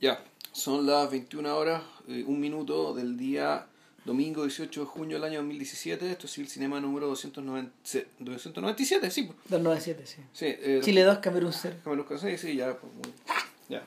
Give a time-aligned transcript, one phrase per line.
[0.00, 0.22] Ya,
[0.52, 3.66] son las 21 horas, eh, un minuto del día
[4.04, 6.10] domingo 18 de junio del año 2017.
[6.10, 7.70] Esto es el cinema número 290,
[8.18, 9.22] 297, sí.
[9.24, 9.36] pues.
[9.48, 10.16] 297, sí.
[10.32, 11.76] sí eh, Chile 2, Camerún 0.
[11.84, 12.92] Camerún sí, sí, ya, pues,
[13.68, 13.82] ya.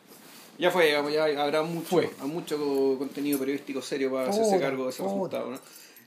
[0.60, 2.12] Ya fue, digamos, ya habrá mucho, Fue.
[2.28, 5.60] mucho co- contenido periodístico serio para hacerse cargo de ese resultado, ¿no?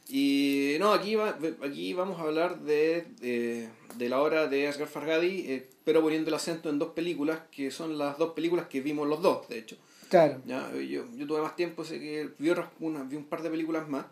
[0.08, 4.86] Y no, aquí, va, aquí vamos a hablar de, de, de la obra de Asghar
[4.86, 8.80] Farhadi, eh, pero poniendo el acento en dos películas, que son las dos películas que
[8.80, 9.76] vimos los dos, de hecho.
[10.08, 10.40] Claro.
[10.46, 13.50] Ya, yo, yo tuve más tiempo, sé que vi, otras- una, vi un par de
[13.50, 14.06] películas más.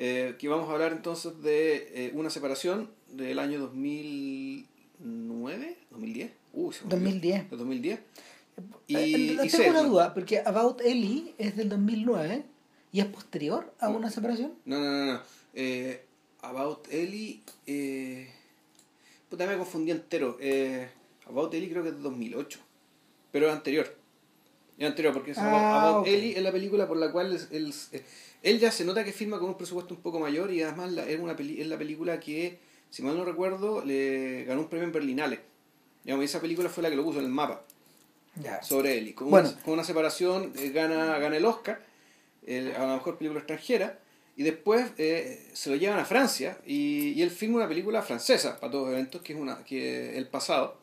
[0.00, 6.30] eh, que vamos a hablar entonces de eh, una separación del año 2009, 2010.
[6.52, 7.00] Uh, se me olvidó.
[7.00, 7.50] 2010.
[7.50, 8.00] De 2010.
[8.86, 12.44] Y, Eh, y tengo una duda, porque About Ellie es del 2009
[12.92, 14.52] y es posterior a una separación.
[14.64, 15.20] No, no, no, no.
[15.54, 16.04] Eh,
[16.42, 17.40] About Ellie.
[17.66, 18.28] Eh,
[19.28, 20.36] puta, me confundí entero.
[20.40, 20.88] Eh,
[21.26, 22.58] About Ellie creo que es de 2008.
[23.32, 23.94] Pero es anterior.
[24.78, 26.06] Es anterior, porque es Ah, About.
[26.06, 28.02] Ellie es la película por la cual es- él, eh,
[28.42, 31.04] él ya se nota que firma con un presupuesto un poco mayor y además la-
[31.08, 32.58] es, una peli- es la película que,
[32.90, 35.40] si mal no recuerdo, le ganó un premio en Berlinale.
[36.04, 37.64] Digamos, esa película fue la que lo puso en el mapa
[38.62, 39.14] sobre Ellie.
[39.14, 39.48] Con, Bueno.
[39.50, 41.80] una, con una separación eh, gana, gana el Oscar
[42.46, 43.98] el- a la mejor película extranjera
[44.36, 48.60] y después eh, se lo llevan a Francia y, y él filma una película francesa
[48.60, 50.78] para todos los eventos que es una que el pasado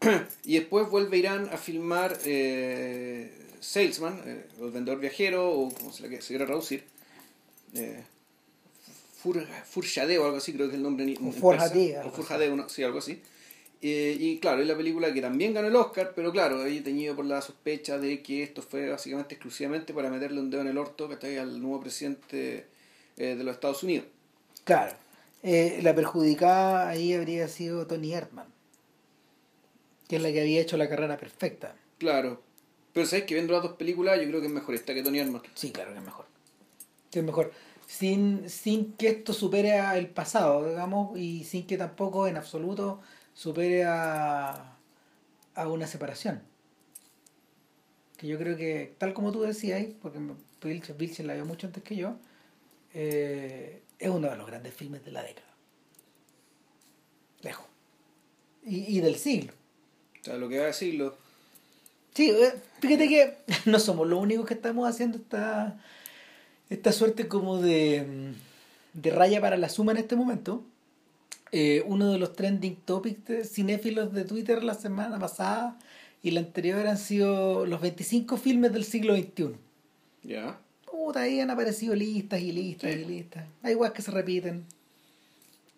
[0.44, 5.72] y después vuelve a Irán a filmar eh, Salesman eh, o el vendedor viajero o
[5.74, 6.84] como se se quiera traducir
[7.74, 8.02] eh,
[9.16, 12.00] Fur, Furshade o algo así creo que es el nombre en, en O Forjade, persa.
[12.02, 13.20] algo o Furjade, una- sí algo así
[13.80, 17.14] eh, y claro, es la película que también ganó el Oscar, pero claro, ahí teñido
[17.14, 20.78] por la sospecha de que esto fue básicamente exclusivamente para meterle un dedo en el
[20.78, 21.38] orto ¿cachai?
[21.38, 22.66] al nuevo presidente
[23.16, 24.06] eh, de los Estados Unidos.
[24.64, 24.94] Claro.
[25.44, 28.48] Eh, la perjudicada ahí habría sido Tony Erdman,
[30.08, 31.76] que es la que había hecho la carrera perfecta.
[31.98, 32.42] Claro,
[32.92, 35.20] pero sabes que viendo las dos películas, yo creo que es mejor esta que Tony
[35.20, 35.42] Erdmann.
[35.54, 36.26] Sí, claro que es mejor.
[37.10, 37.52] Que es mejor.
[37.86, 43.00] Sin, sin que esto supere a el pasado, digamos, y sin que tampoco en absoluto
[43.34, 44.76] supere a,
[45.54, 46.42] a una separación.
[48.16, 50.18] Que yo creo que, tal como tú decías, porque
[50.98, 52.16] Vilchen la vio mucho antes que yo,
[52.94, 55.48] eh, es uno de los grandes filmes de la década.
[57.42, 57.66] Lejos.
[58.64, 59.52] Y, y del siglo.
[60.20, 61.16] O sea, lo que va a decirlo.
[62.14, 63.34] Sí, eh, fíjate que
[63.70, 65.78] no somos los únicos que estamos haciendo esta,
[66.70, 68.04] esta suerte como de,
[68.94, 70.64] mm, de raya para la suma en este momento.
[71.52, 75.78] Eh, uno de los trending topics de cinéfilos de Twitter la semana pasada
[76.22, 79.54] y la anterior han sido los 25 filmes del siglo XXI.
[80.24, 80.58] Ya.
[80.90, 83.00] Puta, ahí han aparecido listas y listas Sí.
[83.00, 83.44] y listas.
[83.62, 84.64] Hay cosas que se repiten.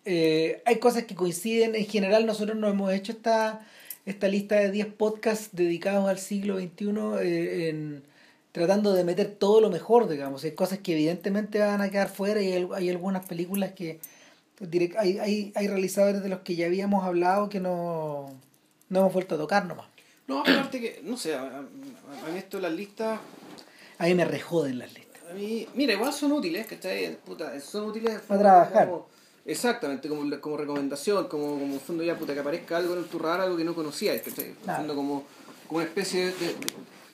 [0.04, 1.74] Eh, hay cosas que coinciden.
[1.76, 3.64] En general, nosotros nos hemos hecho esta,
[4.10, 6.86] esta lista de 10 podcasts dedicados al siglo XXI
[7.22, 8.02] eh, en,
[8.52, 10.44] tratando de meter todo lo mejor, digamos.
[10.44, 14.00] Hay cosas que evidentemente van a quedar fuera y hay, hay algunas películas que
[14.60, 18.30] direct- hay, hay, hay realizadores de los que ya habíamos hablado que no,
[18.88, 19.86] no hemos vuelto a tocar nomás.
[20.26, 21.62] No, aparte que, no sé, a,
[22.32, 23.18] mí esto las listas,
[23.98, 25.22] A mí me rejoden las listas.
[25.30, 27.16] a mí, mira, igual son útiles, ¿cachai?
[27.24, 28.20] Puta, son útiles.
[28.28, 28.86] Para trabajar.
[28.88, 29.08] como-
[29.50, 33.18] exactamente, como, como recomendación, como, como en fondo ya, puta, que aparezca algo en tu
[33.18, 34.54] radar, algo que no conocías, ¿cachai?
[34.62, 34.78] Claro.
[34.78, 35.24] fondo como,
[35.66, 36.54] como una especie de, de-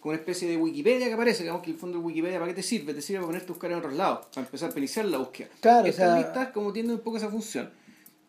[0.00, 2.54] como una especie de Wikipedia que aparece, digamos que el fondo de Wikipedia, ¿para qué
[2.54, 2.94] te sirve?
[2.94, 5.48] Te sirve para ponerte a buscar en otros lados, para empezar a iniciar la búsqueda.
[5.60, 7.70] Claro, o Estas sea- listas como tienen un poco esa función.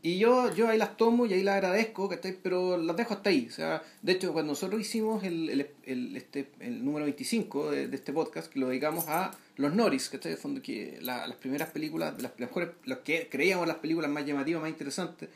[0.07, 2.37] Y yo, yo ahí las tomo y ahí las agradezco, ¿cachai?
[2.41, 3.47] pero las dejo hasta ahí.
[3.49, 8.13] O sea, de hecho, cuando nosotros hicimos el, el, este, el número 25 de, este
[8.13, 10.31] podcast, que lo dedicamos a los Norris, ¿cachai?
[10.31, 14.25] De fondo, que la- las primeras películas, las, mejores, las que creíamos las películas más
[14.25, 15.27] llamativas, más interesantes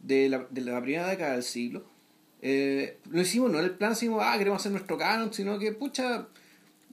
[0.00, 1.84] de la, de la primera década del siglo,
[2.40, 5.72] eh, lo hicimos no en el plan, decimos, ah, queremos hacer nuestro canon, sino que,
[5.72, 6.26] pucha,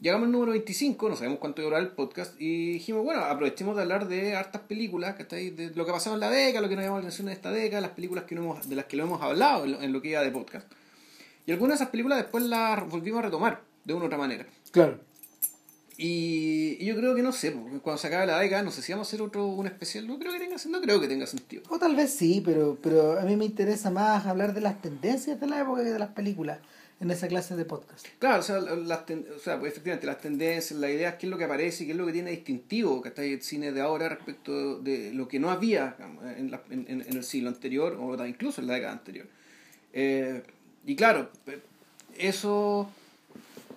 [0.03, 3.83] llegamos al número 25, no sabemos cuánto durará el podcast, y dijimos, bueno, aprovechemos de
[3.83, 5.49] hablar de hartas películas, ¿cachai?
[5.51, 7.33] De lo que ha pasado en la década, lo que nos llamó la atención de
[7.33, 9.81] esta década, las películas que no hemos, de las que lo hemos hablado en lo,
[9.81, 10.69] en lo que iba de podcast.
[11.45, 14.45] Y algunas de esas películas después las volvimos a retomar, de una u otra manera.
[14.71, 14.99] Claro.
[15.95, 18.81] Y, y yo creo que no sé, porque cuando se acabe la década, no sé
[18.81, 21.27] si vamos a hacer otro, un especial, no creo que tenga, no creo que tenga
[21.27, 21.63] sentido.
[21.69, 25.39] O tal vez sí, pero, pero a mí me interesa más hablar de las tendencias
[25.39, 26.59] de la época que de las películas
[26.99, 28.05] en esa clase de podcast.
[28.19, 29.01] Claro, o sea, las
[29.35, 31.91] o sea, pues, efectivamente, las tendencias, la idea, qué es lo que aparece y qué
[31.93, 35.39] es lo que tiene distintivo que está el cine de ahora respecto de lo que
[35.39, 35.95] no había
[36.37, 39.25] en, la- en- en- el siglo anterior o incluso en la década anterior.
[39.91, 40.43] Eh,
[40.85, 41.59] y claro, eh,
[42.17, 42.89] eso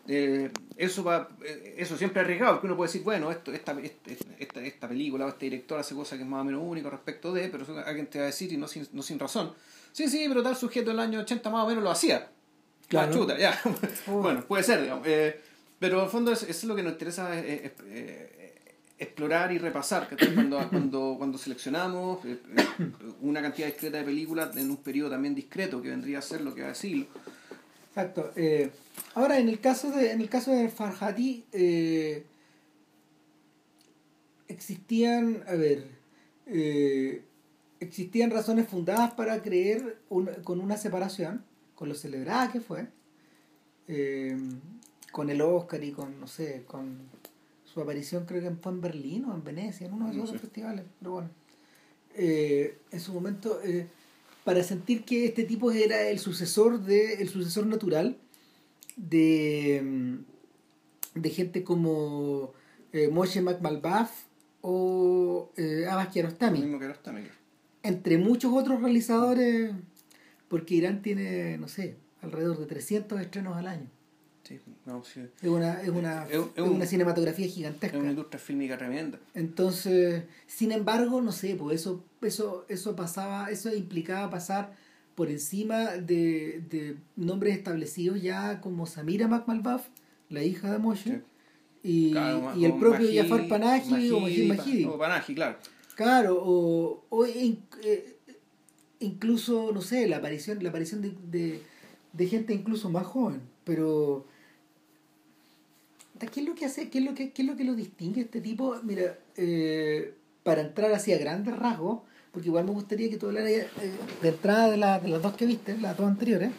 [0.08, 3.72] eh, eso va eh, eso siempre es arriesgado porque uno puede decir bueno esto esta,
[3.80, 6.88] este- esta, esta película o este director hace cosas que es más o menos único
[6.90, 9.52] respecto de pero alguien te va a decir y no sin, no sin razón
[9.92, 12.28] sí sí pero tal sujeto en el año 80 más o menos lo hacía
[12.88, 13.12] Claro.
[13.12, 13.58] chuta, ya.
[14.06, 15.06] bueno, puede ser, digamos.
[15.06, 15.40] Eh,
[15.78, 17.30] pero en el fondo eso es lo que nos interesa
[18.98, 22.20] explorar y repasar cuando, cuando, cuando seleccionamos
[23.20, 26.54] una cantidad discreta de películas en un periodo también discreto que vendría a ser lo
[26.54, 27.06] que va a decirlo.
[27.88, 28.32] Exacto.
[29.14, 31.44] ahora, en el caso de, en el caso de Farhadi,
[34.48, 35.86] existían, a ver,
[36.46, 37.22] eh,
[37.80, 39.98] existían razones fundadas para creer
[40.44, 41.44] con una separación,
[41.76, 42.88] con lo celebrada que fue,
[43.86, 44.36] eh,
[45.12, 46.98] con el Oscar y con, no sé, con
[47.64, 50.84] su aparición creo que fue en Berlín o en Venecia, en uno de esos festivales,
[50.98, 51.30] pero bueno,
[52.16, 53.60] eh, en su momento,
[54.42, 58.16] para sentir que este tipo era el sucesor, de, el sucesor natural
[58.96, 60.18] de,
[61.14, 62.52] de gente como
[63.12, 64.26] Moshe McMalbath
[64.68, 66.60] o eh, Abbas Kiarostami.
[67.84, 69.70] Entre muchos otros realizadores,
[70.48, 73.90] porque Irán tiene, no sé, alrededor de 300 estrenos al año.
[74.42, 75.22] Sí, no, sí.
[75.42, 77.96] Es, una, es, una, es, una cinematografía gigantesca.
[77.96, 79.18] Es una industria fílmica tremenda.
[79.34, 84.76] Entonces, sin embargo, no sé, pues eso, eso, eso pasaba, eso implicaba pasar
[85.16, 89.88] por encima de, de nombres establecidos ya como Samira McMalbaf,
[90.28, 91.22] la hija de Moshe,
[91.82, 92.14] y,
[92.56, 94.84] y el propio Jafar Panahi o Majid Mahidi.
[94.84, 95.56] O Panahi, claro.
[95.96, 98.15] Claro, o, o eh,
[99.00, 101.62] incluso, no sé, la aparición, la aparición de, de,
[102.12, 104.26] de, gente incluso más joven, pero
[106.32, 108.22] ¿qué es lo que hace, qué es lo que, qué es lo que lo distingue
[108.22, 108.76] este tipo?
[108.82, 112.00] Mira, eh, para entrar así a grandes rasgos,
[112.32, 113.68] porque igual me gustaría que tú hablaras eh,
[114.22, 116.50] de entrada de, la, de las dos que viste, las dos anteriores,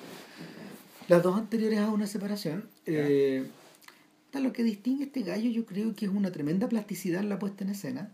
[1.07, 2.69] las dos anteriores a una separación.
[2.85, 3.47] Eh,
[4.39, 7.39] lo que distingue a este gallo yo creo que es una tremenda plasticidad en la
[7.39, 8.11] puesta en escena.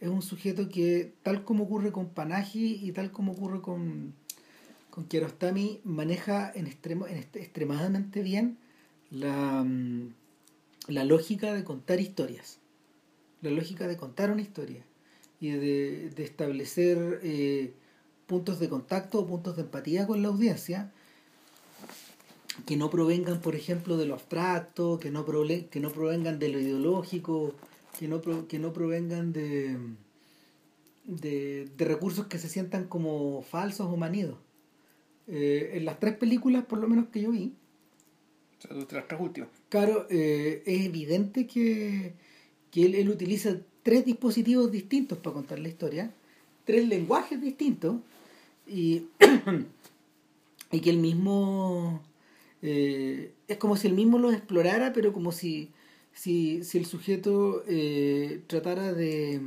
[0.00, 4.14] Es un sujeto que, tal como ocurre con Panaji y tal como ocurre con,
[4.90, 8.58] con Kiarostami, maneja en, extremo, en extremadamente bien
[9.10, 10.14] la, mm,
[10.88, 12.58] la lógica de contar historias.
[13.42, 14.84] La lógica de contar una historia
[15.40, 17.72] y de, de establecer eh,
[18.26, 20.92] puntos de contacto o puntos de empatía con la audiencia
[22.66, 26.60] que no provengan, por ejemplo, de lo abstracto, que no, que no provengan de lo
[26.60, 27.54] ideológico,
[28.00, 29.76] que no, que no provengan de,
[31.04, 34.38] de, recursos que se sientan como falsos o manidos.
[35.28, 37.52] Eh, en las tres películas, por lo menos que yo vi,
[38.70, 39.50] o las tres últimas.
[39.68, 42.14] Claro, eh, es evidente que,
[42.70, 46.10] que él, él utiliza tres dispositivos distintos para contar la historia,
[46.64, 47.96] tres lenguajes distintos,
[48.66, 49.08] y,
[50.72, 52.00] y que el mismo
[52.62, 55.68] eh, es como si él mismo lo explorara, pero como si,
[56.20, 59.40] si, si el sujeto eh, tratara de...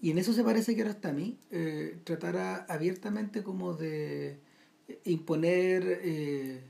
[0.00, 4.36] Y en eso se parece que ahora está a mí, eh, tratara abiertamente como de
[5.04, 6.62] imponer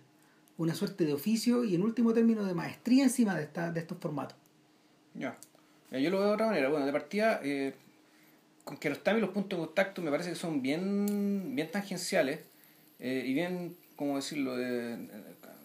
[0.57, 3.99] una suerte de oficio y en último término de maestría encima de, esta, de estos
[3.99, 4.39] formatos.
[5.13, 5.37] Ya.
[5.91, 6.71] Yo lo veo de otra manera.
[6.71, 7.43] Bueno, de partida,
[8.65, 12.41] con que los puntos de contacto me parece que son bien, bien tangenciales
[12.99, 15.07] y bien ¿cómo decirlo?, de,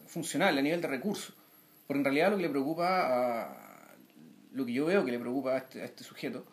[0.08, 1.34] funcional, a nivel de recursos.
[1.88, 3.96] Porque en realidad lo que le preocupa a,
[4.54, 6.46] lo que yo veo que le preocupa a este, este sujeto,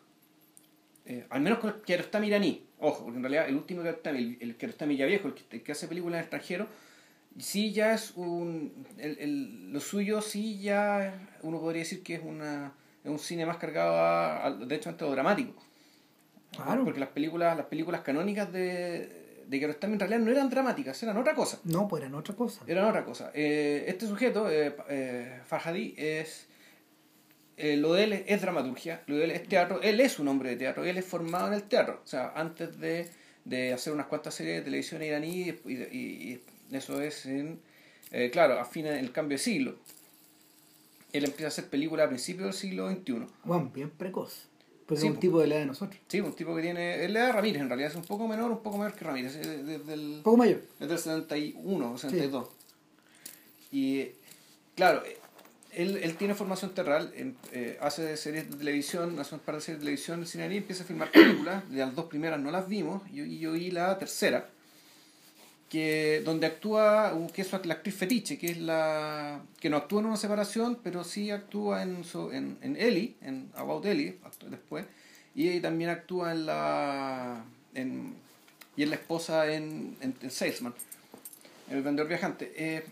[1.06, 4.56] eh, al menos con el Kiarostami iraní, ojo, porque en realidad el último Kiarostami, el,
[4.58, 6.66] el ya viejo, el que, hace películas en extranjero,
[7.38, 12.22] sí ya es un, el, el, lo suyo sí ya, uno podría decir que es
[12.24, 12.72] una
[13.04, 15.54] es un cine más cargado a, de hecho, a dramático.
[16.52, 16.84] Claro.
[16.84, 19.19] Porque las películas, las películas canónicas de,
[19.50, 21.58] de que en realidad no eran dramáticas, eran otra cosa.
[21.64, 22.62] No, pues eran otra cosa.
[22.68, 23.32] Eran otra cosa.
[23.34, 26.46] Eh, este sujeto, eh, eh, Farhadi, es.
[27.56, 30.50] Eh, lo de él es, dramaturgia, lo de él es teatro, él es un hombre
[30.50, 32.00] de teatro, él es formado en el teatro.
[32.02, 33.08] O sea, antes de,
[33.44, 37.60] de hacer unas cuantas series de televisión iraní, y, y, eso es en.
[38.30, 39.74] claro, a fines del cambio de siglo.
[41.12, 43.26] Él empieza a hacer películas a principios del siglo XXI.
[43.42, 44.49] Juan, bien precoz.
[44.90, 46.00] Pues es un tipo de la edad de nosotros.
[46.08, 47.04] Sí, un tipo que tiene.
[47.04, 49.04] Es la edad de Ramírez, en realidad es un poco menor, un poco mayor que
[49.04, 49.36] Ramírez.
[49.36, 50.62] Desde el, poco mayor.
[50.80, 52.48] Desde el 71 o 72.
[53.70, 54.08] Y
[54.74, 55.04] claro,
[55.70, 57.12] él, él tiene formación teatral,
[57.52, 60.82] eh, hace series de televisión, hace un par de series de televisión, el y empieza
[60.82, 61.62] a filmar películas.
[61.70, 64.48] Las dos primeras no las vimos, y yo, yo vi la tercera
[65.70, 70.06] que donde actúa que es la actriz fetiche que es la que no actúa en
[70.06, 74.18] una separación pero sí actúa en en, en Ellie en About Ellie
[74.50, 74.84] después
[75.34, 78.14] y también actúa en la en,
[78.76, 80.74] y es la esposa en, en, Salesman
[81.68, 82.52] en el vendedor viajante.
[82.56, 82.84] Eh,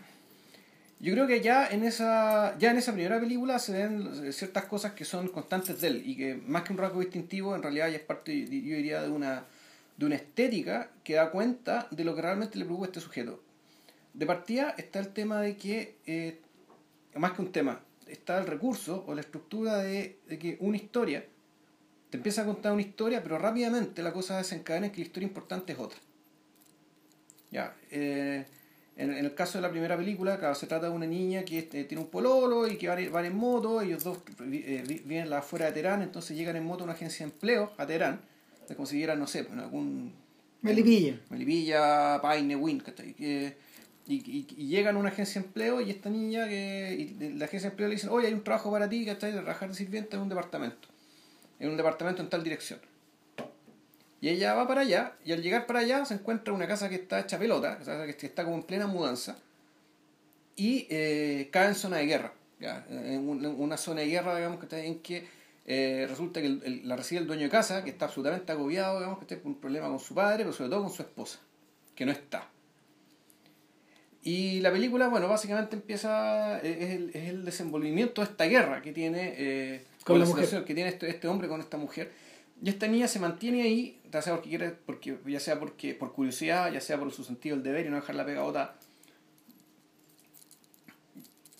[0.99, 4.93] yo creo que ya en esa ya en esa primera película se ven ciertas cosas
[4.93, 7.95] que son constantes de él y que más que un rasgo distintivo en realidad ya
[7.95, 9.45] es parte yo diría de una
[9.99, 13.43] de una estética que da cuenta de lo que realmente le preocupa a este sujeto.
[14.13, 16.39] de partida está el tema de que, eh,
[17.15, 21.25] más que un tema, está el recurso o la estructura de, que una historia
[22.09, 25.27] te empieza a contar una historia, pero rápidamente la cosa desencadena en que la historia
[25.27, 25.99] importante es otra.
[27.51, 28.45] Ya, eh,
[28.95, 31.83] en, el caso de la primera película, claro, se trata de una niña que este,
[31.83, 35.29] tiene un pololo y que van, van en moto, ellos dos eh, vi- viven en
[35.29, 38.21] la afuera de Teherán, entonces llegan en moto a una agencia de empleo a Teherán,
[38.69, 40.13] de conseguir, no sé, pues, algún
[40.61, 41.19] Melipilla.
[41.29, 42.81] Melipilla, Paine, Win.
[42.81, 43.57] Que-
[44.07, 47.45] y, y, y llegan a una agencia de empleo y esta niña que y la
[47.45, 49.31] agencia de empleo le dicen, oye, hay un trabajo para ti, ¿cachai?
[49.31, 50.87] De trabajar de sirviente en un departamento.
[51.59, 52.79] En un departamento en tal dirección.
[54.21, 56.95] Y ella va para allá, y al llegar para allá se encuentra una casa que
[56.95, 57.79] está hecha pelota,
[58.17, 59.37] que está como en plena mudanza,
[60.55, 62.33] y eh, cae en zona de guerra.
[62.59, 62.85] ¿ya?
[62.89, 65.25] En en una zona de guerra, digamos, que está en que
[65.71, 68.97] eh, resulta que el- el- la recibe el dueño de casa, que está absolutamente agobiado,
[68.97, 71.39] digamos, que está un problema con su padre, pero sobre todo con su esposa,
[71.95, 72.49] que no está.
[74.21, 78.81] Y la película, bueno, básicamente empieza, eh, es el, es el desenvolvimiento de esta guerra
[78.81, 80.65] que tiene, eh, Con la situación mujer.
[80.67, 82.11] que tiene este, este hombre con esta mujer.
[82.61, 86.11] Y esta niña se mantiene ahí, ya sea porque quiere, porque, ya sea porque por
[86.11, 88.75] curiosidad, ya sea por su sentido del deber y no dejarla pegada.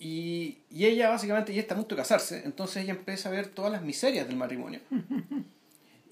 [0.02, 3.48] Y, y ella básicamente ya está a punto de casarse, entonces ella empieza a ver
[3.48, 4.80] todas las miserias del matrimonio.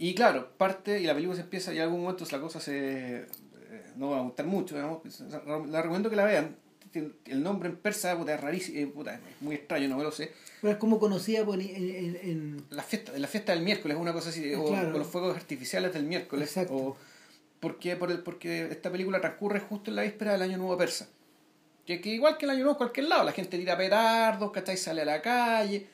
[0.00, 3.16] Y claro, parte, y la película se empieza, y en algún momento la cosa se...
[3.23, 3.26] eh,
[3.97, 5.00] no va a gustar mucho, digamos,
[5.68, 6.54] la recomiendo que la vean.
[7.25, 10.12] El nombre en persa puta, es rarísimo, eh, puta, es muy extraño, no me lo
[10.12, 10.30] sé.
[10.61, 14.12] Pero es como conocida por, en, en- en- La fiesta, la fiesta del miércoles, una
[14.12, 14.95] cosa así, o, Claro.
[14.95, 16.47] o los fuegos artificiales del miércoles.
[16.49, 16.75] Exacto.
[16.76, 16.97] O,
[17.59, 21.09] porque, por el, porque esta película transcurre justo en la víspera del Año Nuevo Persa.
[21.88, 24.76] Que, que igual que el Año Nuevo en cualquier lado, la gente tira petardos, ¿cachai?
[24.76, 25.87] Sale a la calle.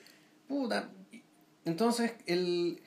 [0.48, 0.90] Puta.
[1.64, 2.82] Entonces, el,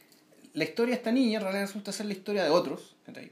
[0.51, 3.31] la historia de esta niña en realidad resulta ser la historia de otros, ¿cachai?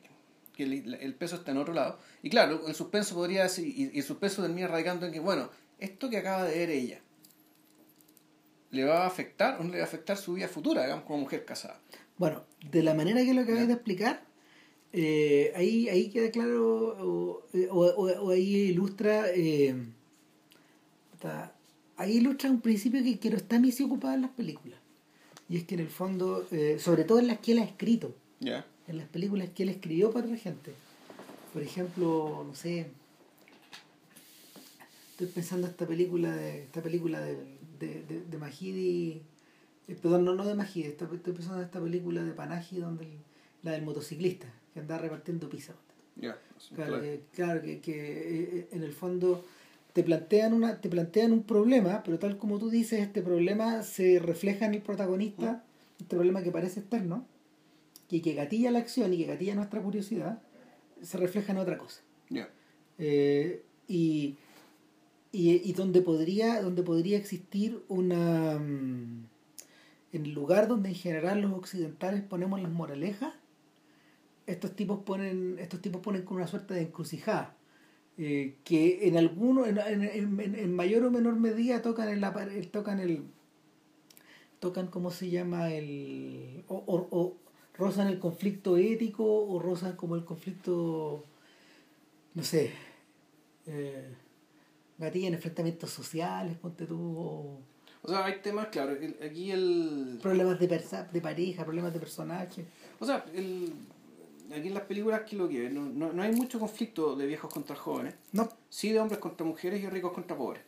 [0.55, 2.00] que el, el peso está en otro lado.
[2.24, 5.50] Y claro, el suspenso podría ser, y, y el suspenso termina radicando en que, bueno,
[5.77, 7.01] esto que acaba de ver ella,
[8.72, 11.20] ¿le va a afectar o no le va a afectar su vida futura, digamos, como
[11.20, 11.82] mujer casada?
[12.17, 14.24] Bueno, de la manera que lo acabáis de explicar,
[14.98, 19.75] eh, ahí, ahí queda claro, o, o- o- o ahí ilustra, eh,
[21.98, 24.80] ahí ilustra un principio que Kiarostami se ocupaba en las películas.
[25.50, 28.16] Y es que en el fondo, eh, sobre todo en las que él ha escrito,
[28.88, 30.72] en las películas que él escribió para otra gente.
[31.54, 32.88] Por ejemplo, no sé,
[35.12, 37.36] estoy pensando en esta película de esta película de,
[37.80, 39.22] de, de, de Majidi,
[39.88, 43.04] eh, perdón, no, no de Majidi, esta- estoy pensando en esta película de Panaji donde
[43.06, 43.18] el-
[43.64, 45.74] la del motociclista que anda repartiendo pizza.
[46.17, 46.38] Ya.
[46.75, 49.46] Claro, que, claro, que, que, eh, en el fondo
[49.94, 54.20] te plantean una te plantean un problema, pero tal como tú dices, este problema se
[54.20, 55.63] refleja en el protagonista,
[55.98, 57.25] este problema que parece externo,
[58.10, 60.41] y que gatilla la acción y que gatilla nuestra curiosidad,
[61.01, 62.01] se refleja en otra cosa.
[62.98, 64.36] Eh, y,
[65.32, 69.25] y, y donde podría donde podría existir una mm,
[70.12, 73.34] en el lugar donde en general los occidentales ponemos las moralejas
[74.48, 77.56] estos tipos ponen estos tipos ponen con una suerte de encrucijada
[78.18, 80.04] eh, que en alguno en, en,
[80.40, 83.24] en- en mayor o menor medida tocan la par- tocan el
[84.60, 87.38] tocan cómo se llama el o, o, o
[87.78, 91.24] rozan el conflicto ético o rozan como el conflicto
[92.34, 92.72] no sé
[93.68, 94.14] eh,
[94.98, 97.60] gatillan enfrentamientos sociales ponte tú o
[98.04, 100.20] O sea, hay temas, claro, el- aquí el...
[100.22, 102.64] problemas de persa- de pareja problemas de personaje.
[103.00, 103.74] O sea, el,
[104.52, 107.52] aquí en las películas que lo que no, no, no hay mucho conflicto de viejos
[107.54, 108.50] contra jóvenes, no.
[108.70, 110.62] Sí de hombres contra mujeres y ricos contra pobres.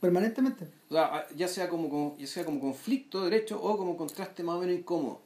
[0.00, 0.66] permanentemente.
[0.90, 4.56] O sea, ya sea como, como- ya sea como conflicto derecho o como contraste más
[4.56, 5.20] o menos incómodo.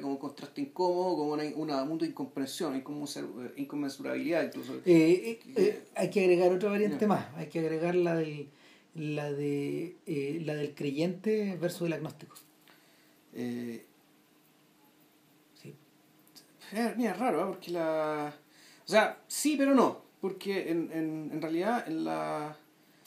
[0.00, 4.76] Como contraste incómodo, como una, una mutua incomprensión, inconmensu- inconmensurabilidad incluso.
[4.76, 7.26] Eh, eh, eh, hay que agregar otra variante más.
[7.36, 8.48] Hay que agregar la del
[8.94, 12.36] la de eh, la del creyente versus el agnóstico.
[13.34, 13.84] Eh, Eh,
[16.96, 17.46] Mira, es raro, ¿eh?
[17.48, 18.34] porque la...
[18.84, 20.02] O sea, sí, pero no.
[20.20, 22.56] Porque en, en, en realidad en la...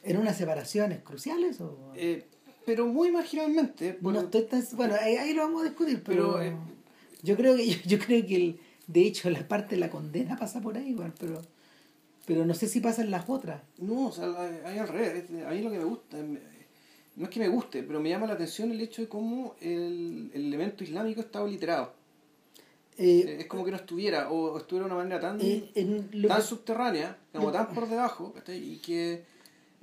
[0.04, 2.25] en unas separaciones cruciales o eh,
[2.66, 3.94] pero muy marginalmente.
[3.94, 6.54] por- no tan bueno ahí, ahí lo vamos a discutir pero, Pero, eh,
[7.24, 10.38] yo creo que yo, yo creo que el, de hecho la parte de la condena
[10.38, 11.42] pasa por ahí bueno, pero
[12.25, 14.25] pero no sé si pasan las otras No, o sea,
[14.66, 15.25] ahí al revés.
[15.46, 16.18] A mí lo que me gusta...
[16.18, 16.39] me-
[17.16, 20.30] No es que me guste, pero me llama la atención el hecho de cómo el,
[20.34, 21.94] el elemento islámico está obliterado.
[23.01, 26.27] Eh, Eh, es como que no estuviera, o estuviera de una manera tan, en lo
[26.27, 29.24] tan que- subterránea, como tan por debajo, y que,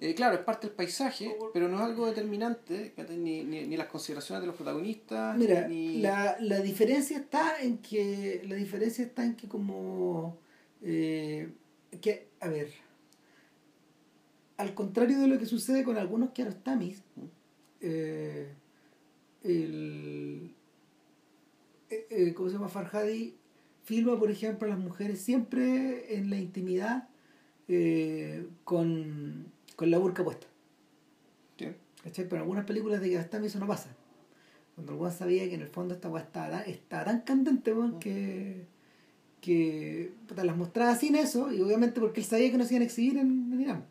[0.01, 3.87] eh, claro, es parte del paisaje, pero no es algo determinante, ni, ni, ni las
[3.87, 6.03] consideraciones de los protagonistas, Mira, ni...
[6.03, 10.37] la, la diferencia está en que la diferencia está en que como
[10.83, 11.49] eh,
[12.03, 12.69] que a ver
[14.59, 16.95] al contrario de lo que sucede con algunos Kiarostami,
[17.81, 18.49] eh,
[19.45, 20.51] el,
[21.91, 22.69] eh, eh, ¿cómo se llama?
[22.69, 23.35] Farhadi
[23.85, 27.09] filma, por ejemplo, a las mujeres siempre en la intimidad
[27.69, 30.47] eh, con, con la burka puesta.
[31.59, 31.67] Sí.
[32.03, 32.25] ¿Cachai?
[32.25, 33.95] Pero en algunas películas de Kiarostami eso no pasa.
[34.75, 37.99] Cuando el sabía que en el fondo esta weá estaba, tan- estaba tan candente, weón,
[37.99, 38.67] que,
[39.41, 42.83] que puta, las mostraba sin eso, y obviamente porque él sabía que no se iban
[42.83, 43.87] a exhibir en, en Irán.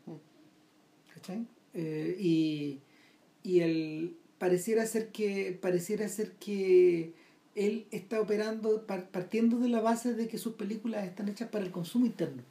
[1.14, 1.46] ¿Cachai?
[1.74, 2.80] Eh, y,
[3.42, 7.14] y él pareciera ser que pareciera ser que
[7.56, 11.64] él está operando par- partiendo de la base de que sus películas están hechas para
[11.64, 12.42] el consumo interno.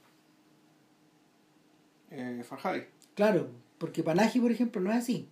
[2.11, 2.81] Eh, Farhadi.
[3.13, 5.27] Claro, porque Panaji, por ejemplo, no es así.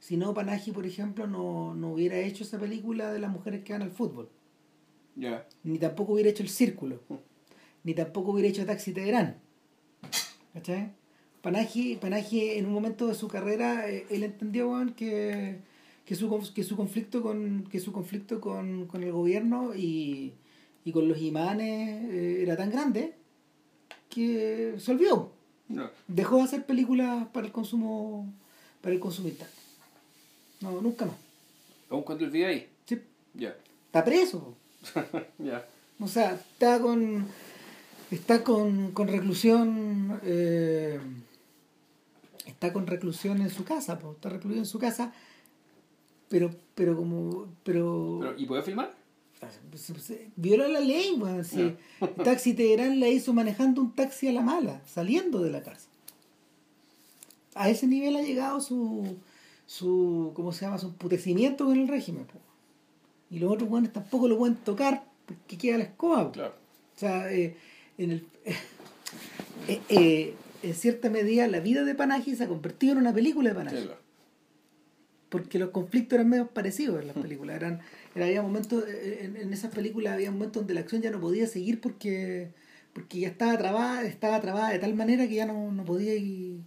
[0.00, 3.72] Si no, Panaji, por ejemplo, no, no hubiera hecho esa película de las mujeres que
[3.72, 4.28] van al fútbol.
[5.16, 5.46] Ya.
[5.64, 7.00] Ni tampoco hubiera hecho El Círculo.
[7.84, 9.38] Ni tampoco hubiera hecho Taxi Teherán.
[10.54, 10.92] ¿Cachai?
[11.42, 15.60] Panaji, Panaji en un momento de su carrera, eh, él entendió que,
[16.08, 20.32] que, su, que su conflicto con que su conflicto con, con el gobierno y,
[20.82, 23.12] y con los imanes eh, era tan grande
[24.08, 25.32] que se olvidó.
[25.68, 25.90] No.
[26.06, 28.26] Dejó de hacer películas para el consumo
[28.80, 29.52] para el consumo interno.
[30.62, 31.16] No, nunca más.
[31.90, 32.66] Aún cuando el ahí.
[32.86, 32.98] Sí,
[33.34, 33.54] Ya.
[33.84, 34.56] está preso.
[35.38, 35.66] ya.
[36.00, 37.26] O sea, está con.
[38.10, 40.18] Está con, con reclusión.
[40.22, 40.98] eh,
[42.46, 45.12] está con reclusión en su casa, po, está recluido en su casa.
[46.28, 47.46] Pero, pero como.
[47.64, 48.18] Pero.
[48.20, 48.94] Pero, ¿Y puede filmar?
[49.76, 51.44] se- se- viola la ley, weón.
[51.44, 51.74] Si
[52.24, 55.88] Taxi Teherán la hizo manejando un taxi a la mala, saliendo de la casa.
[57.54, 59.16] A ese nivel ha llegado su.
[59.66, 60.78] su ¿Cómo se llama?
[60.78, 62.38] Su emputecimiento con el régimen, po.
[63.30, 66.32] Y los otros weones tampoco lo pueden tocar porque queda la escoba.
[66.32, 66.54] Claro.
[66.96, 67.56] O sea, eh,
[67.98, 68.26] en, el,
[69.68, 73.50] eh, eh, en cierta medida la vida de Panaji se ha convertido en una película
[73.50, 73.76] de Panaji.
[73.76, 74.00] Sí, claro.
[75.28, 77.56] Porque los conflictos eran medio parecidos en las películas.
[77.56, 77.80] Eran,
[78.14, 81.20] era- había momentos, eh, en, en esas películas había momentos donde la acción ya no
[81.20, 82.50] podía seguir porque,
[82.94, 86.60] porque ya estaba trabada, estaba trabada de tal manera que ya no, no podía y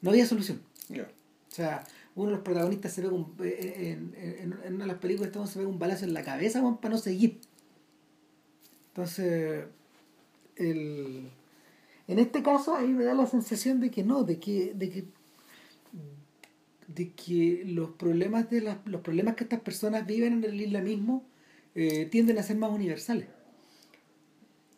[0.00, 0.60] no había solución.
[0.88, 1.02] Ya.
[1.50, 4.88] O sea, uno de los protagonistas se ve un, eh, en, en, en una de
[4.92, 7.40] las películas este se ve un balazo en la cabeza para no seguir.
[8.88, 9.64] Entonces,
[10.56, 11.30] el,
[12.08, 14.90] en este caso a mí me da la sensación de que no, de que, de
[14.90, 15.04] que,
[16.88, 21.24] de que los problemas de las, los problemas que estas personas viven en el islamismo
[21.74, 23.28] eh, tienden a ser más universales.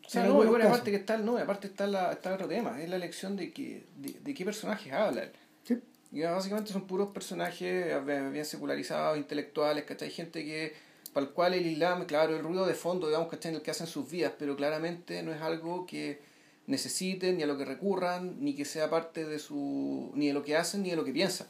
[0.04, 2.96] O sea, no, aparte que está, no, aparte está, la, está otro tema, es la
[2.96, 5.30] elección de, que, de, de qué personajes habla él.
[5.62, 5.78] Sí.
[6.10, 10.10] Y básicamente son puros personajes bien secularizados, intelectuales, ¿cachai?
[10.10, 10.74] Gente que,
[11.12, 13.50] para el cual el Islam, claro, el ruido de fondo, digamos, ¿cachai?
[13.50, 16.20] En el que hacen sus vidas, pero claramente no es algo que
[16.66, 20.42] necesiten, ni a lo que recurran, ni que sea parte de su, ni de lo
[20.42, 21.46] que hacen, ni de lo que piensan.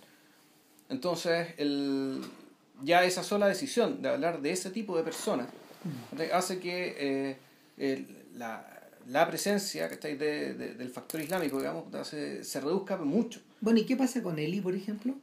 [0.91, 2.21] Entonces, el,
[2.83, 5.49] ya esa sola decisión de hablar de ese tipo de personas
[6.33, 7.37] hace que eh,
[7.79, 8.67] el- la,
[9.07, 10.17] la presencia ¿cachai?
[10.17, 13.41] De, de- del factor islámico, digamos, se, se reduzca mucho.
[13.61, 15.15] Bueno, ¿y qué pasa con Eli, por ejemplo?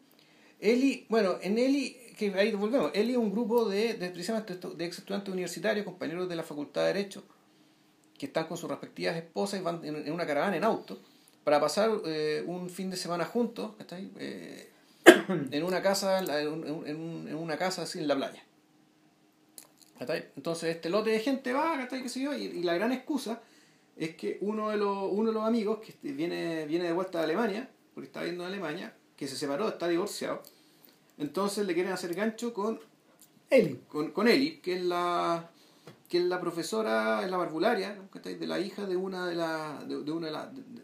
[0.59, 4.85] Eli, bueno, en Eli, que ahí volvemos, Eli es un grupo de, de precisamente de
[4.85, 7.23] ex estudiantes universitarios, compañeros de la Facultad de Derecho,
[8.17, 10.99] que están con sus respectivas esposas y van en, en una caravana en auto
[11.43, 14.09] para pasar eh, un fin de semana juntos, ¿cachai?
[14.17, 14.69] Eh,
[15.51, 18.15] en una casa, en, la- en un- en un- en una casa así en la
[18.15, 18.43] playa.
[20.35, 21.87] Entonces este lote de gente va.
[21.89, 22.33] ¿Qué sé yo?
[22.35, 23.41] Y, la gran excusa
[23.95, 27.17] es que uno de los, uno de los amigos que este, viene, viene de vuelta
[27.17, 30.43] de Alemania, porque está viendo en Alemania, que se separó, está divorciado,
[31.17, 32.79] entonces le quieren hacer gancho con,
[33.49, 33.79] Eli.
[33.87, 35.49] con, con Eli, que es la
[36.09, 40.03] que es la profesora, es la barbularia, de la hija de una de las de,
[40.03, 40.81] de una de de-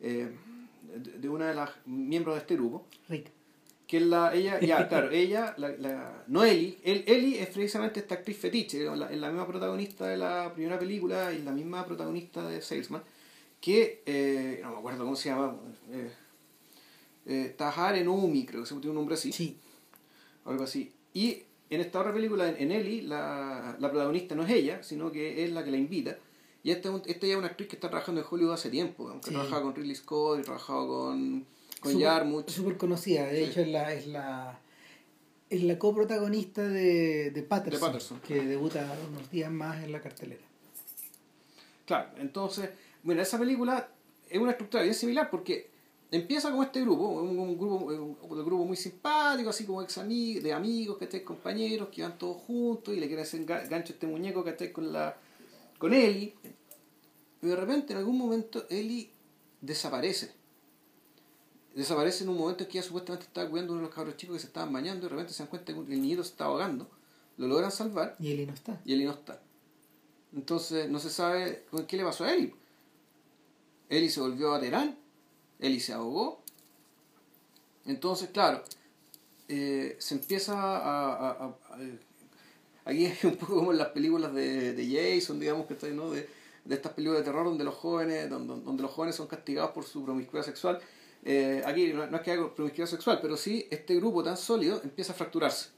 [0.00, 0.36] eh,
[0.96, 3.30] de- de una de las miembros de este grupo Rick.
[3.90, 7.98] Que es la ella ya claro ella la, la no Eli el, Eli es precisamente
[7.98, 11.50] esta actriz fetiche digamos, la, es la misma protagonista de la primera película y la
[11.50, 13.02] misma protagonista de Salesman
[13.60, 15.56] que eh, no me acuerdo cómo se llama
[15.92, 16.10] eh,
[17.26, 19.56] eh, Tahar Umi creo que se tiene un nombre así Sí.
[20.44, 24.84] algo así y en esta otra película en, Eli la, la protagonista no es ella
[24.84, 26.16] sino que es la que la invita
[26.62, 29.08] y esta, es esta ya es una actriz que está trabajando en Hollywood hace tiempo
[29.08, 29.34] aunque Sí.
[29.34, 31.44] ha trabajado con Ridley Scott y trabajado con
[31.80, 31.92] con
[32.46, 33.26] Súper- conocida.
[33.26, 33.50] De Sí.
[33.50, 34.60] hecho, es la, es la,
[35.48, 38.20] es la coprotagonista de, de, Patterson, De Patterson.
[38.20, 40.42] que debuta unos días más en la cartelera.
[41.86, 42.70] Claro, entonces,
[43.02, 43.88] bueno, esa película
[44.28, 45.70] es una estructura bien similar porque
[46.12, 50.42] empieza con este grupo, un, un grupo, un, grupo muy simpático, así como ex amigos,
[50.44, 53.92] de amigos, que estáis compañeros, que van todos juntos y le quieren hacer ga- gancho
[53.92, 55.16] a este muñeco que estáis con la
[55.78, 56.34] con Eli.
[57.40, 59.10] Pero de repente en algún momento Eli
[59.60, 60.32] desaparece.
[61.74, 64.34] Desaparece en un momento en que ella supuestamente estaba cuidando uno de los cabros chicos
[64.36, 66.50] que se estaban bañando y de repente se dan cuenta que el niñito se estaba
[66.50, 66.88] ahogando,
[67.36, 68.80] lo logran salvar Y Eli no está.
[68.84, 69.40] y Eli no está.
[70.34, 72.54] Entonces no se sabe con qué le pasó a Eli.
[73.88, 74.96] Eli se volvió a Terán,
[75.58, 76.40] Eli se ahogó.
[77.86, 78.62] Entonces, claro,
[79.48, 81.80] eh, se empieza a, a- a- a-
[82.86, 86.10] Aquí es un poco como en las películas de, de Jason, digamos, que está, ¿no?
[86.10, 86.28] De,
[86.64, 89.84] de estas películas de terror donde los jóvenes, donde, donde los jóvenes son castigados por
[89.84, 90.80] su promiscuidad sexual.
[91.24, 94.80] Eh, aquí no, no es que haya promiscuidad sexual, pero sí este grupo tan sólido
[94.82, 95.68] empieza a fracturarse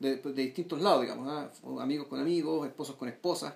[0.00, 1.50] de, de distintos lados, digamos, ¿ah?
[1.80, 3.54] amigos con amigos, esposos con esposas.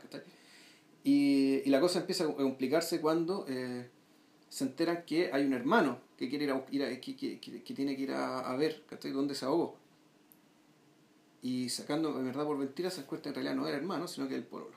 [1.03, 3.89] Y, y la cosa empieza a complicarse cuando eh,
[4.49, 7.63] se enteran que hay un hermano que quiere ir a, ir a- que, que- que-
[7.63, 9.11] que tiene que ir a, a ver, ¿cachai?
[9.11, 9.77] Dónde se ahogó.
[11.43, 14.35] Y sacando, en verdad, por mentira, se encuentra en realidad no era hermano, sino que
[14.35, 14.77] el pololo.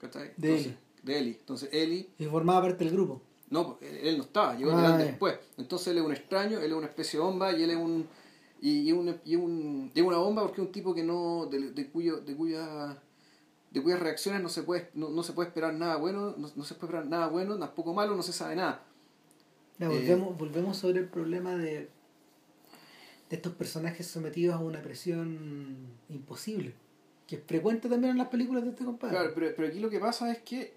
[0.00, 0.32] ¿Cachai?
[0.36, 0.76] De Eli.
[1.02, 1.30] De Eli.
[1.40, 3.22] Entonces Eli Y formaba parte del grupo.
[3.50, 4.96] No, él, no estaba, llegó ya.
[4.96, 5.38] después.
[5.58, 8.08] Entonces él es un extraño, él es una especie de bomba y él es un.
[8.62, 11.46] Y, y, un, y, un, y una bomba porque es un tipo que no.
[11.46, 12.20] de, de cuyo.
[12.20, 12.96] de cuya.
[13.70, 16.64] de cuyas reacciones no se puede, no, no se puede esperar nada bueno, no, no
[16.64, 18.82] se puede esperar nada bueno, tampoco malo, no se sabe nada.
[19.78, 21.88] Ya, Eh, volvemos, volvemos sobre el problema de,
[23.30, 25.76] de estos personajes sometidos a una presión
[26.08, 26.74] imposible.
[27.26, 29.16] Que es frecuente también en las películas de este compadre.
[29.16, 30.74] Claro, pero, pero aquí lo que pasa es que.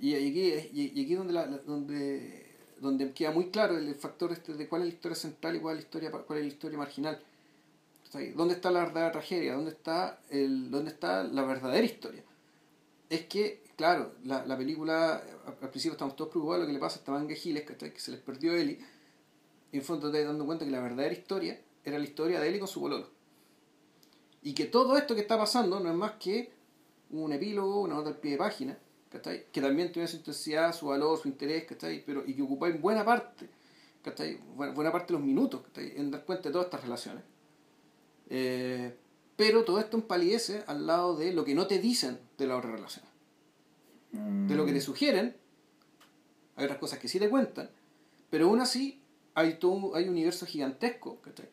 [0.00, 2.46] Y aquí, y, y aquí donde, la, donde,
[2.80, 5.76] donde queda muy claro el factor este de cuál es la historia central y cuál
[5.76, 7.22] es la historia, cuál es la historia marginal.
[8.34, 9.54] ¿Dónde está la verdadera tragedia?
[9.54, 12.22] ¿Dónde está, el, ¿Dónde está la verdadera historia?
[13.10, 16.78] Es que, claro, la, la película, al principio estamos todos preocupados de lo que le
[16.78, 18.78] pasa a esta manga giles, que se les perdió Eli.
[19.72, 22.58] Y en fondo te dando cuenta que la verdadera historia era la historia de Eli
[22.58, 23.10] con su pololo.
[24.42, 26.52] Y que todo esto que está pasando no es más que
[27.10, 28.78] un epílogo, una nota al pie de página,
[29.10, 29.46] ¿cachai?
[29.52, 32.04] que también tiene su intensidad, su valor, su interés, ¿cachai?
[32.04, 33.48] Pero, y que ocupa en buena parte,
[34.02, 34.38] ¿cachai?
[34.54, 35.92] buena, buena parte de los minutos ¿cachai?
[35.96, 37.24] en dar cuenta de todas estas relaciones.
[38.30, 38.94] Eh,
[39.36, 42.70] pero todo esto empalidece al lado de lo que no te dicen de la otra
[42.72, 43.04] relación.
[44.48, 45.36] De lo que te sugieren,
[46.56, 47.70] hay otras cosas que sí te cuentan,
[48.30, 49.00] pero aún así
[49.34, 51.46] hay todo un- hay un universo gigantesco ¿cachai?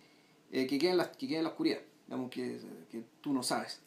[0.52, 3.44] Eh, que, queda en la, que queda en la oscuridad, digamos, que, que tú no
[3.44, 3.82] sabes.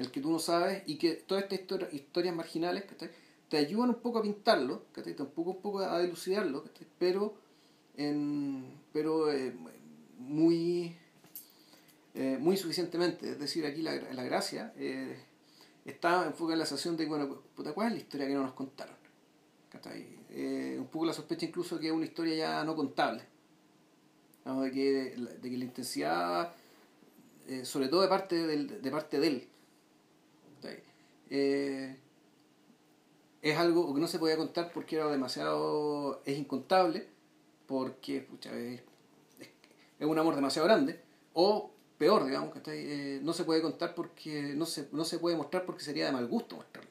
[0.00, 2.84] El que tú no sabes y que todas estas historia- historias marginales
[3.50, 5.14] te ayudan un poco a pintarlo, ¿cachai?
[5.14, 6.64] tampoco un poco a dilucidarlo,
[6.98, 7.34] pero,
[8.94, 9.52] pero eh,
[10.18, 10.96] muy,
[12.14, 13.32] eh, muy suficientemente.
[13.32, 15.18] Es decir, aquí la, la gracia eh,
[15.84, 18.54] está enfocada en la sensación de, bueno, puta, ¿cuál es la historia que no nos
[18.54, 18.96] contaron?
[20.78, 23.22] Un poco la sospecha incluso que es una historia ya no contable.
[24.46, 26.54] De, que, que la intensidad,
[27.64, 29.49] sobre todo de parte, del, de parte de él.
[31.30, 31.96] Eh,
[33.42, 37.08] es algo que no se podía contar porque era demasiado, es incontable,
[37.66, 38.82] porque pucha, es,
[39.98, 41.00] es, un amor demasiado grande,
[41.34, 42.78] o peor, digamos, ¿cachai?
[42.78, 46.12] Eh, no se puede contar porque no se, no se puede mostrar porque sería de
[46.12, 46.90] mal gusto mostrarlo.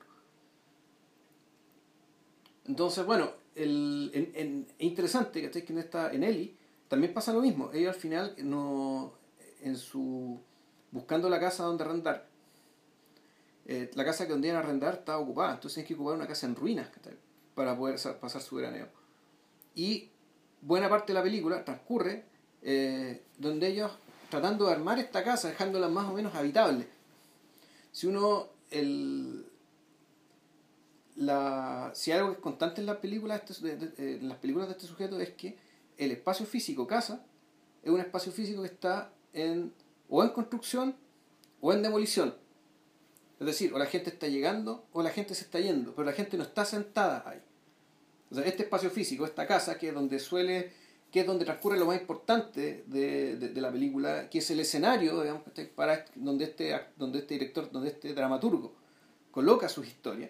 [2.65, 6.55] Entonces, bueno, el, en, en, es interesante que en, esta, en Eli
[6.88, 7.71] también pasa lo mismo.
[7.73, 9.13] Ella al final, no
[9.62, 10.39] en su
[10.91, 12.28] buscando la casa donde arrendar,
[13.71, 16.47] eh, la casa que donde a arrendar estaba ocupada, entonces tienes que ocupar una casa
[16.47, 16.88] en ruinas
[17.55, 18.88] para poder sa- pasar su veraneo.
[19.75, 20.10] Y
[20.62, 22.23] buena parte de la película transcurre
[22.63, 23.91] eh, donde ellos
[24.29, 26.88] tratando de armar esta casa, dejándola más o menos habitable.
[27.91, 29.45] Si uno, el,
[31.15, 34.67] la, si algo que es constante en las películas de, este- de- en las películas
[34.69, 35.58] de este sujeto es que
[35.97, 37.25] el espacio físico casa
[37.84, 39.73] es un espacio físico que está en
[40.10, 40.95] o en construcción
[41.62, 42.34] o en demolición.
[43.39, 46.13] Es decir, o la gente está llegando o la gente se está yendo, pero la
[46.13, 47.41] gente no está sentada ahí.
[48.32, 50.71] O sea, este espacio físico, esta casa, que es donde suele,
[51.12, 55.21] que es donde transcurre lo más importante de, de, la película, que es el escenario,
[55.21, 55.43] digamos,
[55.75, 58.73] para donde este, donde este director, donde este dramaturgo
[59.32, 60.30] coloca sus historias,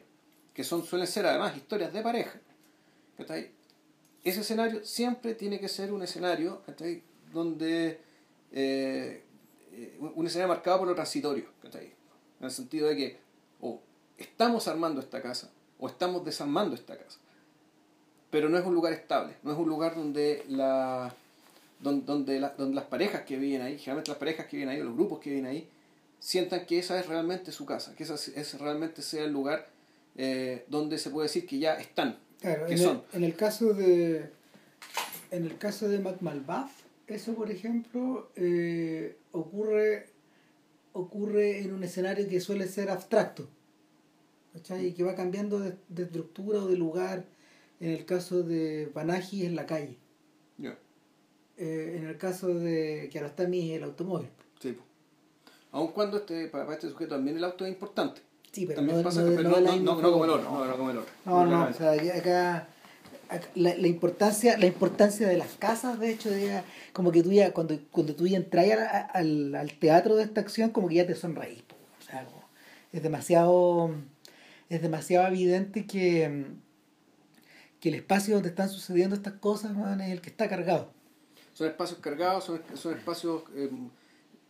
[0.53, 2.39] que son, suelen ser además historias de pareja.
[4.23, 6.61] Ese escenario siempre tiene que ser un escenario
[7.33, 7.99] donde
[8.51, 9.23] eh,
[9.71, 11.98] eh, un escenario marcado por lo transitorio, ¿cachai?
[12.39, 13.17] En el sentido de que
[13.61, 13.79] o
[14.17, 15.49] estamos armando esta casa
[15.79, 17.19] o estamos desarmando esta casa,
[18.29, 21.13] pero no es un lugar estable, no es un lugar donde la
[21.79, 24.81] donde, donde, la- donde las parejas que viven ahí, generalmente las parejas que viven ahí
[24.81, 25.67] o los grupos que viven ahí,
[26.19, 29.67] sientan que esa es realmente su casa, que esa es, realmente sea el lugar
[30.17, 33.03] eh, donde se puede decir que ya están, Claro, que en son.
[33.13, 34.29] El, en el caso de
[35.31, 36.71] en el caso de Mac Malbath,
[37.07, 40.09] eso por ejemplo eh, ocurre
[40.93, 43.47] ocurre en un escenario que suele ser abstracto
[44.53, 44.87] ¿cachai?
[44.87, 47.25] y que va cambiando de, de estructura o de lugar
[47.79, 49.97] En el caso de Banagi es la calle.
[50.57, 50.77] Ya.
[51.57, 54.27] Eh, en el caso de Kiarostami es el automóvil.
[54.59, 54.75] Sí.
[55.71, 58.21] Aun cuando este, para, este sujeto también el auto es importante.
[58.51, 60.51] Sí, pero También no, pasa no- que- pero no, no, no, como el otro.
[60.51, 61.11] No, no como el otro.
[61.25, 62.67] No, no, o sea, acá
[63.55, 66.61] la, la importancia la importancia de las casas, de hecho, de,
[66.93, 68.65] como que tú ya, cuando, cuando tú ya entras
[69.13, 71.63] al, al, teatro de esta acción, como que ya te sonreís.
[71.99, 72.27] O sea,
[72.91, 73.91] es demasiado
[74.69, 76.45] es demasiado evidente que,
[77.79, 80.91] que el espacio donde están sucediendo estas cosas man, es el que está cargado.
[81.53, 83.69] Son espacios cargados, son, son espacios eh,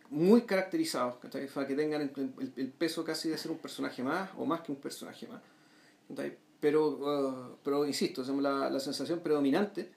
[0.09, 1.15] muy caracterizados,
[1.53, 4.61] para que tengan el, el- el peso casi de ser un personaje más o más
[4.61, 5.41] que un personaje más.
[6.59, 9.89] Pero, uh, pero insisto, la, la sensación predominante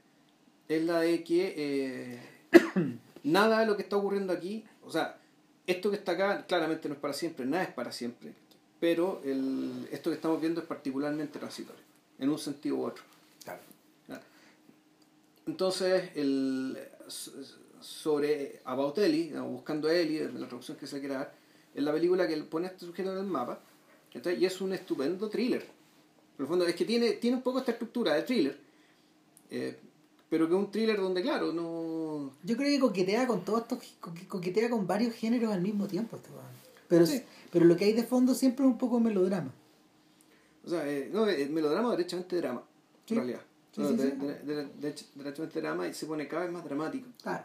[0.68, 2.20] es la de que eh,
[3.24, 5.18] nada de lo que está ocurriendo aquí, o sea,
[5.66, 8.32] esto que está acá claramente no es para siempre, nada es para siempre,
[8.80, 11.82] pero el, esto que estamos viendo es particularmente transitorio,
[12.18, 13.02] en un sentido u otro.
[13.46, 14.20] ¿ya?
[15.46, 16.78] Entonces, el,
[17.80, 18.98] sobre About
[19.32, 19.48] ¿no?
[19.48, 21.34] buscando a Ellie, la traducción que se quiere dar,
[21.74, 23.60] es la película que pone a este sujeto en el mapa,
[24.14, 25.66] y es un estupendo thriller.
[26.38, 28.58] En el fondo, es que tiene, tiene un poco esta estructura de thriller,
[29.50, 29.76] eh,
[30.28, 32.32] pero que es un thriller donde, claro, no.
[32.42, 36.16] Yo creo que coquetea con todos estos, coque- coquetea con varios géneros al mismo tiempo.
[36.16, 36.30] este.
[36.88, 37.22] Pero, Sí.
[37.50, 39.52] pero lo que hay de fondo siempre es un poco melodrama.
[40.64, 42.62] O sea, eh, no, es melodrama derechamente drama,
[43.06, 43.14] Sí.
[43.14, 43.40] en realidad.
[43.74, 47.08] Sí, No, de- de- de- de- derechamente drama y se pone cada vez más dramático.
[47.22, 47.44] Claro.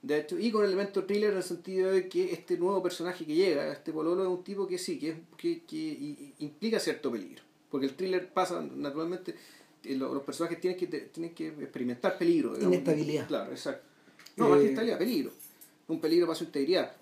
[0.00, 3.34] De hecho, y con elemento thriller en el sentido de que este nuevo personaje que
[3.34, 7.10] llega, este pololo, es un tipo que sí, que, es- que, que i- implica cierto
[7.10, 7.42] peligro.
[7.74, 9.34] Porque el thriller pasa, naturalmente,
[9.82, 12.50] eh, lo- los personajes tienen que, te- tienen que experimentar peligro.
[12.54, 12.72] digamos.
[12.72, 13.26] Inestabilidad.
[13.26, 13.84] Claro, exacto.
[14.36, 15.32] No, más que Eh, inestabilidad, peligro.
[15.88, 16.92] Un peligro para su integridad.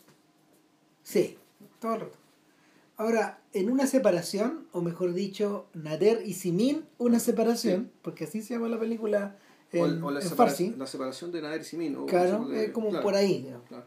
[1.03, 1.37] Sí,
[1.79, 2.17] todo el rato.
[2.97, 8.55] Ahora, en una separación, o mejor dicho, Nader y Simin, una separación, porque así se
[8.55, 9.37] llama la película
[9.75, 10.75] O, en, o la, en separa- farsi.
[10.79, 11.97] la separación de Nader y Simin.
[11.97, 13.47] o- Claro, es como claro, por ahí.
[13.69, 13.85] claro.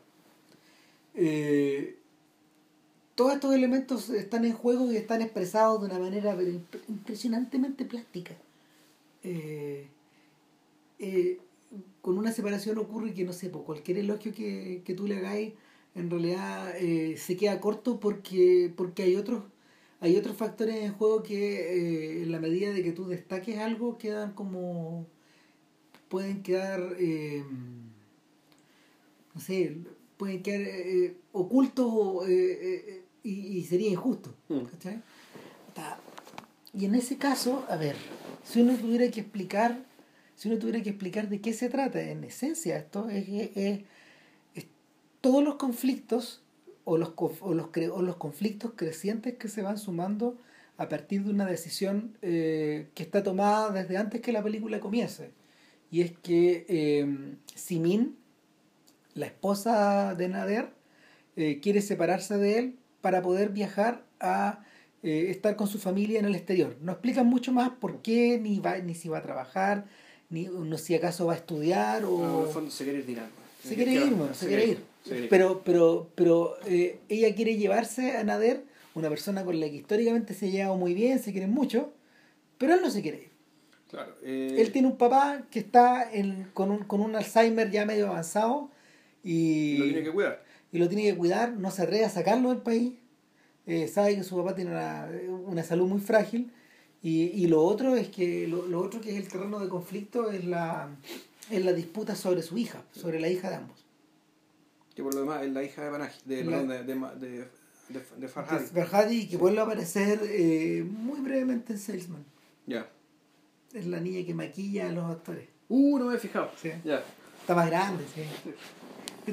[1.16, 1.98] Eh,
[3.16, 6.38] todos estos elementos están en juego y están expresados de una manera
[6.90, 8.36] impresionantemente plástica.
[9.24, 9.88] Eh,
[11.00, 11.40] eh,
[12.02, 15.54] con una separación ocurre que, no sé, por cualquier elogio que, que tú le hagáis,
[15.96, 19.44] en realidad eh, se queda corto porque, porque hay otros
[20.02, 24.34] hay otros factores en juego que en la medida de que tú destaques algo quedan
[24.34, 25.08] como
[26.10, 26.98] pueden quedar
[29.34, 29.78] no sé
[30.18, 34.64] pueden quedar ocultos eh, y, y sería injusto Mm.
[36.74, 37.96] y en ese caso a ver
[38.44, 39.78] si uno tuviera que explicar
[40.36, 43.82] si uno tuviera que explicar de qué se trata en esencia esto es, es-
[44.56, 44.66] es-
[45.22, 46.42] todos los conflictos
[46.84, 50.38] o los, o, los cre- o los conflictos crecientes que se van sumando
[50.78, 55.32] a partir de una decisión eh, que está tomada desde antes que la película comience.
[55.90, 58.16] Y es que eh, Simin,
[59.16, 60.70] la esposa de Nader,
[61.38, 64.64] eh, quiere separarse de él para poder viajar a
[65.04, 66.76] eh, estar con su familia en el exterior.
[66.82, 69.86] No explican mucho más por qué, ni, va, ni si va a trabajar,
[70.32, 72.18] ni no si acaso va a estudiar o...
[72.18, 73.32] No, en el fondo se quiere ir tirando.
[73.64, 74.80] Se quiere ir, bueno, se quiere ir.
[75.04, 75.30] se quiere ir.
[75.30, 78.64] Pero, pero, pero eh, ella quiere llevarse a Nader,
[78.96, 81.94] una persona con la que históricamente se ha llevado muy bien, se quieren mucho,
[82.58, 83.30] pero él no se quiere ir.
[83.92, 87.86] Claro, eh, Él tiene un papá que está en- con, un, con un Alzheimer ya
[87.86, 88.72] medio avanzado
[89.24, 90.44] y, lo tiene que cuidar.
[90.76, 92.94] Y lo tiene que cuidar, no se atreve a sacarlo del país,
[93.66, 95.08] eh, sabe que su papá tiene una,
[95.48, 96.52] una salud muy frágil
[97.02, 100.30] y, y lo otro es que lo, lo otro que es el terreno de conflicto
[100.32, 100.90] es la,
[101.50, 103.86] es la disputa sobre su hija, sobre la hija de ambos.
[104.96, 107.46] Que por lo demás es la hija de Panaji, de, La- de, de,
[108.18, 108.66] de, Farhadi.
[108.66, 112.26] Farhadi, que vuelve a aparecer eh, muy brevemente en Salesman.
[112.66, 112.90] Ya.
[113.74, 115.48] Es la niña que maquilla a los actores.
[115.70, 116.52] Uh, no me he fijado.
[116.62, 116.72] Sí.
[116.84, 117.04] Ya.
[117.42, 118.24] Está más grande, sí.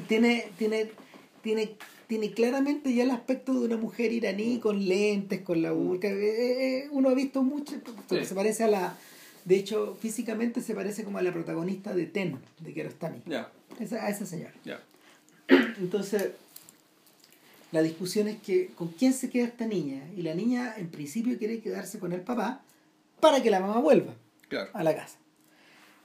[0.07, 0.91] Tiene, tiene,
[1.43, 1.75] tiene,
[2.07, 6.07] tiene claramente ya el aspecto de una mujer iraní con lentes, con la burka.
[6.07, 7.75] Eh, eh, uno ha visto mucho,
[8.09, 8.25] Sí.
[8.25, 8.97] se parece a la...
[9.45, 13.19] De hecho, físicamente se parece como a la protagonista de Ten, de Kiarostami.
[13.25, 13.51] Ya.
[13.79, 14.53] Esa, a esa señora.
[15.77, 16.29] Entonces,
[17.71, 20.01] la discusión es que con quién se queda esta niña.
[20.15, 22.61] Y la niña en principio quiere quedarse con el papá
[23.19, 24.13] para que la mamá vuelva
[24.47, 24.69] Claro.
[24.73, 25.17] a la casa.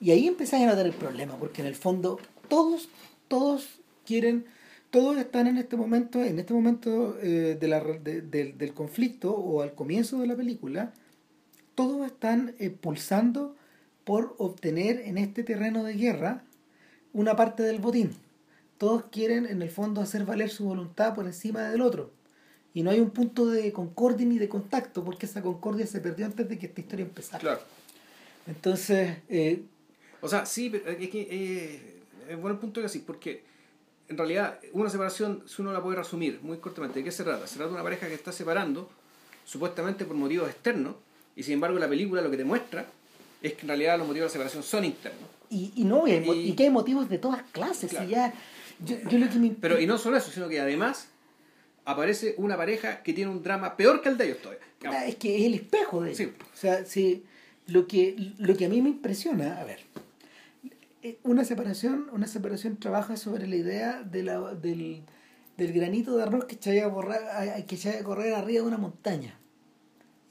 [0.01, 2.89] Y ahí empezáis a notar el problema, porque en el fondo todos,
[3.29, 3.69] todos
[4.07, 4.47] quieren,
[4.91, 9.63] todos están en este momento, en este momento eh, de la, de- del- conflicto o
[9.63, 10.93] al comienzo de la película,
[11.75, 13.55] todos están eh, pulsando
[14.05, 16.43] por obtener en este terreno de guerra
[17.13, 18.13] una parte del botín.
[18.79, 22.11] Todos quieren en el fondo hacer valer su voluntad por encima del otro.
[22.75, 26.27] Y no hay un punto de concordia ni de contacto, porque esa concordia se perdió
[26.27, 27.41] antes de que esta historia empezara.
[27.41, 27.61] Claro.
[28.47, 29.19] Entonces...
[29.29, 29.63] Eh,
[30.21, 31.97] o sea, sí, pero es que eh,
[32.31, 33.43] es bueno el punto que así, porque
[34.09, 37.47] en realidad una separación, si uno la puede resumir muy cortamente, ¿de qué se trata?
[37.47, 38.91] Se trata de una pareja que está separando,
[39.45, 40.97] supuestamente por motivos externos,
[41.37, 42.87] y sin embargo la película lo que te muestra
[43.43, 45.29] es que en realidad los motivos de la separación son internos.
[45.51, 47.93] Y, y no, y, que hay motivos de todas clases.
[47.93, 48.35] Y ya,
[48.85, 49.51] yo, yo lo que me...
[49.51, 51.09] Pero y no solo eso, sino que además
[51.85, 55.07] aparece una pareja que tiene un drama peor que el de ellos todavía.
[55.07, 56.33] Es que es el espejo de ellos.
[56.53, 57.25] O sea, sí,
[57.67, 59.81] lo, que, lo que a mí me impresiona, a ver,
[61.23, 65.05] una separación, una separación trabaja sobre la idea de la, del,
[65.57, 69.39] del granito de arroz que se a, que a correr arriba de una montaña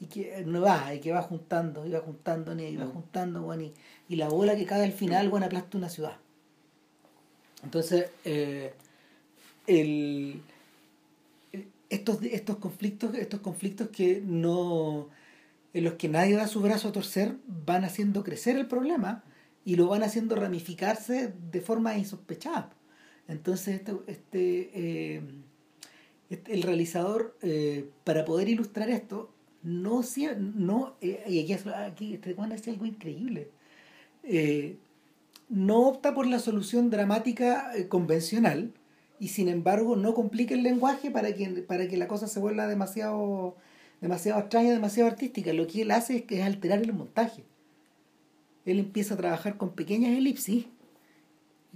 [0.00, 2.92] y que no va, y que va juntando, y va juntando, y va mm.
[2.92, 3.74] juntando, bueno, y,
[4.08, 6.18] y, la bola que cae al final, bueno, aplasta una ciudad.
[7.64, 8.74] Entonces, eh,
[9.66, 10.40] el,
[11.90, 15.08] estos, estos conflictos, estos conflictos que no,
[15.74, 19.24] en los que nadie da su brazo a torcer, van haciendo crecer el problema
[19.68, 22.70] y lo van haciendo ramificarse de forma insospechada.
[23.28, 25.22] Entonces, este, este, eh,
[26.30, 29.30] este el realizador, eh, para poder ilustrar esto,
[29.62, 30.00] no,
[30.38, 33.50] no eh, y aquí, aquí este Juan hace algo increíble,
[34.22, 34.78] eh,
[35.50, 38.72] no opta por la solución dramática eh, convencional
[39.20, 42.66] y sin embargo no complica el lenguaje para que, para que la cosa se vuelva
[42.68, 43.54] demasiado,
[44.00, 45.52] demasiado extraña, demasiado artística.
[45.52, 47.44] Lo que él hace es, que es alterar el montaje.
[48.70, 50.66] Él empieza a trabajar con pequeñas elipsis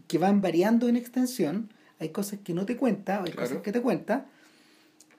[0.09, 1.71] que van variando en extensión.
[1.99, 4.27] Hay cosas que no te cuenta, hay cosas que te cuenta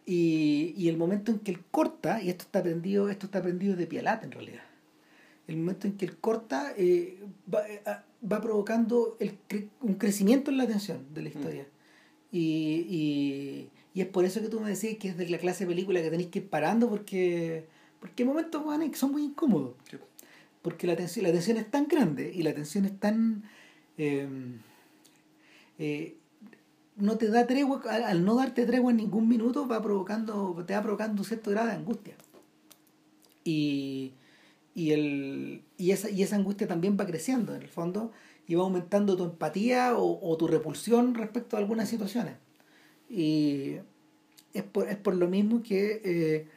[0.06, 3.76] y, y el momento en que él corta, y esto está aprendido, esto está aprendido
[3.76, 4.64] de Pialat en realidad,
[5.48, 7.20] el momento en que él corta eh,
[7.54, 7.82] va, eh,
[8.32, 9.38] va, provocando el,
[9.82, 11.34] un crecimiento en la atención de la mm.
[11.34, 11.68] historia.
[12.32, 12.40] Y,
[12.90, 15.70] y, y, es por eso que tú me decís que es de la clase de
[15.70, 17.68] película que tenéis que ir parando porque,
[18.00, 19.76] porque hay momentos que son muy incómodos.
[20.64, 23.44] Porque la tensión, la tensión es tan grande y la tensión es tan...
[23.98, 24.28] Eh,
[25.78, 26.18] eh,
[26.96, 30.82] no te da tregua, al, no darte tregua en ningún minuto, va provocando, te va
[30.82, 32.16] provocando un cierto grado de angustia.
[33.44, 34.14] Y,
[34.74, 38.12] y, el, y, esa, y esa angustia también va creciendo, en el fondo,
[38.48, 42.36] y va aumentando tu empatía o, tu repulsión respecto a algunas situaciones.
[43.10, 43.78] Y
[44.54, 46.48] es por, es por lo mismo que, eh,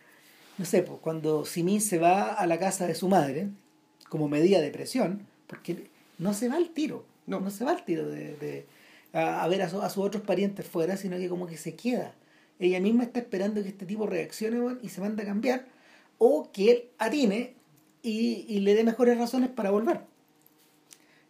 [0.58, 3.48] no sé, pues, cuando Simín se va a la casa de su madre,
[4.08, 5.88] como medida de presión, porque
[6.18, 8.66] no se va al tiro, no, no se va al tiro de
[9.16, 12.14] a, ver a, a, sus otros parientes fuera, sino que como que se queda.
[12.58, 15.66] Ella misma está esperando que este tipo reaccione y se manda a cambiar,
[16.18, 17.54] o que él atine
[18.02, 20.00] y, y le dé mejores razones para volver.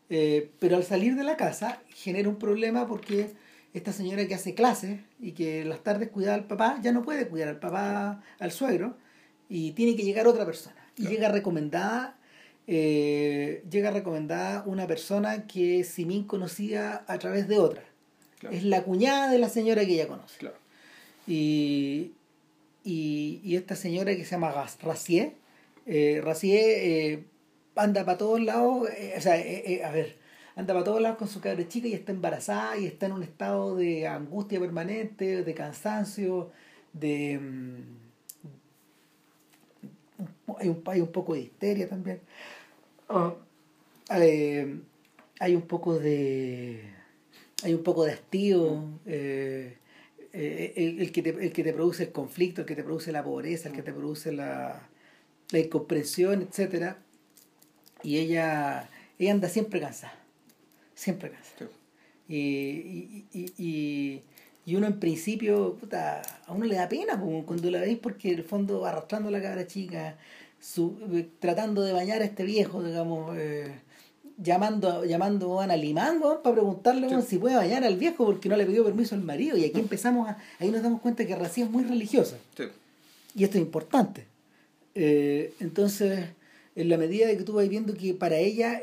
[0.09, 3.35] Eh, pero al salir de la casa genera un problema porque
[3.75, 7.29] esta señora que hace clases y que las tardes cuida al papá, ya no puede
[7.29, 8.97] cuidar al papá, al suegro,
[9.49, 10.77] y tiene que llegar otra persona.
[10.97, 12.17] Y llega recomendada
[12.67, 17.83] eh, llega recomendada una persona que Simín conocía a través de otra.
[18.51, 20.51] Es la cuñada de la señora que ella conoce.
[21.27, 22.13] Y,
[22.85, 24.53] y, esta señora que se llama
[24.83, 25.33] Racier,
[25.87, 27.25] eh, Racier eh,
[27.75, 30.17] anda para todos lados, eh, o sea, a ver,
[30.55, 33.23] anda para todos lados con su cabra chica y está embarazada y está en un
[33.23, 36.51] estado de angustia permanente, de cansancio,
[36.93, 37.39] de...
[37.39, 38.07] Mm,
[40.59, 42.21] hay un, hay un poco de histeria también.
[43.09, 43.37] Oh,
[44.11, 44.81] eh,
[45.39, 46.93] hay un poco de
[47.63, 49.77] hay un poco de hastío eh,
[50.33, 53.23] eh, el, que te, el que te produce el conflicto el que te produce la
[53.23, 54.89] pobreza el que te produce la,
[55.51, 56.99] la incomprensión etcétera
[58.03, 60.15] y ella ella anda siempre cansada
[60.95, 61.71] siempre cansada.
[62.29, 64.23] Y, y, y,
[64.65, 68.39] y, uno en principio puta, a uno le da pena cuando la veis porque en
[68.39, 70.17] el fondo arrastrando la cabra chica
[70.61, 73.81] su, eh, tratando de bañar a este viejo, digamos, eh,
[74.39, 78.85] llamando, llamando a Limán para preguntarle si puede bañar al viejo porque no le pidió
[78.85, 79.57] permiso al marido.
[79.57, 82.37] Y aquí empezamos a, ahí nos damos cuenta que Racía es muy religiosa.
[83.35, 84.27] Y esto es importante.
[84.95, 86.31] Eh, entonces,
[86.75, 88.83] en la medida de que tú vas viendo que para ella,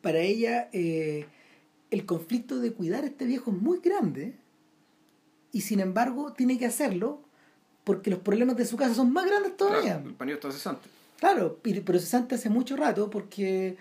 [0.00, 4.34] para ella, el conflicto de cuidar a este viejo es muy grande,
[5.52, 7.20] y sin embargo tiene que hacerlo
[7.84, 10.02] porque los problemas de su casa son más grandes todavía.
[10.04, 10.88] el pañuelo está cesante.
[11.22, 13.76] Claro, pero cesante hace mucho rato porque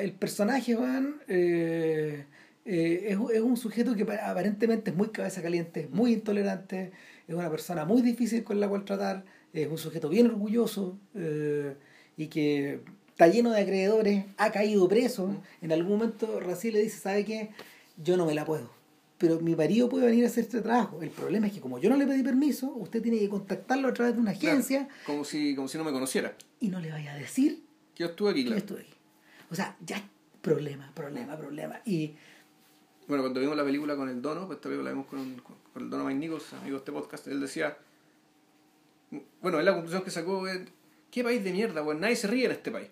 [0.00, 2.24] el personaje, Van, eh,
[2.64, 6.90] eh, es, es, un sujeto que aparentemente es muy cabeza caliente, muy intolerante,
[7.28, 11.76] es una persona muy difícil con la cual tratar, es un sujeto bien orgulloso eh,
[12.16, 15.40] y que está lleno de acreedores, ha caído preso.
[15.62, 17.50] En algún momento Raciel le dice, ¿sabe qué?
[17.96, 18.75] Yo no me la puedo
[19.18, 21.02] pero mi marido puede venir a hacer este trabajo.
[21.02, 23.92] El problema es que como yo no le pedí permiso, usted tiene que contactarlo a
[23.94, 24.88] través de una agencia.
[25.06, 26.34] como, si, como si no me conociera.
[26.60, 27.62] Y no le vaya a decir
[27.94, 28.44] que yo estuve aquí.
[28.44, 28.94] Que estuve aquí.
[29.50, 30.02] O sea, ya
[30.42, 31.80] problema, problema, problema.
[31.84, 32.14] Y
[33.08, 35.56] Bueno, cuando vimos la película con el Dono, pues esta película la vimos con, con-
[35.82, 37.76] el Dono Mike Nichols, amigo de este podcast, él decía,
[39.42, 40.60] bueno, él la conclusión que sacó es,
[41.10, 42.00] ¿qué país de mierda, weón?
[42.00, 42.88] Nadie se ríe en este país.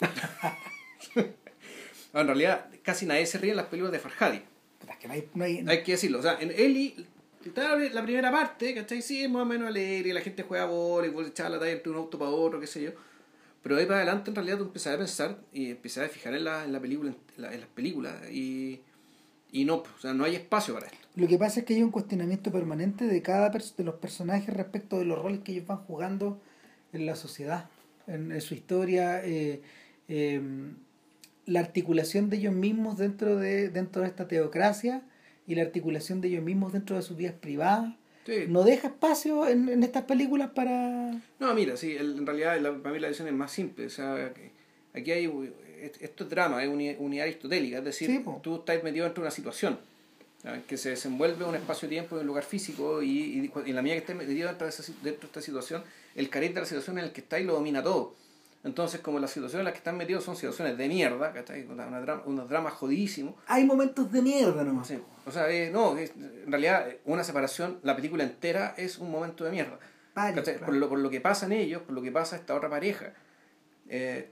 [2.12, 4.40] En realidad, casi nadie se ríe en las películas de Farhadi.
[4.78, 6.18] Puta, es que no hay, no hay- Hay que decirlo.
[6.18, 6.94] O sea, en Eli,
[7.92, 9.02] la primera parte, ¿cachai?
[9.02, 11.72] Sí, es más o menos alegre, la gente juega bola y puede echar la talla
[11.72, 12.90] entre un auto para otro, qué sé yo.
[13.62, 16.44] Pero ahí para adelante, en realidad, tú empezás a pensar y empezás a fijar en
[16.44, 18.80] la, en la película, en, la- en las películas, y,
[19.50, 20.98] y no, o sea, no hay espacio para esto.
[21.16, 24.98] Lo que pasa es que hay un cuestionamiento permanente de cada de los personajes respecto
[24.98, 26.40] de los roles que ellos van jugando
[26.92, 27.68] en la sociedad,
[28.06, 29.62] en, en su historia, eh,
[30.08, 30.40] eh,
[31.46, 35.02] la articulación de ellos mismos dentro de, dentro de esta teocracia
[35.46, 37.94] y la articulación de ellos mismos dentro de sus vidas privadas.
[38.26, 38.46] Sí.
[38.48, 41.12] No deja espacio en, en estas películas para...
[41.38, 43.86] No, mira, sí, el- en realidad la, para mí la decisión es más simple.
[43.86, 44.50] O sea, que
[44.98, 45.26] aquí hay.
[45.80, 49.22] est- Esto es drama, es uni- unidad aristotélica, es decir, Sí, tú estás metido dentro
[49.22, 49.78] de una situación
[50.68, 54.00] que se desenvuelve en un espacio-tiempo, en un lugar físico, y, en la medida que
[54.12, 55.82] estés metido dentro de, esa, dentro de esta situación,
[56.14, 58.14] el carácter de la situación en la que estáis lo domina todo.
[58.66, 61.64] Entonces, como las situaciones en las que están metidos son situaciones de mierda, ¿cachai?
[61.66, 64.88] Una, drama- unos dramas jodidísimos, Hay momentos de mierda nomás.
[64.88, 68.98] Sí, o sea, eh, no, es- en realidad eh, una separación, la película entera es
[68.98, 69.78] un momento de mierda.
[70.58, 70.66] Claro.
[70.66, 73.12] Por, lo, por lo que pasa en ellos, por lo que pasa esta otra pareja.
[73.88, 74.30] Eh,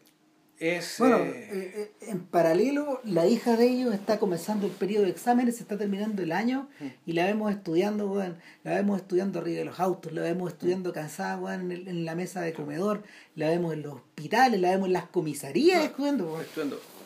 [0.58, 0.96] es...
[0.98, 5.10] Bueno, eh, eh, eh, en paralelo, la hija de ellos está comenzando el periodo de
[5.10, 6.86] exámenes, se está terminando el año Mm.
[7.06, 8.14] y la vemos estudiando,
[8.62, 12.04] la vemos estudiando arriba de los autos, la vemos estudiando cansada, weón, en, el- en
[12.04, 13.02] la mesa de comedor,
[13.36, 15.84] la vemos en los hospitales, la vemos en las comisarías No.
[15.84, 16.40] estudiando.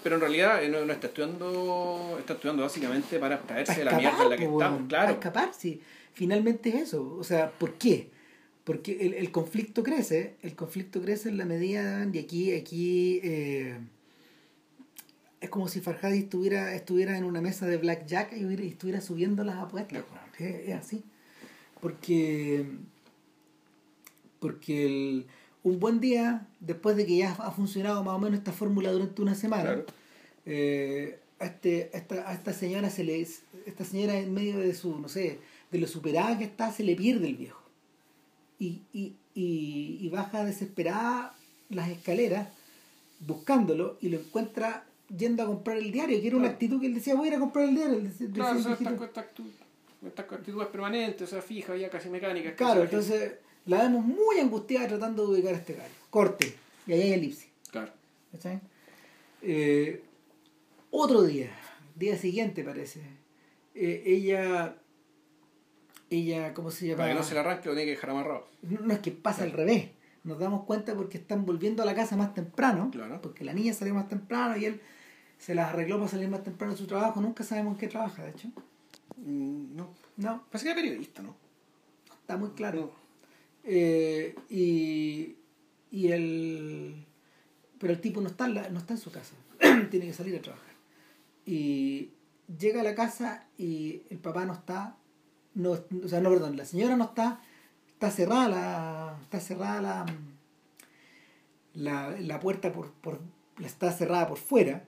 [0.02, 3.98] Pero en realidad no, no está estudiando, está estudiando básicamente para abstraerse Para de la
[3.98, 5.12] mierda en la que estamos, para claro.
[5.12, 5.80] escapar, sí.
[6.12, 7.16] Finalmente es eso.
[7.18, 8.10] O sea, ¿por qué?
[8.68, 13.78] Porque el, el conflicto crece, el conflicto crece en la medida, y aquí, aquí eh,
[15.40, 19.56] es como si Farhadi estuviera, estuviera en una mesa de blackjack y estuviera subiendo las
[19.56, 20.04] apuestas.
[20.38, 21.02] Es, es así.
[21.80, 22.66] Porque,
[24.38, 25.26] porque el-
[25.62, 29.22] un buen día, después de que ya ha funcionado más o menos esta fórmula durante
[29.22, 29.86] una semana, Claro.
[30.44, 33.26] eh, a, este, a, esta, a esta señora se le
[33.64, 35.38] esta señora en medio de su no sé
[35.70, 37.62] de lo superada que está se le pierde el viejo
[38.58, 41.34] y, y, y, y baja desesperada
[41.70, 42.48] las escaleras
[43.20, 44.84] buscándolo y lo encuentra
[45.16, 47.36] yendo a comprar el diario que era una actitud que él decía voy a ir
[47.36, 49.50] a comprar el diario decía- Claro, o sea, esta actitud-
[50.06, 52.52] estas actitudes permanentes, o sea, fijas, ya casi mecánicas.
[52.52, 53.32] que claro entonces
[53.66, 56.54] la vemos muy angustiada tratando de ubicar a este gallo corte
[56.86, 57.92] y ahí hay elipsis Claro.
[58.32, 58.60] ¿Cachai?
[59.42, 60.02] Eh,
[60.90, 61.50] otro día,
[61.96, 63.00] día siguiente parece,
[63.74, 64.74] eh, ella,
[66.10, 66.98] ella, ¿cómo se llama?
[66.98, 68.48] Para que no se le arranque lo tiene que dejar amarrado.
[68.62, 69.90] No, no, es que pasa al revés.
[70.24, 73.20] Nos damos cuenta porque están volviendo a la casa más temprano, Claro.
[73.22, 74.80] porque la niña salió más temprano y él
[75.38, 77.20] se las arregló para salir más temprano de su trabajo.
[77.20, 78.48] Nunca sabemos en qué trabaja, de hecho.
[79.16, 81.34] Mm, No, No, parece que era periodista, ¿no?
[82.20, 82.80] está muy claro.
[82.80, 83.08] No.
[83.64, 85.36] Eh, y,
[85.90, 87.04] y el
[87.78, 89.34] pero el tipo no está en, la- no está en su casa
[89.90, 90.72] tiene que salir a trabajar
[91.46, 92.10] y
[92.58, 94.96] llega a la casa y el papá no está
[95.54, 97.40] no o sea no perdón la señora no está
[97.92, 100.06] está cerrada la está cerrada la
[101.74, 103.20] la, la puerta por, por
[103.64, 104.84] está cerrada por fuera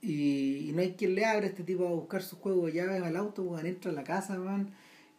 [0.00, 3.02] y, y no hay quien le abra este tipo a buscar su juego de llaves
[3.02, 4.70] al auto, weón, entra a la casa, weón,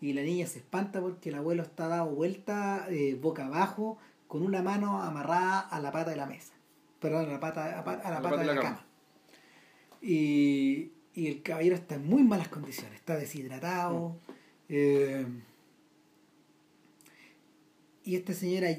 [0.02, 4.42] y la niña se espanta porque el abuelo está dado vuelta eh, boca abajo con
[4.44, 6.54] una mano amarrada a la pata de la mesa,
[7.00, 8.86] perdón, a la pata, a, pa- a la pata de la, cama.
[10.02, 14.16] Y, y el caballero está en muy malas condiciones, está deshidratado.
[14.70, 15.26] Eh,
[18.04, 18.70] y esta señora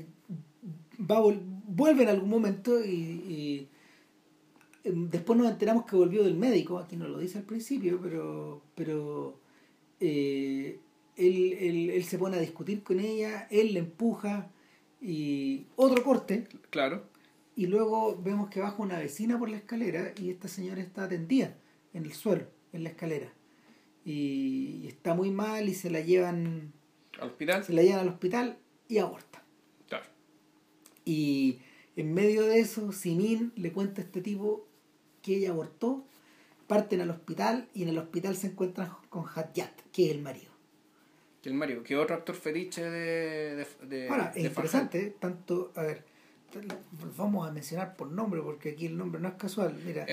[0.98, 1.22] va a
[1.72, 3.68] vuelve en algún momento y, y,
[4.84, 8.62] em, después nos enteramos que volvió del médico, aquí no lo dice al principio, pero,
[8.74, 9.38] pero
[10.00, 10.80] eh,
[11.16, 14.50] él, él, él se pone a discutir con ella, él le empuja
[15.00, 17.04] y otro corte Claro.
[17.56, 21.56] y luego vemos que baja una vecina por la escalera y esta señora está tendida
[21.94, 23.32] en el suelo, en la escalera.
[24.04, 26.72] Y, y está muy mal y se la llevan,
[27.20, 27.64] Al hospital.
[27.64, 29.42] se la llevan al hospital y aborta.
[29.88, 30.06] Claro.
[31.04, 31.58] Y
[31.96, 34.66] en medio de eso, Simin le cuenta a este tipo
[35.22, 36.04] que ella abortó,
[36.66, 40.50] parten al hospital y en el hospital se encuentran con Hadyat, que es el marido.
[41.42, 43.56] Que el Mario, que otro actor fetiche de.
[43.56, 46.04] de, de Ahora, de es interesante, tanto, a ver,
[47.16, 49.74] vamos a mencionar por nombre porque aquí el nombre no es casual.
[49.84, 50.06] Mira,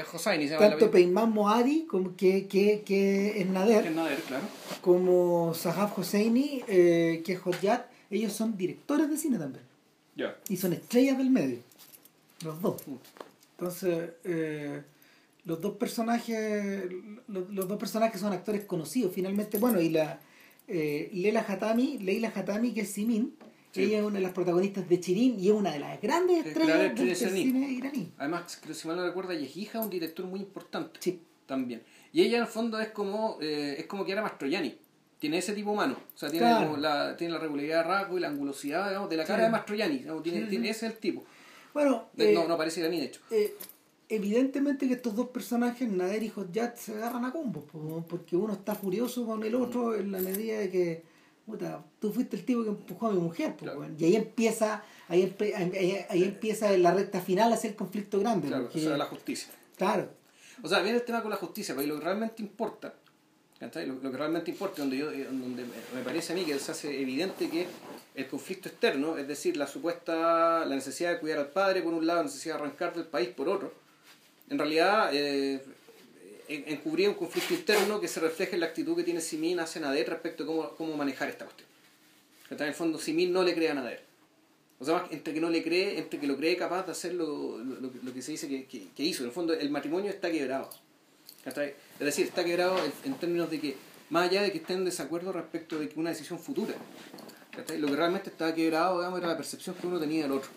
[0.58, 0.92] tanto.
[0.92, 3.92] Peyman Moadi, como que, que, que es Nader,
[4.28, 4.46] claro.
[4.82, 9.66] como Sahaf Hosseini, eh, que es Hojat, ellos son directores de cine también.
[10.50, 11.60] Y son estrellas del medio.
[12.44, 12.82] Los dos.
[13.58, 14.82] Entonces, eh,
[15.46, 16.86] los dos personajes,
[17.28, 20.20] los, los, dos personajes son actores conocidos, finalmente, bueno, y la
[20.68, 23.34] eh, Leila Hatami, Leila Hatami, que es Simin,
[23.84, 26.96] ella es una de las protagonistas de Chirin y es una de las grandes estrellas
[26.96, 28.12] del cine iraní.
[28.18, 31.00] Además, si mal no recuerdo, ella es hija de un director muy importante.
[31.02, 31.22] Sí.
[31.46, 31.82] También.
[32.12, 34.78] Y ella en el fondo es como, eh, es como Chiara Mastroianni.
[35.18, 35.98] Tiene ese tipo humano.
[36.14, 39.24] O sea, tiene, la, tiene la regularidad de rasgo y la angulosidad digamos, de la
[39.24, 40.06] cara de Mastroianni.
[40.22, 41.24] Tiene, tiene, ese es el tipo.
[41.74, 43.22] Bueno, no, eh, no parece iraní, de hecho.
[43.32, 43.56] Eh,
[44.10, 47.64] evidentemente que estos dos personajes, Nader y Hotjat, se agarran a combos,
[48.08, 51.04] porque uno está furioso con el otro en la medida de que
[51.48, 53.56] puta, tú fuiste el tipo que empujó a mi mujer,
[53.98, 55.34] y ahí empieza, ahí,
[56.10, 58.50] ahí, empieza la recta final hacia el conflicto grande.
[58.50, 59.50] Claro, o sea, la justicia.
[59.78, 60.10] Claro.
[60.62, 62.94] O sea, viene el tema con la justicia, porque lo que realmente importa,
[63.62, 65.64] lo, lo, que realmente importa, donde, yo, donde
[65.96, 67.66] me parece a mí que se hace evidente que
[68.14, 72.06] el conflicto externo, es decir, la supuesta, la necesidad de cuidar al padre por un
[72.06, 73.72] lado, la necesidad de arrancar del país por otro,
[74.50, 75.64] en realidad eh,
[76.48, 80.10] encubría un conflicto interno que se refleja en la actitud que tiene Simin hacia Nader
[80.10, 81.68] respecto a cómo, cómo manejar esta cuestión.
[82.50, 84.08] En el fondo, Simin no le cree a Nader.
[84.80, 87.58] O sea, entre que no le cree, entre que lo cree capaz de hacer lo,
[87.58, 89.24] lo, que se dice que, que, hizo.
[89.24, 90.70] En el fondo, el matrimonio está quebrado.
[91.46, 91.56] Es
[92.00, 93.76] decir, está quebrado en, términos de que,
[94.10, 96.76] más allá de que estén en desacuerdo respecto de que una decisión futura,
[97.78, 100.50] lo que realmente estaba quebrado digamos, era la percepción que uno tenía del otro.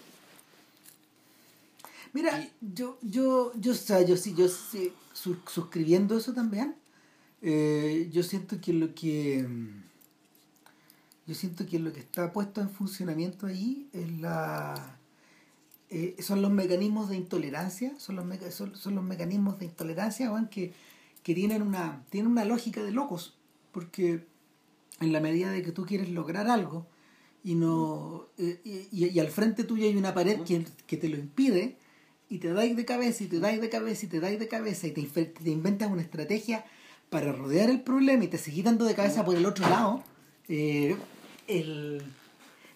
[2.13, 4.93] Mira, yo, yo, yo, o sea, yo sí, yo sí,
[5.47, 6.77] suscribiendo eso también,
[7.43, 9.47] eh, yo siento que lo que
[11.27, 14.99] yo siento que lo que está puesto en funcionamiento ahí es la
[15.93, 18.25] eh, son los mecanismos de intolerancia, son los,
[19.05, 20.73] mecanismos de intolerancia que,
[21.25, 23.37] que tienen una, tienen una lógica de locos,
[23.73, 24.25] porque
[25.01, 26.87] en la medida de que tú quieres lograr algo
[27.43, 31.77] y no eh, y, al frente tuyo hay una pared que, que te lo impide,
[32.31, 34.87] y te dais de cabeza y te dais de cabeza y te dais de cabeza
[34.87, 36.65] y te, te inventas una estrategia
[37.11, 40.05] para rodear el problema y te seguís dando de cabeza por el otro lado,
[40.49, 40.97] eh,
[41.49, 42.03] el,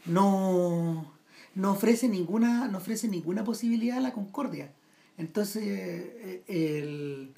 [0.07, 1.15] no,
[1.55, 4.73] no, ofrece ninguna, no ofrece ninguna posibilidad a la concordia.
[5.17, 7.33] Entonces, eh, el,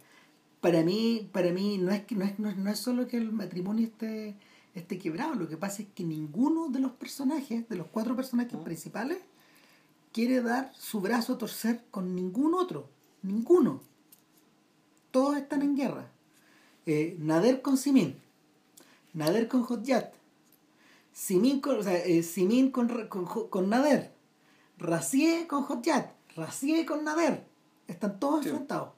[0.62, 3.87] para mí, para mí no, es, que, no, es, no, es solo que el matrimonio
[3.87, 4.37] esté,
[4.75, 8.59] esté quebrado, lo que pasa es que ninguno de los personajes, de los cuatro personajes
[8.59, 9.19] principales,
[10.17, 12.89] quiere dar su brazo a torcer con ningún otro,
[13.21, 13.83] ninguno.
[15.11, 16.11] Todos están en guerra.
[16.87, 18.17] Eh, Nader con Simin,
[19.12, 20.14] Nader con Hotjat,
[21.12, 24.11] Simin con, o sea, eh, Simin con, con, Nader,
[24.79, 27.45] Racié con Hotjat, Racié con Nader.
[27.87, 28.95] Están todos enfrentados.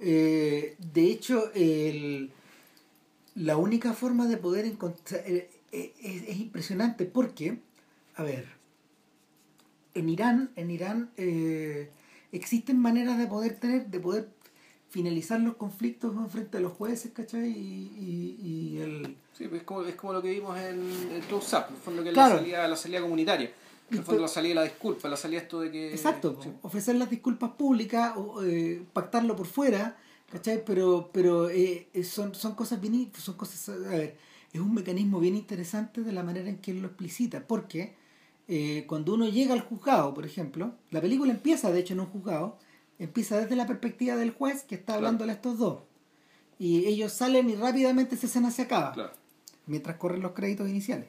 [0.00, 2.30] Eh, de hecho, el,
[3.36, 7.58] la única forma de poder encontrar es, es impresionante porque,
[8.16, 8.59] a ver,
[9.94, 11.90] en Irán, en Irán eh,
[12.32, 14.28] existen maneras de poder tener, de poder
[14.90, 17.48] finalizar los conflictos frente a los jueces, ¿cachai?
[17.48, 19.16] Y, y, el...
[19.32, 20.80] Sí, pues es como, es como lo que vimos en
[21.12, 23.52] el Close Up, en el fondo que la, salida, la salida comunitaria.
[23.90, 25.90] En el fondo la salida de la disculpa, la salida esto de que...
[25.92, 29.96] Exacto, ofrecer las disculpas públicas, o, eh, pactarlo por fuera,
[30.30, 30.64] ¿cachai?
[30.64, 33.12] Pero, pero eh, son, son cosas bien...
[33.16, 34.16] Son cosas, a ver,
[34.52, 37.94] es un mecanismo bien interesante de la manera en que él lo explicita, porque
[38.52, 42.06] eh, cuando uno llega al juzgado, por ejemplo, la película empieza de hecho en un
[42.06, 42.58] juzgado,
[42.98, 45.84] empieza desde la perspectiva del juez que está hablándole a estos dos.
[46.58, 49.12] Y ellos salen y rápidamente esa escena se acaba,
[49.66, 51.06] mientras corren los créditos iniciales.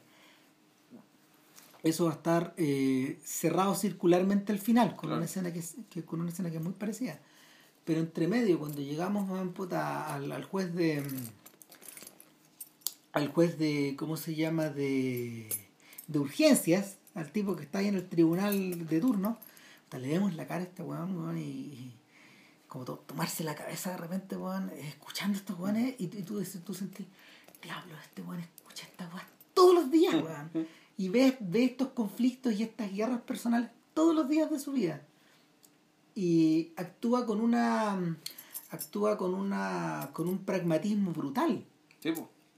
[1.82, 6.30] Eso va a estar eh, cerrado circularmente al final, con, una escena que, con una
[6.30, 7.20] escena que es muy parecida.
[7.86, 11.04] Pero entre medio, cuando llegamos al, al juez de.
[13.14, 13.96] al juez de.
[13.98, 14.70] ¿cómo se llama?
[14.70, 15.50] de.
[16.08, 19.38] de urgencias, al tipo que está ahí en el tribunal de turno,
[19.98, 21.94] le vemos la cara a este weón, y,
[22.68, 27.08] como tomarse la cabeza de repente, weón, escuchando a estos weones, y, tú, tú sentís,
[27.62, 30.68] diablo, este weón escucha esta weón todos los días, weón.
[30.98, 35.02] y ves, ve estos conflictos y estas guerras personales todos los días de su vida.
[36.16, 38.18] Y actúa con una
[38.70, 41.64] actúa con una con un pragmatismo brutal.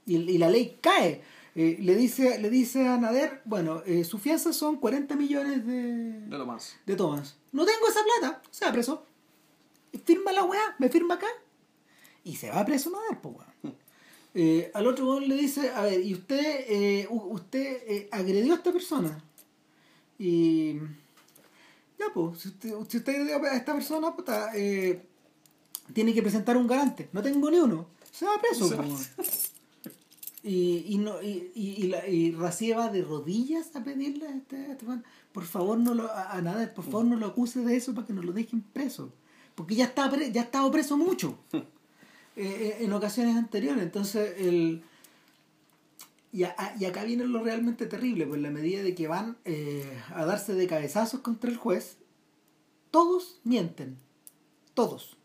[0.06, 1.22] y, y la ley cae
[1.56, 6.20] eh, le, dice, le dice a Nader, bueno, eh, su fianza son 40 millones de...
[6.26, 6.76] De Tomás.
[6.84, 7.36] De Tomás.
[7.52, 9.06] No tengo esa plata, se va preso.
[10.04, 11.28] Firma la weá, me firma acá.
[12.24, 13.74] Y se va preso Nader, pues weá.
[14.36, 19.22] Eh, al otro le dice, a ver, ¿y usted, usted agredió a esta persona?
[20.18, 20.74] Y...
[21.96, 24.50] Ya, pues, si usted, si usted agredió a esta persona, puta,
[25.92, 27.08] tiene que presentar un garante.
[27.12, 27.86] No tengo ni uno.
[28.10, 28.68] Se va preso,
[30.46, 34.56] Y, y, no, y, y, y, la, y va de rodillas a pedirle a este,
[34.56, 37.60] a este man, por favor no lo, a, a Nader, por favor no lo acuse
[37.64, 39.10] de eso para que no lo dejen preso.
[39.54, 41.62] Porque ya está pre- ya ha estado preso mucho eh,
[42.36, 43.82] eh, en ocasiones anteriores.
[43.82, 44.82] Entonces, el,
[46.30, 49.38] y, a- y acá viene lo realmente terrible, pues en la medida de que van
[49.46, 51.96] eh, a darse de cabezazos contra el juez,
[52.90, 53.96] todos mienten.
[54.74, 55.16] Todos.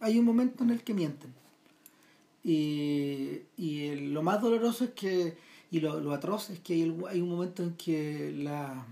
[0.00, 1.34] Hay un momento en el que mienten.
[2.42, 5.36] Y, y el- lo más doloroso es que,
[5.70, 8.86] y lo, lo atroz es que hay, el- hay un momento en que la...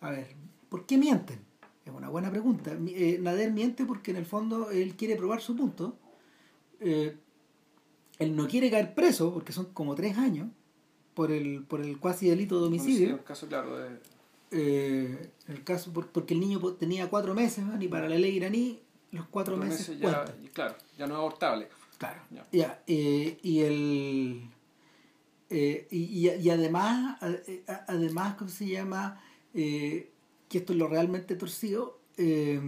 [0.00, 0.28] A ver,
[0.68, 1.40] ¿por qué mienten?
[1.84, 2.76] Es una buena pregunta.
[2.88, 5.96] Eh, Nader miente porque en el fondo él quiere probar su punto.
[6.80, 7.16] Eh,
[8.18, 10.48] él no quiere caer preso porque son como tres años
[11.14, 13.14] por el, por el cuasi delito de homicidio.
[13.14, 13.88] Un caso claro de.
[14.50, 17.80] Eh, el caso por- porque el niño tenía cuatro meses ¿no?
[17.82, 18.80] y para la ley iraní
[19.12, 21.68] los cuatro, cuatro meses, meses ya, claro, ya no es abortable.
[21.98, 22.20] Claro.
[22.52, 22.82] Ya.
[22.86, 24.42] Eh, y el.
[25.50, 27.18] eh, y, y, además,
[27.86, 29.20] además, ¿cómo se llama?
[29.54, 30.10] Eh,
[30.48, 31.98] que esto es lo realmente torcido.
[32.16, 32.60] eh,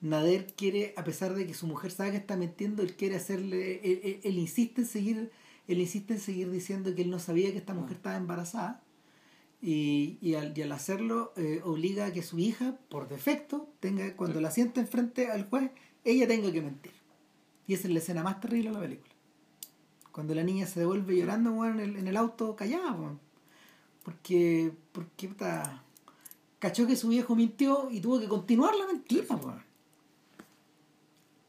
[0.00, 3.80] Nader quiere, a pesar de que su mujer sabe que está mintiendo, él quiere hacerle.
[3.82, 5.30] Él, él- él insiste en seguir.
[5.68, 8.82] Él insiste en seguir diciendo que él no sabía que esta mujer estaba embarazada.
[9.62, 11.32] Y, y, al, y al hacerlo,
[11.64, 14.42] obliga a que su hija, por defecto, tenga, cuando Sí.
[14.42, 15.70] la sienta enfrente al juez,
[16.04, 16.92] ella tenga que mentir.
[17.66, 19.12] Y esa es la escena más terrible de la película.
[20.12, 22.96] Cuando la niña se devuelve llorando en, el, en el auto callada,
[24.02, 25.82] porque, porque puta,
[26.58, 29.26] cachó que su viejo mintió y tuvo que continuar la mentira.
[29.36, 29.62] weón.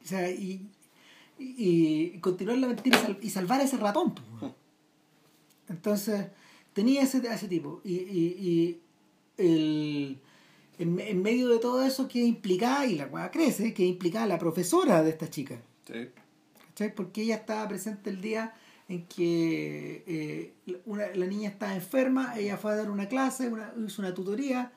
[0.03, 0.67] O sea, y,
[1.37, 4.15] y, y continuar la mentira y, sal- y salvar a ese ratón.
[4.15, 4.51] pues.
[5.69, 6.27] Entonces,
[6.73, 7.81] tenía ese, ese tipo.
[7.83, 8.81] Y, y, y
[9.37, 10.19] el,
[10.79, 14.39] en, en medio de todo eso que implicaba, y la weá crece, que implicaba la
[14.39, 15.61] profesora de esta chica.
[15.87, 16.93] ¿Cachai?
[16.95, 18.53] Porque ella estaba presente el día
[18.89, 20.53] en que eh,
[20.85, 24.71] una, la niña estaba enferma, ella fue a dar una clase, una, hizo una tutoría,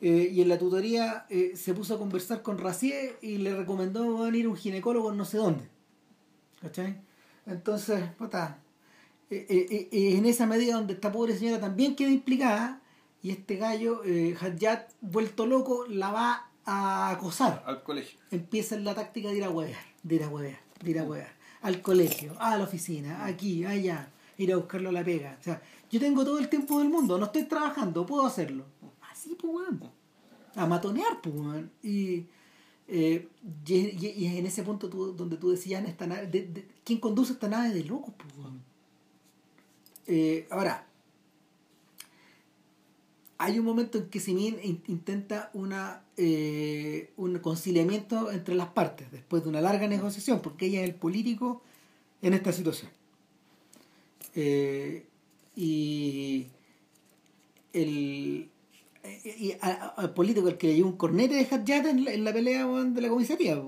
[0.00, 4.18] eh, y en la tutoría eh, se puso a conversar con Racié y le recomendó
[4.18, 5.64] venir a un ginecólogo no sé dónde.
[6.60, 7.00] ¿Cachai?
[7.46, 8.58] Entonces, puta,
[9.30, 12.82] en esa medida donde esta pobre señora también queda implicada,
[13.22, 14.02] y este gallo,
[14.40, 18.18] Haddad, vuelto loco, la va a acosar Al colegio.
[18.30, 21.32] empieza la táctica de ir a huevear, de ir a huevear, de ir a huevear.
[21.62, 25.36] Al colegio, a la oficina, aquí, allá, ir a buscarlo a la pega.
[25.40, 28.64] O sea, yo tengo todo el tiempo del mundo, no estoy trabajando, puedo hacerlo.
[29.10, 29.80] Así, pues, weón.
[30.54, 31.70] A matonear, pues, weón.
[31.82, 32.26] Y,
[32.88, 33.28] eh,
[33.66, 36.98] y, y- en ese punto tú- donde tú decías, en esta nave, de- de- ¿quién
[37.00, 38.60] conduce esta nave de locos, pues, weón?
[40.06, 40.85] Eh, ahora,
[43.38, 49.10] hay un momento en que Simin in- intenta una, eh, un conciliamiento entre las partes
[49.12, 51.62] después de una larga negociación, porque ella es el político
[52.22, 52.90] en esta situación.
[54.34, 55.04] Eh,
[55.54, 56.46] y
[57.72, 58.48] el
[59.24, 62.32] y a- al político el que le llevó un cornete de Hadjata en en la
[62.32, 63.60] pelea de la comisaría.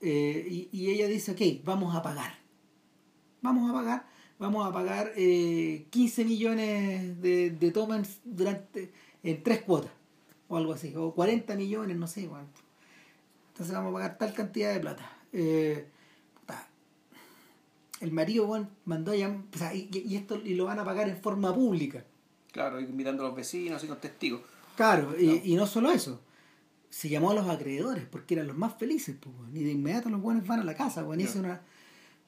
[0.00, 2.34] Eh, y, y ella dice, ok, vamos a pagar.
[3.40, 4.06] Vamos a pagar,
[4.42, 9.92] vamos a pagar eh, 15 millones de, de tomas durante, en tres cuotas,
[10.48, 12.60] o algo así, o 40 millones, no sé cuánto.
[13.52, 15.16] Entonces vamos a pagar tal cantidad de plata.
[15.32, 15.86] Eh,
[18.00, 21.08] el marido weón, mandó a o sea, y, y esto y lo van a pagar
[21.08, 22.04] en forma pública.
[22.50, 24.40] Claro, y mirando a los vecinos y con testigos.
[24.76, 25.34] Claro, y, No.
[25.44, 26.20] y no solo eso.
[26.90, 30.20] Se llamó a los acreedores porque eran los más felices, pues, y de inmediato los
[30.20, 31.62] buenos van a la casa, y hizo una...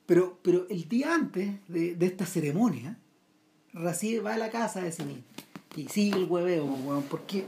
[0.06, 2.98] Pero, pero el día antes de, de esta ceremonia,
[3.72, 5.24] Raciel va a la casa de Simín
[5.76, 7.46] y sigue el hueveo, weón, porque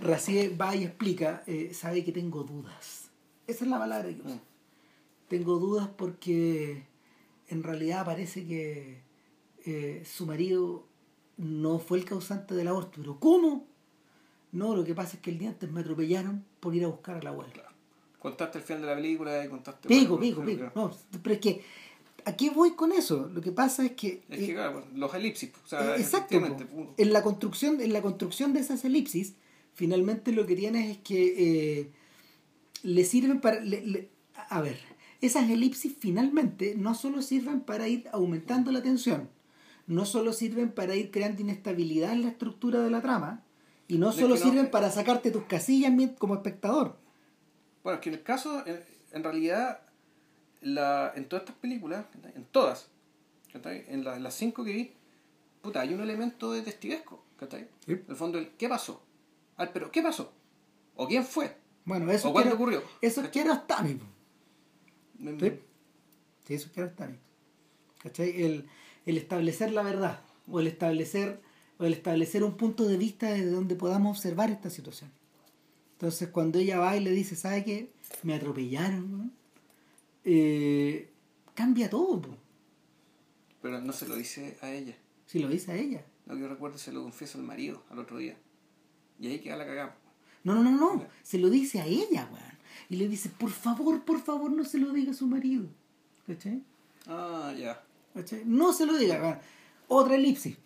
[0.00, 3.10] Raciel va y explica, eh, sabe que tengo dudas.
[3.46, 4.40] Esa es la palabra que usa.
[5.28, 6.86] Tengo dudas porque
[7.48, 9.02] en realidad parece que
[9.64, 10.86] eh, su marido
[11.36, 13.00] no fue el causante del aborto.
[13.00, 13.66] ¿Pero cómo?
[14.52, 17.16] No, lo que pasa es que el día antes me atropellaron por ir a buscar
[17.16, 17.52] a la abuela.
[17.52, 17.63] Claro.
[18.24, 19.86] Contaste el final de la película y contaste.
[19.86, 20.72] Pico, pico, pico.
[20.74, 20.90] No,
[21.22, 21.62] pero es que,
[22.24, 23.28] ¿a qué voy con eso?
[23.32, 24.22] Lo que pasa es que...
[24.30, 25.50] Es que, eh, claro, pues, los elipsis.
[25.62, 26.34] O sea, eh, exacto.
[26.34, 26.76] efectivamente, po.
[26.84, 29.34] pu- En la construcción, en la construcción de esas elipsis,
[29.74, 31.34] finalmente lo que tienes es que
[31.80, 31.90] eh,
[32.82, 33.60] le sirven para.
[33.60, 34.08] le- le-
[34.48, 34.78] a ver,
[35.20, 39.28] esas elipsis finalmente no solo sirven para ir aumentando la tensión,
[39.86, 43.44] no solo sirven para ir creando inestabilidad en la estructura de la trama,
[43.86, 47.03] y no solo no- sirven para sacarte tus casillas como espectador.
[47.84, 48.80] Bueno, es que en el caso, en,
[49.12, 49.80] en realidad,
[50.62, 52.88] la, en todas estas películas, en todas,
[53.88, 54.92] en, la- en las cinco que vi,
[55.62, 57.68] puta, hay un elemento de testiguesco, ¿cachai?
[57.86, 57.92] Sí.
[57.92, 59.02] En el fondo, el ¿qué pasó?
[59.72, 60.32] Pero ¿qué pasó?
[60.96, 61.56] ¿O quién fue?
[61.84, 62.82] Bueno, eso ¿O cuándo ocurrió?
[63.02, 63.20] Eso
[63.82, 63.94] mí.
[63.94, 64.04] po.
[65.18, 65.60] Me- Sí.
[66.46, 67.16] Sí, eso es Kiarostami.
[68.02, 68.42] ¿Cachai?
[68.42, 68.68] El,
[69.06, 70.20] el establecer la verdad
[70.50, 71.40] o el establecer
[71.78, 75.10] o el establecer un punto de vista desde donde podamos observar esta situación.
[75.94, 77.90] Entonces, cuando ella va y le dice, ¿sabe qué?
[78.22, 79.30] Me atropellaron, ¿no?
[80.24, 81.10] Eh,
[81.54, 82.20] cambia todo.
[82.20, 82.36] po.
[83.62, 84.94] Pero no se lo dice a ella.
[85.26, 86.04] Si lo dice a ella.
[86.26, 88.36] Lo que yo recuerdo se lo confieso al marido al otro día.
[89.20, 89.96] Y ahí queda la cagada.
[90.42, 91.06] No, no, no, no.
[91.22, 92.58] Se lo dice a ella, weón.
[92.90, 95.66] Y le dice, por favor, por favor, no se lo diga a su marido.
[96.26, 96.62] ¿Cachai?
[97.06, 97.82] Ah, ya.
[98.12, 98.42] ¿Cachai?
[98.44, 99.38] No se lo diga, weón.
[99.88, 100.56] Otra elipsis.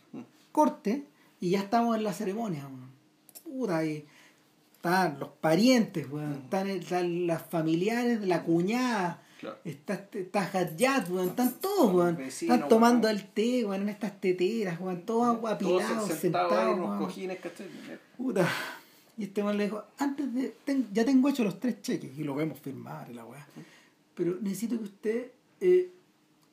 [0.52, 1.06] Corte.
[1.40, 2.90] Y ya estamos en la ceremonia, weón.
[3.44, 4.06] Puta, y
[4.88, 6.32] están los parientes, weón.
[6.44, 9.22] Están, están las familiares de la cuñada.
[9.40, 9.56] Claro.
[9.64, 10.50] Está, está
[11.10, 11.28] weón.
[11.28, 12.20] Están todos, weón.
[12.20, 13.18] Están tomando weón.
[13.18, 15.02] el té, weón, en estas teteras, weón.
[15.02, 16.98] Todos Todos apilados, sentados unos weón.
[16.98, 17.66] cojines, ¿cachai?
[18.16, 18.48] Puta.
[19.16, 22.22] Y este man le dijo, antes de, ten- ya tengo hecho los tres cheques y
[22.24, 23.46] lo vemos firmar la weá.
[24.14, 25.90] Pero necesito que usted, eh,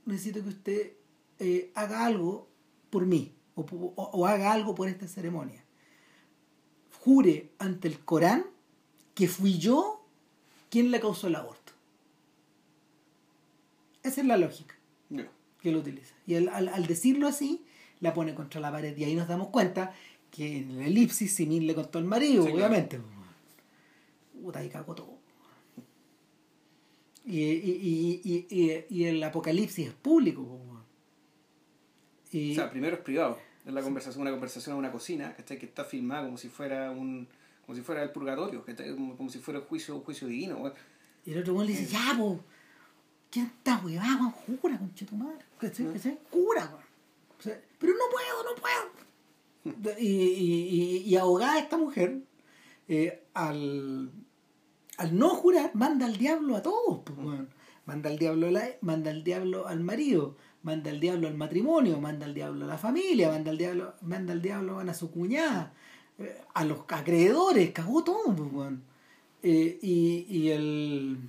[0.06, 0.92] necesito que usted
[1.40, 2.48] eh, haga algo
[2.90, 5.64] por mí o, pu- o- o haga algo por esta ceremonia.
[7.06, 8.46] Jure ante el Corán
[9.14, 10.04] que fui yo
[10.70, 11.72] quien le causó el aborto.
[14.04, 14.76] Esa es la lógica
[15.10, 15.30] Ya.
[15.62, 16.14] que lo utiliza.
[16.28, 17.64] Y al, al- al decirlo así,
[18.00, 18.96] la pone contra la pared.
[18.98, 19.94] Y ahí nos damos cuenta
[20.32, 22.68] que en el elipsis Simin le contó al marido, Sí, claro.
[22.68, 23.00] obviamente.
[24.42, 25.16] Puta, ahí cagó todo.
[27.26, 30.42] Y, y, y, y, el apocalipsis es público.
[30.42, 30.84] O
[32.54, 33.40] sea, primero es privado.
[33.66, 35.58] Es la conversación, una conversación en una cocina, ¿cachai?
[35.58, 37.28] Que está filmada como si fuera un
[37.66, 38.94] como si fuera el purgatorio, ¿cachai?
[38.94, 40.72] Como, como si fuera un juicio, un juicio divino,
[41.26, 42.40] y el otro weón le dice, ya, po,
[43.32, 44.04] ¿quién está weón?
[44.48, 45.44] Weón, Jura, concha tu madre.
[45.58, 45.88] ¿Cachai?
[47.40, 49.96] O sea, pero no puedo, no puedo.
[50.00, 52.20] Y, y, y, y ahogada esta mujer,
[52.88, 54.12] eh, al,
[54.98, 57.50] al no jurar, manda al diablo a todos, pues, weón.
[57.88, 60.36] Manda al diablo a la- manda al diablo al marido,
[60.66, 64.34] manda al diablo al matrimonio, manda al diablo a la familia, manda al diablo, manda
[64.34, 65.72] al diablo a su cuñada,
[66.18, 68.82] eh, a los acreedores, cagó todo, pues, weón.
[69.44, 71.20] Eh, y, y el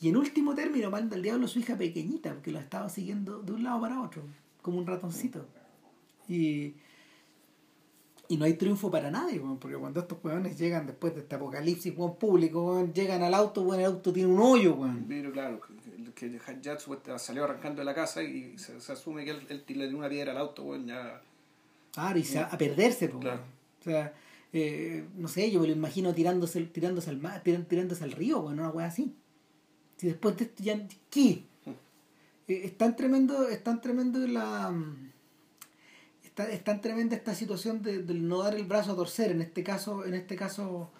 [0.00, 3.40] y en último término manda al diablo a su hija pequeñita, porque la estaba siguiendo
[3.42, 4.22] de un lado para otro,
[4.62, 5.46] como un ratoncito.
[6.28, 6.74] Y,
[8.28, 11.34] y no hay triunfo para nadie, weón, porque cuando estos weones llegan después de este
[11.34, 15.06] apocalipsis weón, público, llegan al auto, weón, el auto tiene un hoyo, weón.
[15.08, 15.60] Pero claro,
[16.14, 16.40] que,
[16.78, 19.98] supuestamente salió arrancando de la casa y se, se asume que él, él le dio
[19.98, 21.20] una piedra al auto, weón, ya.
[21.92, 23.42] Claro, y a perderse, pues, Claro.
[23.80, 24.14] O sea,
[24.52, 28.58] eh, no sé, yo me lo imagino tirándose, tirándose al mar, tirándose al río, weón,
[28.58, 29.14] una weá así.
[29.96, 31.44] Si después de esto ya, ¿qué?
[32.46, 35.12] Eh, es tan tremendo, es tan tremendo la mm,
[36.22, 39.40] está, es tan tremenda esta situación de, de no dar el brazo a torcer en
[39.40, 40.90] este caso en este caso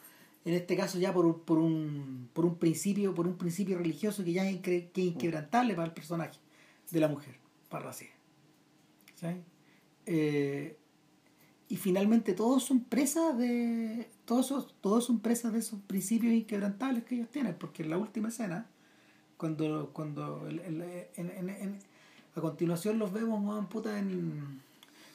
[0.45, 4.33] en este caso ya por, por un por un principio por un principio religioso que
[4.33, 6.39] ya es, que es inquebrantable para el personaje
[6.91, 7.37] de la mujer
[7.69, 8.09] para Racia
[9.07, 9.43] ¿Cachai?
[10.07, 10.77] Eh,
[11.69, 17.15] y finalmente todos son presas de todos todos son presas de esos principios inquebrantables que
[17.17, 18.67] ellos tienen porque en la última escena
[19.39, 20.83] cuando cuando en-
[21.17, 21.79] en- en-
[22.37, 24.61] a continuación los vemos weón, puta, en,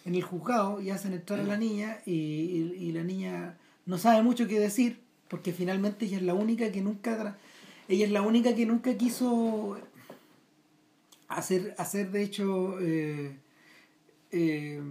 [0.06, 4.24] en el juzgado y hacen entrar a la niña y- y la niña no sabe
[4.24, 7.38] mucho qué decir porque finalmente ella es la única que nunca
[7.88, 9.78] ella es la única que nunca quiso
[11.28, 13.38] hacer hacer de hecho eh,
[14.32, 14.82] eh,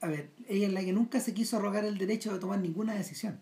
[0.00, 2.94] a ver ella es la que nunca se quiso arrogar el derecho de tomar ninguna
[2.94, 3.40] decisión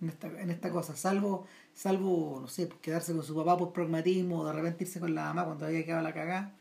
[0.00, 4.40] en esta, en esta cosa, salvo, salvo, no sé, quedarse con su papá por pragmatismo
[4.40, 6.54] o de repente irse con la mamá cuando había quedado la cagada.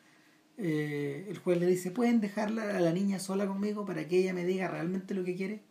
[0.57, 4.34] Eh, el juez le dice, ¿pueden dejarla a la niña sola conmigo para que ella
[4.34, 5.61] me diga realmente lo que quiere?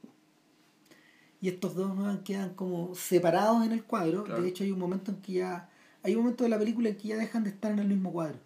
[1.41, 1.93] Y estos dos
[2.25, 4.25] quedan como separados en el cuadro.
[4.25, 4.43] Claro.
[4.43, 5.71] De hecho, hay un momento en que ya,
[6.03, 8.13] hay un momento de la película en que ya dejan de estar en el mismo
[8.13, 8.39] cuadro.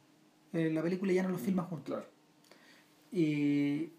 [0.53, 1.87] Eh, la película ya no los filma juntos.
[1.95, 2.07] Claro.
[3.11, 3.91] Y,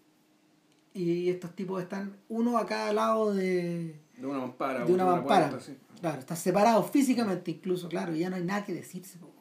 [0.94, 4.84] y estos tipos están uno a cada lado de, De una mampara.
[4.84, 5.48] de una mampara.
[5.50, 5.76] puerta, sí.
[6.00, 9.18] Claro, están separados físicamente incluso, claro, y ya no hay nada que decirse.
[9.18, 9.32] po.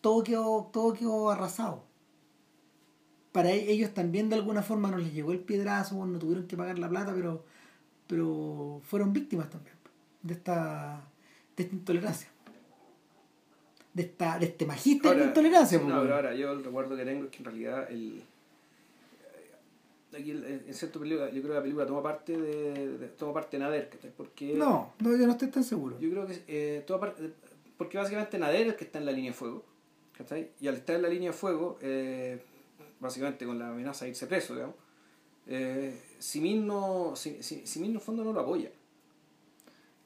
[0.00, 1.84] Todo quedó, todo quedó arrasado.
[3.32, 6.56] Para e- ellos también de alguna forma no les llegó el piedrazo, no tuvieron que
[6.56, 7.44] pagar la plata, pero,
[8.06, 9.74] pero fueron víctimas también
[10.22, 11.02] de esta,
[11.56, 12.28] de esta intolerancia.
[13.94, 15.80] De, esta, de este magíster de intolerancia.
[15.80, 18.22] po, no, pero ahora yo el recuerdo que tengo es que en realidad el
[20.14, 23.34] aquí el- en cierto película, yo creo que la película toma parte de, de- toma
[23.34, 25.98] parte de Nader porque no, no, yo no estoy tan seguro.
[26.00, 27.32] yo creo que eh, toma parte
[27.76, 29.62] porque básicamente Nader es el que está en la línea de fuego
[30.16, 30.50] ¿cachai?
[30.60, 32.40] y al estar en la línea de fuego eh,
[33.00, 34.76] básicamente con la amenaza de irse preso digamos
[35.46, 38.70] eh, Simin no Si- Si- Simin en el fondo no lo apoya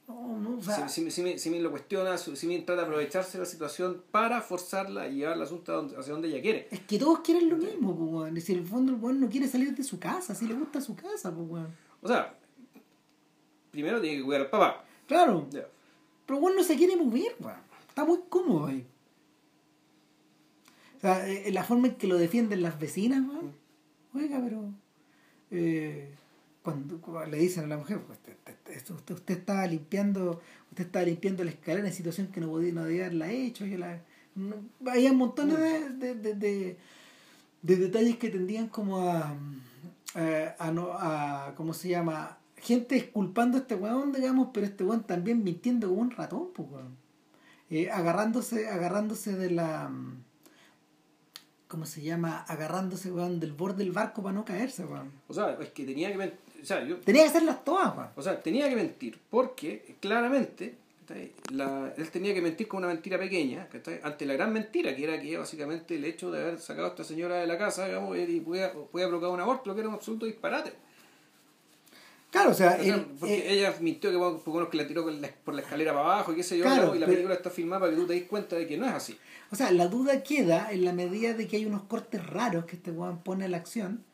[0.08, 3.48] No, no, o sea, si, si, si, lo cuestiona, si trata de aprovecharse de la
[3.48, 6.66] situación para forzarla y llevar el asunto hacia donde ella quiere.
[6.72, 8.40] Es que todos quieren lo mismo, pues, weón.
[8.40, 10.80] Si en el fondo el weón no quiere salir de su casa, si le gusta
[10.80, 11.68] su casa, pues, weón.
[12.02, 12.36] O sea,
[13.70, 14.84] primero tiene que cuidar al papá.
[15.06, 15.46] Claro.
[15.50, 17.60] Pero el weón no se quiere mover, weón.
[17.88, 18.84] Está muy cómodo ahí.
[20.96, 23.54] O sea, eh, la forma en que lo defienden las vecinas, weón.
[24.12, 24.18] Mm.
[24.18, 24.72] Oiga, pero.
[25.50, 26.14] Eh,
[26.62, 28.18] cuando, le dicen a la mujer, pues,
[28.90, 30.40] usted, usted, estaba limpiando,
[30.70, 33.78] usted estaba limpiando la escalera en situación que no podía no debía haberla hecho, yo
[33.78, 34.00] la,
[34.34, 36.76] no, había montones de, de, de,
[37.62, 39.34] de, detalles que tendían como a,
[40.58, 42.38] a, no, a ¿cómo se llama?
[42.60, 46.68] gente disculpando a este weón, digamos, pero este weón también mintiendo como un ratón, pues
[46.70, 46.96] weón.
[47.70, 49.90] Eh, agarrándose, agarrándose de la
[51.70, 52.44] ¿cómo se llama?
[52.48, 55.12] agarrándose weón del borde del barco para no caerse, weón.
[55.28, 56.32] O sea, es que tenía que
[57.06, 60.74] Tenía que hacerlas todas, O sea, tenía que mentir, porque claramente
[61.08, 63.66] él tenía que mentir con una mentira pequeña,
[64.02, 67.04] ante la gran mentira, que era que básicamente el hecho de haber sacado a esta
[67.04, 70.26] señora de la casa, digamos, y puede provocar un aborto, lo que era un absoluto
[70.26, 70.72] disparate.
[72.30, 72.78] Claro, o sea,
[73.18, 76.42] porque eh, ella mintió que que la tiró por la, escalera para abajo y qué
[76.44, 78.78] sé yo, y la película está filmada para que tú te des cuenta de que
[78.78, 79.18] no es así.
[79.50, 82.76] O sea, la duda queda en la medida de que hay unos cortes raros que
[82.76, 84.04] este weón pone en la acción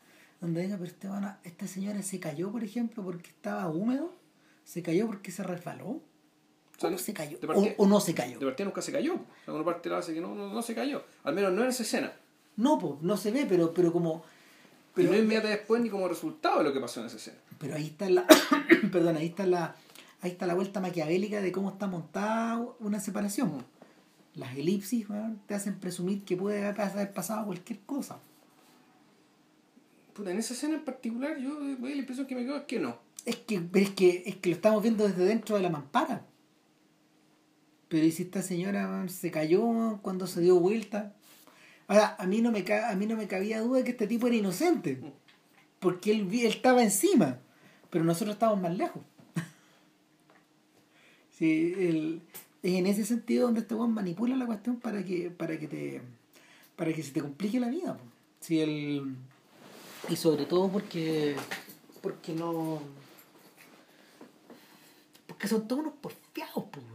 [0.41, 1.07] donde diga, pero este
[1.43, 4.13] esta señora se cayó, por ejemplo, porque estaba húmedo,
[4.63, 6.01] se cayó porque se resbaló.
[6.79, 7.39] O, no se cayó?
[7.77, 8.37] O, no se cayó.
[8.37, 9.15] De partida nunca se cayó.
[9.47, 11.03] Alguna parte la hace que no, no, se cayó.
[11.23, 12.13] Al menos no en esa escena.
[12.55, 14.23] No, pues, no se ve, pero, pero como.
[14.97, 17.37] Pero, y no inmediatamente después ni como resultado de lo que pasó en esa escena.
[17.57, 18.25] Pero ahí está la.
[18.91, 19.75] perdón, ahí está la.
[20.19, 23.63] Ahí está la vuelta maquiavélica de cómo está montada una separación.
[24.33, 25.07] Las elipsis
[25.45, 28.19] te hacen presumir que puede haber pasado cualquier cosa
[30.25, 32.97] en esa escena en particular, yo la impresión que me quedo es que no.
[33.25, 36.25] Es que, es que, es que lo estamos viendo desde dentro de la mampara.
[37.89, 41.13] Pero ¿y si esta señora se cayó cuando se dio vuelta?
[41.87, 44.27] Ahora, a mí no me, a mí no me cabía duda de que este tipo
[44.27, 45.01] era inocente.
[45.79, 47.39] Porque él, él estaba encima.
[47.89, 49.01] Pero nosotros estábamos más lejos.
[51.37, 52.21] sí,
[52.61, 56.01] es en ese sentido donde este weón manipula la cuestión para que, para que te
[56.75, 57.97] para que se te complique la vida.
[58.39, 59.15] Si el
[60.09, 61.35] y sobre todo porque.
[62.01, 62.81] Porque no.
[65.25, 66.85] Porque son todos unos porfiados, pues,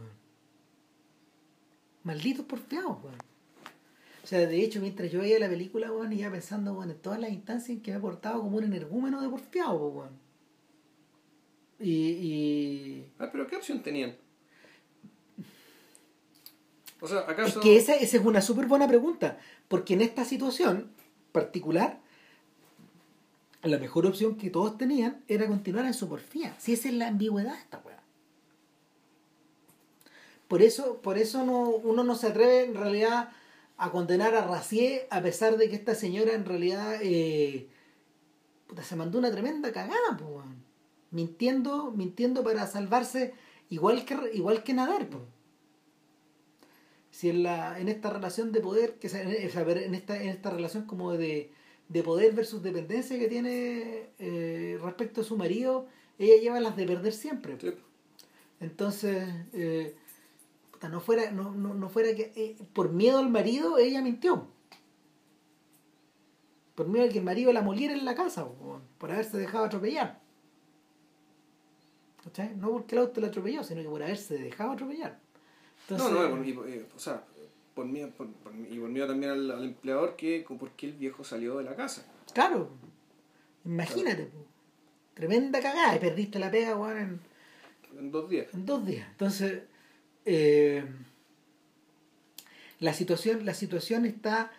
[2.03, 3.32] Malditos porfiados, weón.
[4.33, 7.29] Sea, de hecho, mientras yo veía la película, weón, iba pensando, weón, en todas las
[7.29, 10.09] instancias en que me he portado como un energúmeno de porfiado, weón.
[11.79, 13.11] Y, y.
[13.19, 14.15] Ah, pero ¿qué opción tenían?
[16.99, 17.59] O sea, ¿acaso...
[17.59, 20.89] Es que esa, esa es una súper buena pregunta, porque en esta situación
[21.31, 21.99] particular
[23.61, 26.55] la mejor opción que todos tenían era continuar en su porfía.
[26.57, 28.01] Si esa es la ambigüedad esta weá.
[30.47, 33.29] Por eso, por eso no, uno no se atreve en realidad
[33.77, 37.69] a condenar a Racier a pesar de que esta señora en realidad eh,
[38.81, 40.45] se mandó una tremenda cagada, pues,
[41.11, 43.33] mintiendo, mintiendo para salvarse
[43.69, 45.07] igual que igual que nadar.
[47.11, 51.13] Si en la en esta relación de poder, que en esta en esta relación como
[51.13, 51.51] de
[51.89, 56.85] de poder versus dependencia que tiene eh, respecto a su marido, ella lleva las de
[56.85, 57.57] perder siempre.
[58.59, 59.95] Entonces, eh,
[60.89, 64.47] no fuera, no, no, fuera que eh, por miedo al marido ella mintió.
[66.75, 68.47] Por miedo a que el marido la moliera en la casa,
[68.97, 70.21] por haberse dejado atropellar.
[72.55, 75.19] No porque el auto la atropelló, sino que por haberse dejado atropellar.
[75.89, 76.41] no, no,
[76.95, 77.23] o sea,
[77.75, 78.27] por mí, por,
[78.69, 82.05] y por mí también al, empleador que porque el viejo salió de la casa.
[82.33, 82.69] Claro,
[83.65, 84.31] imagínate,
[85.13, 87.19] tremenda cagada y perdiste la pega, en,
[87.99, 88.47] en dos días.
[88.53, 89.07] En dos días.
[89.11, 89.63] Entonces,
[90.25, 90.83] eh,
[92.79, 94.51] la, situación, la situación está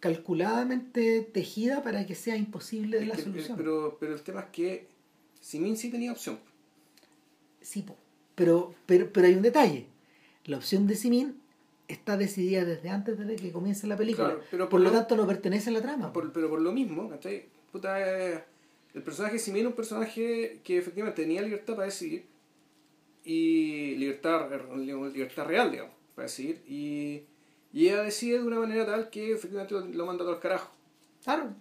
[0.00, 3.56] calculadamente tejida para que sea imposible de la solución.
[3.56, 4.86] Pero, pero el tema es que
[5.40, 6.38] Simin sí tenía opción.
[7.60, 7.84] Sí,
[8.34, 9.86] pero, pero, pero hay un detalle.
[10.44, 11.40] La opción de Simin
[11.88, 14.38] está decidida desde antes de que comience la película.
[14.50, 16.12] pero por, lo, tanto no pertenece a la trama.
[16.12, 17.10] pero por lo mismo,
[17.72, 18.44] Puta, eh,
[18.94, 22.24] el personaje si bien un personaje que efectivamente tenía libertad para decidir
[23.26, 27.24] y libertad, libertad real, digamos, para decidir y,
[27.72, 30.70] y ella decide de una manera tal que efectivamente lo manda todo al carajo.
[31.24, 31.52] Claro.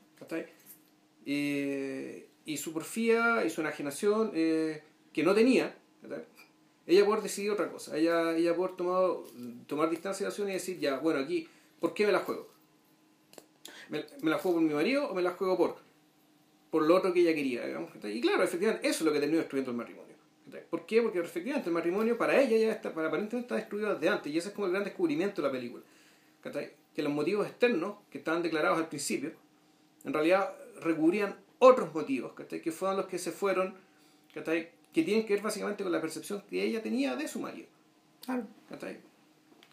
[1.26, 5.76] Y, y su porfía y su enajenación eh, que no tenía,
[6.86, 9.10] ella poder decidir otra cosa, ella, ella poder tomar,
[9.66, 11.48] tomar distancia de la acción y decir, ya, bueno, aquí,
[11.80, 12.48] ¿por qué me la juego?
[13.90, 15.78] ¿Me, la juego por mi marido o me la juego por,
[16.70, 17.66] por lo otro que ella quería?
[17.66, 17.90] Digamos?
[18.04, 20.05] Y claro, efectivamente, eso es lo que terminó destruyendo el matrimonio.
[20.70, 21.02] ¿Por qué?
[21.02, 24.38] Porque efectivamente el matrimonio para ella ya está, para aparentemente está destruido desde antes, y
[24.38, 25.84] ese es como el gran descubrimiento de la película.
[26.94, 29.32] Que los motivos externos, que estaban declarados al principio,
[30.04, 33.74] en realidad recubrían otros motivos, que fueron los que se fueron,
[34.34, 34.72] que
[35.04, 37.68] tienen que ver básicamente con la percepción que ella tenía de su marido.
[38.24, 38.46] Claro.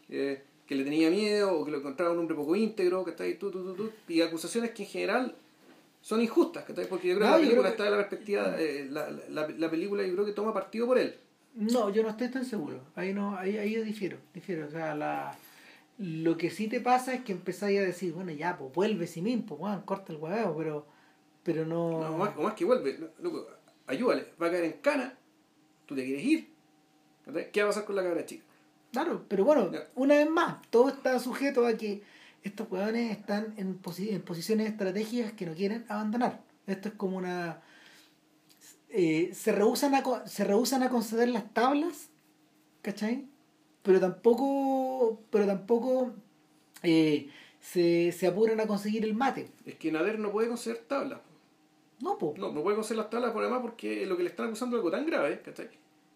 [0.09, 3.51] Eh, que le tenía miedo o que lo encontraba un hombre poco íntegro, que tú,
[3.51, 5.37] tú, tú, y acusaciones que en general
[6.03, 9.49] son injustas, porque yo creo que la película está de la perspectiva, eh, la, la,
[9.49, 11.17] la, película yo creo que toma partido por él.
[11.55, 14.97] No, yo no estoy tan seguro, ahí no, ahí, ahí yo difiero, difiero, o sea,
[14.97, 15.39] la,
[15.99, 19.23] lo que sí te pasa es que empezáis a decir, bueno, ya, pues vuelve si
[19.23, 20.87] mismo, pues, bueno, corta el huevo, pero,
[21.45, 22.01] pero no...
[22.01, 23.47] No, más, más que vuelve, loco,
[23.87, 25.17] ayúdale, va a caer en cana,
[25.87, 26.49] tú te quieres ir,
[27.53, 28.45] ¿qué va a pasar con la cabra chica?
[28.91, 32.03] Claro, pero bueno, una vez más, todo está sujeto a que
[32.43, 36.41] estos hueones están en, en posiciones estratégicas que no quieren abandonar.
[36.67, 37.61] Esto es como una...
[38.89, 42.11] Eh, se, rehusan a, se rehusan a conceder las tablas,
[42.83, 43.27] ¿cachai?
[43.83, 46.13] Pero tampoco, pero tampoco
[46.83, 47.31] eh,
[47.61, 49.49] se, se apuran a conseguir el mate.
[49.65, 51.21] Es que Nader no puede conceder tablas.
[52.01, 52.35] No, po.
[52.37, 54.81] No, no puede conceder las tablas por además porque lo que le están acusando es
[54.81, 55.71] algo tan grave, ¿cachai?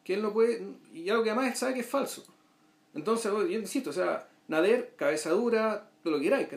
[0.05, 0.63] Que él no puede,
[0.93, 2.25] y algo que además él sabe que es falso.
[2.95, 6.49] Entonces, yo insisto, o sea, Nader, cabeza dura, todo lo que queráis,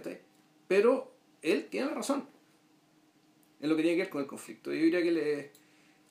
[0.68, 2.24] Pero él tiene la razón
[3.60, 4.72] en lo que tiene que ver con el conflicto.
[4.72, 5.52] Yo diría que le,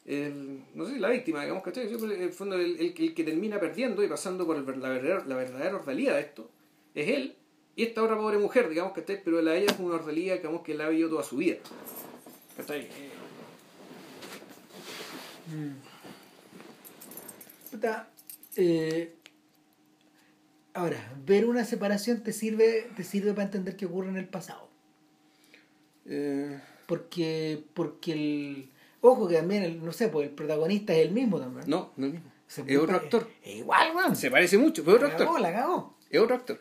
[0.06, 1.86] el, no sé, la víctima, digamos, ¿cachai?
[1.86, 5.76] En el fondo, el, el, que termina perdiendo y pasando por la, verdadera, la verdadera
[5.76, 6.50] ordalía de esto
[6.96, 7.36] es él
[7.76, 9.22] y esta otra pobre mujer, digamos, ¿cachai?
[9.22, 11.58] Pero la ella es una ordalía, digamos, que la ha vivido toda su vida.
[12.56, 12.88] ¿cachai?
[15.46, 15.74] Mm.
[18.56, 19.14] Eh,
[20.78, 24.68] Ahora, ver una separación te sirve, te sirve para entender qué ocurre en el pasado.
[26.06, 26.60] Eh...
[26.86, 28.70] Porque, porque el.
[29.00, 31.68] Ojo que también, el, no sé, pues el protagonista es el mismo también.
[31.68, 32.30] No, no es el mismo.
[32.66, 33.28] es otro actor.
[33.44, 34.16] Es igual, man.
[34.16, 35.26] Se parece mucho, pero es otro la actor.
[35.26, 35.96] Cagó, la cagó.
[36.08, 36.60] Es otro actor.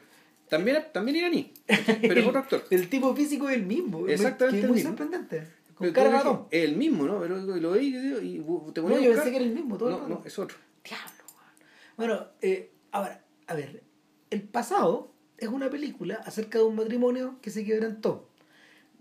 [0.50, 1.54] También, también iraní,
[2.02, 2.64] pero es otro actor.
[2.72, 4.08] el tipo físico es el mismo.
[4.08, 4.62] Exactamente.
[4.62, 5.48] es muy sorprendente.
[5.76, 7.22] Con cara Es el mismo, ¿no?
[7.22, 8.40] Pero lo veis y
[8.74, 9.78] te No, yo pensé que era el mismo.
[9.78, 10.58] Todo no, no, es otro.
[10.84, 11.68] Diablo, man.
[11.96, 13.84] Bueno, eh, ahora, a ver,
[14.30, 18.30] el pasado es una película acerca de un matrimonio que se quebrantó.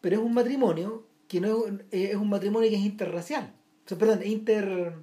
[0.00, 3.52] Pero es un matrimonio que no es, un matrimonio que es interracial.
[3.84, 4.94] O sea, perdón, inter,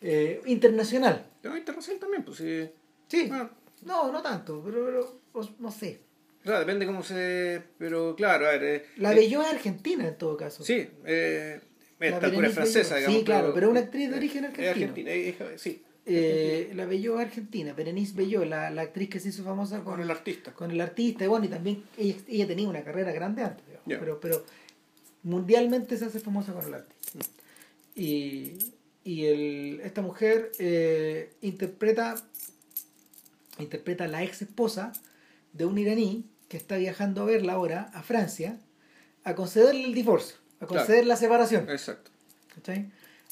[0.00, 1.26] eh, internacional.
[1.42, 2.68] No, internacional también, pues sí.
[3.08, 3.30] Sí.
[3.82, 5.20] No, no tanto, pero,
[5.58, 6.00] no sé.
[6.44, 7.62] O sea, depende cómo se...
[7.78, 8.64] Pero claro, a ver...
[8.64, 10.62] Eh, la eh, es argentina en todo caso.
[10.64, 11.60] Sí, eh,
[11.98, 13.18] esta es francesa, digamos.
[13.18, 14.70] Sí, claro, pero, es una actriz de origen argentino.
[14.70, 15.10] argentina,
[15.56, 15.82] sí.
[16.08, 20.08] Eh, la Belló argentina, Berenice Belló, la, la, actriz que se hizo famosa con, el
[20.08, 20.52] artista.
[20.52, 24.44] Con el artista, y bueno, y también ella, tenía una carrera grande antes, pero, pero
[25.24, 27.18] mundialmente se hace famosa con el artista.
[27.96, 32.14] Y, y el, esta mujer eh, interpreta,
[33.58, 34.92] interpreta a la ex esposa
[35.54, 38.58] de un iraní que está viajando a verla ahora a Francia
[39.24, 41.68] a concederle el divorcio, a conceder la separación.
[41.68, 42.12] Exacto.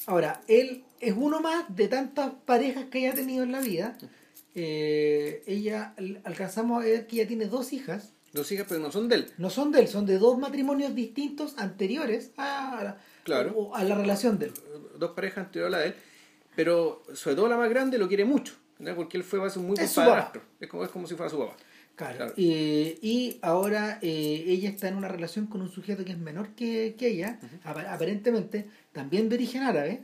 [0.07, 3.97] Ahora, él es uno más de tantas parejas que ella ha tenido en la vida.
[4.55, 8.13] Eh, ella alcanzamos a ver que ella tiene dos hijas.
[8.33, 9.31] Dos hijas, pero no son de él.
[9.39, 13.75] No son de él, son de dos matrimonios distintos anteriores a, la, claro.
[13.75, 14.53] a la relación de él.
[14.99, 15.95] Dos parejas anteriores a la de él.
[16.57, 18.55] Pero sobre todo la más grande lo quiere mucho.
[18.97, 20.43] Porque él fue un muy buen padrastro.
[20.61, 21.57] Es como, es como si fuera su papá.
[21.95, 22.33] Claro.
[22.37, 26.49] Eh, y ahora eh, ella está en una relación con un sujeto que es menor
[26.57, 30.03] que, que ella, aparentemente también de origen árabe.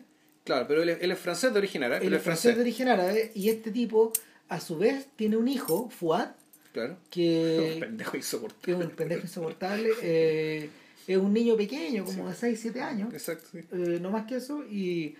[0.50, 2.04] Claro, pero él es, francés de origen árabe.
[2.04, 4.12] Él, es francés, de origen árabe y este tipo,
[4.48, 6.30] a su vez, tiene un hijo, Fuad.
[6.72, 6.96] Claro.
[7.08, 8.72] Que, un pendejo insoportable.
[8.72, 9.90] Es un pendejo insoportable.
[10.02, 10.68] Eh,
[11.06, 13.14] es un niño pequeño, como de 6, 7 años.
[13.14, 13.46] Exacto.
[13.52, 13.60] Sí.
[14.00, 14.64] no más que eso.
[14.64, 15.14] Y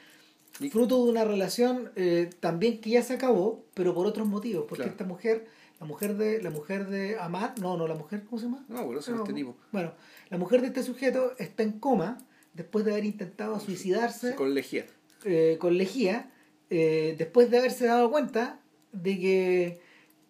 [0.73, 1.93] fruto de una relación
[2.41, 4.67] también que ya se acabó, pero por otros motivos.
[4.69, 5.47] Porque esta mujer
[5.79, 8.65] la mujer de la mujer de Amad, no, no, la mujer, ¿cómo se llama?
[8.69, 9.57] No, bueno, no, este tipo.
[9.71, 9.95] Bueno,
[10.29, 12.19] la mujer de este sujeto está en coma
[12.53, 14.35] después de haber intentado suicidarse.
[14.35, 14.87] Con lejía.
[15.25, 16.31] Eh, con lejía,
[16.71, 18.59] eh, después de haberse dado cuenta
[18.93, 19.81] de que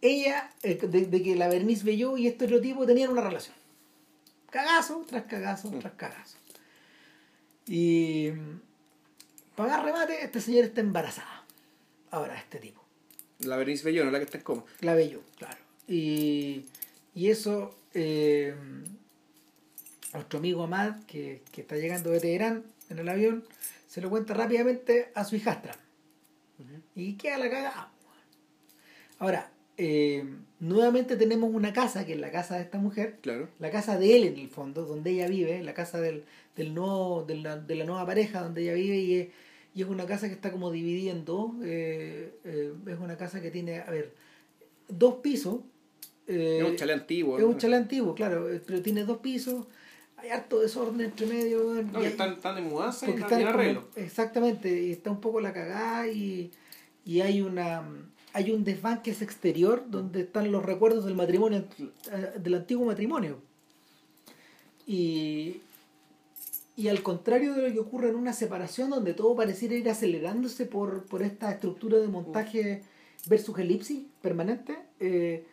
[0.01, 3.55] ella, eh, de, que la Bernice Belló y este otro tipo tenían una relación.
[4.51, 5.79] Cagazo tras cagazo mm.
[5.79, 6.37] tras cagazo.
[7.67, 8.31] Y
[9.55, 11.45] para dar remate, este señor está embarazada.
[12.11, 12.83] Ahora, este tipo.
[13.41, 14.65] La Berenice Bello, no la que está en coma.
[14.81, 15.59] La Bello, claro.
[15.87, 16.67] Y,
[17.15, 18.55] y eso, eh,
[20.13, 23.45] nuestro amigo Amad, que, que, está llegando de Teherán en el avión,
[23.91, 25.75] se lo cuenta rápidamente a su hijastra.
[26.95, 27.93] Y queda la cagada.
[29.19, 30.25] Ahora, eh,
[30.61, 33.49] nuevamente tenemos una casa, que es la casa de esta mujer, claro.
[33.59, 36.23] la casa de él en el fondo, donde ella vive, la casa del,
[36.55, 39.31] del nuevo, de, la, de la nueva pareja donde ella vive y
[39.75, 41.53] y es una casa que está como dividida en dos.
[41.63, 44.13] eh, eh, es una casa que tiene, a ver,
[44.89, 45.61] dos pisos.
[46.27, 47.39] es un chale antiguo.
[47.39, 49.67] es un chalet antiguo, claro, pero tiene dos pisos.
[50.23, 51.83] Hay harto desorden entre medio.
[51.93, 53.81] No, y están, están en mudanza y están en arreglo.
[53.91, 56.51] como- exactamente, y está un poco la cagada y,
[57.05, 57.83] y hay una
[58.33, 61.65] hay un desván que es exterior donde están los recuerdos del matrimonio
[62.13, 63.39] eh, del antiguo matrimonio.
[64.87, 65.61] Y,
[66.77, 70.67] y al contrario de lo que ocurre en una separación donde todo pareciera ir acelerándose
[70.67, 72.83] por, por esta estructura de montaje
[73.27, 75.45] versus elipsis permanente, eh,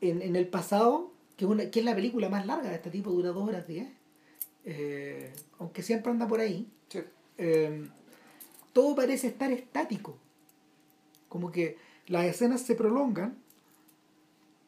[0.00, 2.90] en, en el pasado, que es, una, que es la película más larga de este
[2.90, 3.88] tipo, dura dos horas diez,
[4.66, 7.00] eh, aunque siempre anda por ahí, Sí.
[7.38, 7.86] eh,
[8.74, 10.18] todo parece estar estático.
[11.28, 11.76] Como que
[12.08, 13.38] las escenas se prolongan,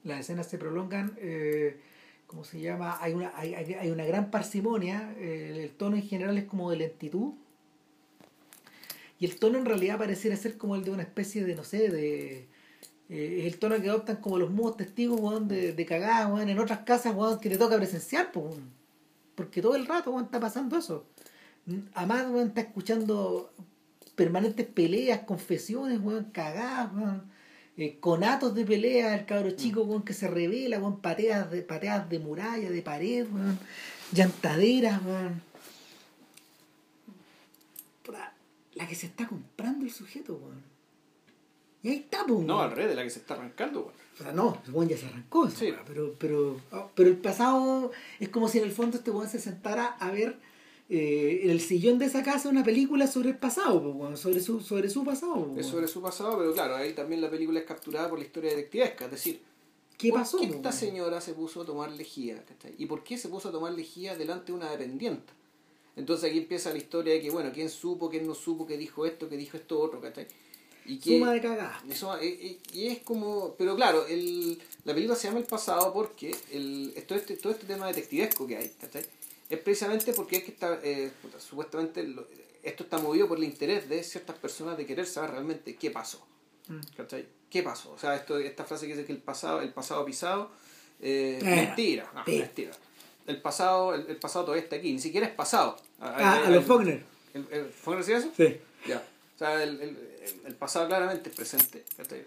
[0.04, 1.80] las escenas se prolongan, eh,
[2.26, 2.98] ¿cómo se llama?
[3.02, 7.32] Hay una, hay, hay- una gran parsimonia, el tono en general es como de lentitud.
[9.18, 11.90] Y el tono en realidad pareciera ser como el de una especie de, no sé,
[11.90, 12.46] de...
[13.10, 16.58] eh, el tono que adoptan como los mudos testigos, weón, de, de cagada, weón, en
[16.60, 18.54] otras casas, weón, que te toca presenciar, pues.
[19.34, 21.06] Porque todo el rato, weón, está pasando eso.
[21.94, 23.52] Amado, weón, está escuchando
[24.14, 27.22] permanentes peleas, confesiones, weón, cagadas, weón.
[27.76, 32.08] Eh, conatos de pelea, el cabro chico, weón, que se revela, weón, pateas de, pateas
[32.08, 33.58] de muralla, de pared, weón,
[34.12, 35.42] llantaderas, weón.
[38.74, 40.69] La que se está comprando el sujeto, weón.
[41.82, 43.80] Y ahí está, pues, No, al revés de la que se está arrancando.
[43.80, 43.94] weón.
[44.18, 45.72] O sea, no, el ya se arrancó, Sí.
[45.86, 49.38] pero, pero, ah, pero el pasado es como si en el fondo este weón se
[49.40, 50.36] sentara a ver
[50.90, 54.60] eh, en el sillón de esa casa una película sobre el pasado, pues, sobre su,
[54.60, 55.46] sobre su pasado.
[55.54, 58.24] pues, Es sobre su pasado, pero claro, ahí también la película es capturada por la
[58.24, 59.04] historia detectivesca.
[59.06, 59.40] Es decir,
[59.96, 60.38] ¿Qué ¿por pasó?
[60.38, 62.42] qué pues, esta señora se puso a tomar lejía?
[62.76, 65.32] ¿Y por qué se puso a tomar lejía delante de una dependiente?
[65.96, 69.06] Entonces aquí empieza la historia de que, bueno, quién supo, quién no supo, que dijo
[69.06, 70.26] esto, que dijo esto otro, ¿cachai?
[70.86, 71.82] Y que, Suma de cagada.
[71.88, 73.54] Eso, eh, eh, y es como.
[73.56, 77.66] Pero claro, el, la película se llama El pasado porque el, todo, este, todo este
[77.66, 79.04] tema detectivesco que hay, ¿cachai?
[79.48, 80.78] Es precisamente porque es que está.
[80.82, 82.26] eh, supuestamente lo-
[82.62, 86.24] esto está movido por el interés de ciertas personas de querer saber realmente qué pasó.
[86.68, 86.80] Mm.
[86.96, 87.26] ¿cachai?
[87.48, 87.90] ¿Qué pasó?
[87.92, 90.50] O sea, esto, esta frase que dice que el pasado, el pasado pisado.
[91.00, 92.38] eh, Ah, mentira, no, sí.
[92.38, 92.72] mentira.
[93.26, 95.76] El pasado, el, el pasado todavía está aquí, ni siquiera es pasado.
[96.00, 97.02] Ah, a los Faulkner.
[97.34, 98.30] ¿El, el Faulkner decía eso?
[98.36, 98.56] Sí.
[98.86, 99.02] Ya.
[99.40, 99.96] O sea, el, el,
[100.44, 101.82] el pasado claramente es presente.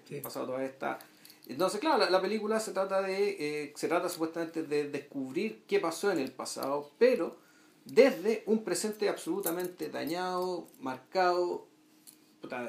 [0.08, 0.16] Sí.
[0.16, 0.98] El pasado todavía está.
[1.46, 3.38] Entonces, claro, la, la película se trata de.
[3.40, 7.38] eh, se trata supuestamente de descubrir qué pasó en el pasado, pero
[7.86, 11.68] desde un presente absolutamente dañado, marcado,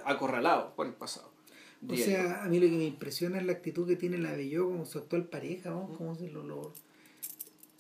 [0.05, 1.31] acorralado por el pasado.
[1.89, 4.67] O sea, a mí lo que me impresiona es la actitud que tiene la Bello
[4.67, 5.89] como su actual pareja, ¿no?
[5.97, 6.75] Como se lo, lo,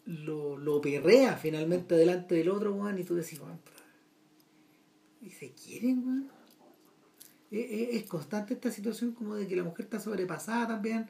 [0.06, 3.60] lo, lo perrea finalmente delante del otro, weón, y tú decís, weón,
[5.20, 6.43] ¿y se quieren, weón?
[7.60, 11.06] Es, es- constante esta situación como de que la mujer está sobrepasada también,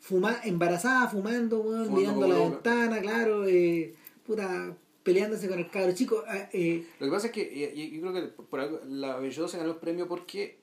[0.00, 3.94] fuma, embarazada, fumando, mirando a la ventana, claro, eh,
[4.26, 8.12] puta, peleándose con el cabro chico, ah, eh, Lo que pasa es que yo creo
[8.14, 10.58] que por algo la Bello se ganó el premio porque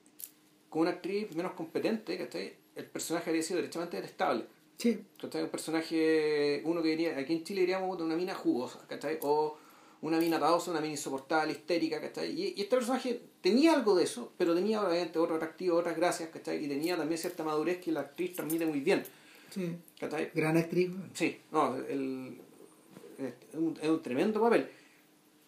[0.68, 2.54] con una actriz menos competente, ¿cachai?
[2.74, 4.46] el personaje habría sido derechamente detestable.
[4.78, 5.42] sí, ¿cachai?
[5.42, 9.18] Un personaje, uno que diría, aquí en Chile diríamos de una mina jugosa, ¿cachai?
[9.22, 9.58] O
[10.02, 12.30] una mina atadosa, una mina insoportable, histérica, ¿cachai?
[12.30, 16.28] Y, y este personaje tenía algo de eso, pero tenía obviamente otro atractivo, otras gracias,
[16.30, 16.64] ¿cachai?
[16.64, 19.04] Y tenía también cierta madurez que la actriz transmite muy bien,
[19.50, 20.30] sí, ¿cachai?
[20.34, 20.90] gran actriz.
[21.14, 22.36] Sí, no, el,
[23.18, 24.68] es, un, es un tremendo papel.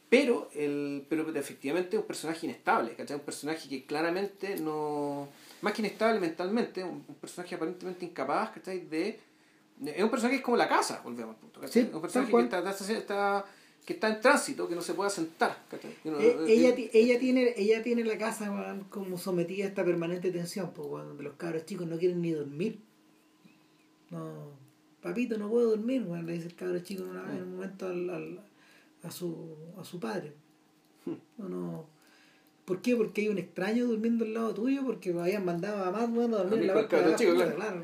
[0.08, 3.16] Pero, el, pero efectivamente es un personaje inestable, ¿cachai?
[3.16, 5.28] Un personaje que claramente no.
[5.62, 8.86] Más que inestable mentalmente, un, un personaje aparentemente incapaz, ¿cachai?
[8.86, 9.18] De.
[9.84, 11.82] Es un personaje que es como la casa, volvemos al punto, ¿cachai?
[11.82, 12.44] Sí, un personaje que cual.
[12.44, 13.44] está, está, está-
[13.84, 15.10] que está en tránsito, que no se puede.
[16.02, 19.68] Que no- Eh, eh, ella, eh, ella tiene ella tiene la casa como sometida a
[19.68, 22.78] esta permanente tensión weón, donde los cabros chicos no quieren ni dormir
[24.10, 24.52] no
[25.02, 27.86] papito no puedo dormir weón, le dice el cabro chico en, una- en un momento
[27.86, 28.40] al, al-
[29.02, 30.32] a su a su padre
[31.38, 31.94] no no
[32.64, 32.96] ¿Por qué?
[32.96, 36.44] Porque hay un extraño durmiendo al lado tuyo, porque habían mandado a más bueno, a
[36.44, 37.82] dormir en la banca de chico, claro.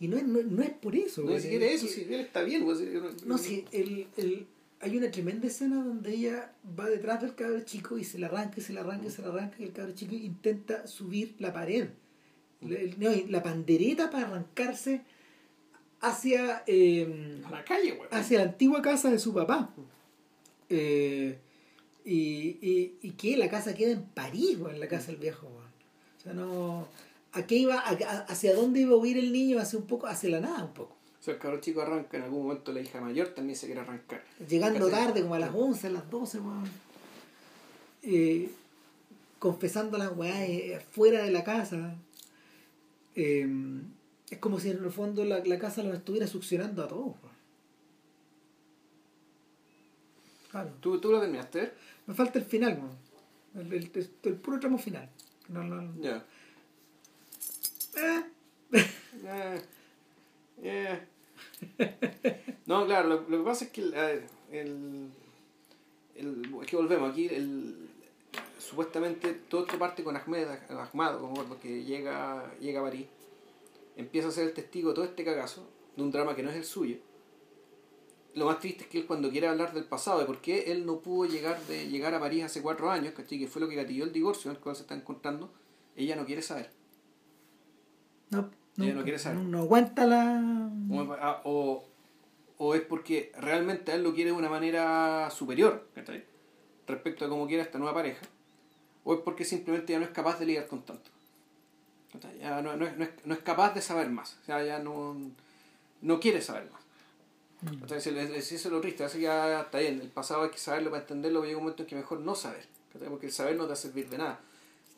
[0.00, 1.22] Y no es, no, no es por eso.
[1.22, 2.80] no, ni siquiera eso, si él está bien, pues,
[3.24, 3.38] no,
[3.70, 4.46] el, el,
[4.86, 8.54] hay una tremenda escena donde ella va detrás del cabro chico y se la arranca,
[8.58, 11.52] y se la arranca, y se la arranca, y el cabro chico intenta subir la
[11.52, 11.88] pared.
[12.60, 15.02] La, el- no, la pandereta para arrancarse
[16.00, 19.74] hacia, eh, a la calle, hacia la antigua casa de su papá.
[20.68, 21.38] Eh,
[22.04, 25.46] y, y, y que la casa queda en París, weón, la casa del viejo.
[25.48, 26.88] O sea, no...
[27.32, 29.58] ¿A qué iba, a- a- ¿Hacia dónde iba a huir el niño?
[29.58, 30.95] Hacia un poco, hacia la nada un poco.
[31.26, 34.22] Sea, el cabro chico arranca, en algún momento la hija mayor también se quiere arrancar.
[34.48, 36.70] Llegando tarde, como a las 11, a las 12, weón.
[38.04, 38.48] Eh,
[39.40, 41.96] confesando las weas eh, fuera de la casa.
[43.16, 43.44] Eh,
[44.30, 47.06] es como si en el fondo la, la casa los estuviera succionando a todos.
[47.06, 47.36] weón.
[50.50, 50.70] Claro.
[50.80, 51.72] ¿Tú, ¿Tú lo terminaste?
[52.06, 52.74] Me falta el final,
[53.54, 53.66] weón.
[53.66, 55.08] el, el, el- el puro tramo final.
[55.48, 56.24] No, no, Ya.
[57.96, 58.22] Eh,
[59.24, 59.60] Eh,
[60.62, 61.00] eh.
[62.66, 64.10] No, claro, lo, lo que pasa es que a
[64.52, 65.10] el,
[66.14, 67.88] el- es que volvemos aquí, el,
[68.58, 73.06] supuestamente todo esto parte con Ahmed, Ahmad, como que llega, llega a París,
[73.96, 76.56] empieza a ser el testigo de todo este cagazo, de un drama que no es
[76.56, 76.98] el suyo.
[78.34, 80.84] Lo más triste es que él cuando quiere hablar del pasado, de por qué él
[80.86, 83.38] no pudo llegar de llegar a París hace cuatro años, ¿cachai?
[83.38, 85.50] que fue lo que gatilló el divorcio en el cual se está encontrando,
[85.96, 86.70] ella no quiere saber.
[88.30, 88.94] no, Ella nunca.
[88.98, 89.38] no quiere saber.
[89.38, 90.70] No, no aguanta la.
[90.90, 91.84] O, ah, o,
[92.58, 96.24] o es porque realmente él lo quiere de una manera superior ¿cachai?
[96.86, 98.26] respecto a cómo quiere esta nueva pareja
[99.04, 101.10] o es porque simplemente ya no es capaz de lidiar con tanto
[102.12, 102.38] ¿cachai?
[102.38, 104.78] ya no, no es, no, es, no es capaz de saber más o sea ya
[104.78, 105.16] no,
[106.02, 106.80] no quiere saber más
[107.62, 107.88] Mm.
[107.88, 110.90] si Eso es lo triste, así que ya está bien, el pasado hay que saberlo
[110.90, 113.08] para entenderlo, pero llega un momento en que mejor no saber, ¿cachai?
[113.08, 114.38] porque el saber no te va a servir de nada.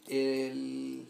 [0.09, 1.07] El-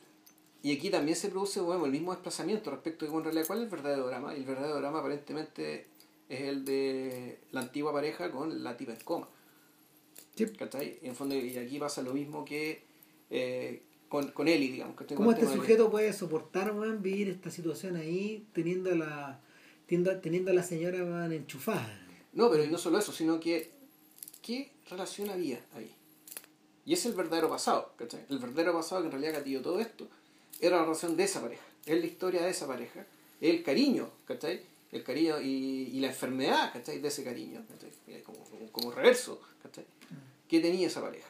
[0.63, 3.65] Y aquí también se produce bueno, el mismo desplazamiento respecto de en realidad cuál es
[3.65, 4.35] el verdadero drama.
[4.35, 5.87] Y el verdadero drama aparentemente
[6.29, 9.29] es el de la antigua pareja con la tipa en coma.
[10.35, 10.47] Sí.
[10.47, 10.99] ¿cachai?
[11.03, 12.83] Y en fondo, y aquí pasa lo mismo que
[13.31, 14.97] eh, con, con Eli, digamos.
[14.97, 19.41] ¿Cómo Con este sujeto puede soportar, vivir esta situación ahí teniendo a la,
[19.87, 22.07] teniendo, teniendo a la señora enchufada?
[22.33, 23.71] No, pero y no solo eso, sino que
[24.43, 25.95] ¿qué relación había ahí?
[26.85, 28.25] Y es el verdadero pasado, ¿cachai?
[28.31, 30.09] El verdadero pasado que en realidad gatilló todo esto
[30.61, 33.07] era la relación de esa pareja, es la historia de esa pareja,
[33.41, 34.63] es el cariño, ¿cachai?
[34.91, 36.99] El cariño y, y la enfermedad, ¿cachai?
[37.01, 38.23] De ese cariño, ¿cachai?
[38.23, 39.85] Como, como, como reverso, ¿cachai?
[40.49, 41.29] ¿Qué tenía esa pareja?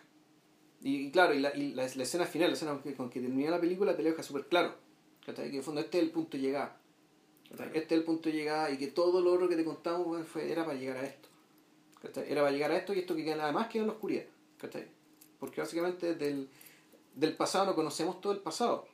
[0.82, 3.10] Y, y claro, y, la, y la, la escena final, la escena con que, con
[3.10, 4.74] que termina la película, te lo deja súper claro,
[5.26, 5.46] ¿cachai?
[5.46, 6.76] Que en el fondo este es el punto de llegada.
[7.50, 7.68] ¿cachai?
[7.68, 10.50] Este es el punto de llegada y que todo lo otro que te contamos fue,
[10.50, 11.28] era para llegar a esto.
[12.00, 12.30] ¿cachai?
[12.30, 14.24] Era para llegar a esto y esto que queda nada más queda en la oscuridad.
[14.58, 14.86] ¿cachai?
[15.40, 16.48] Porque básicamente del,
[17.14, 18.86] del pasado no conocemos todo el pasado.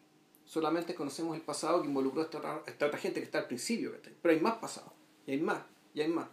[0.46, 3.38] Solamente conocemos el pasado que involucró a esta otra, a esta otra gente que está
[3.38, 3.94] al principio.
[4.22, 4.92] Pero hay más pasado.
[5.26, 5.62] Y hay más.
[5.94, 6.28] Y hay más.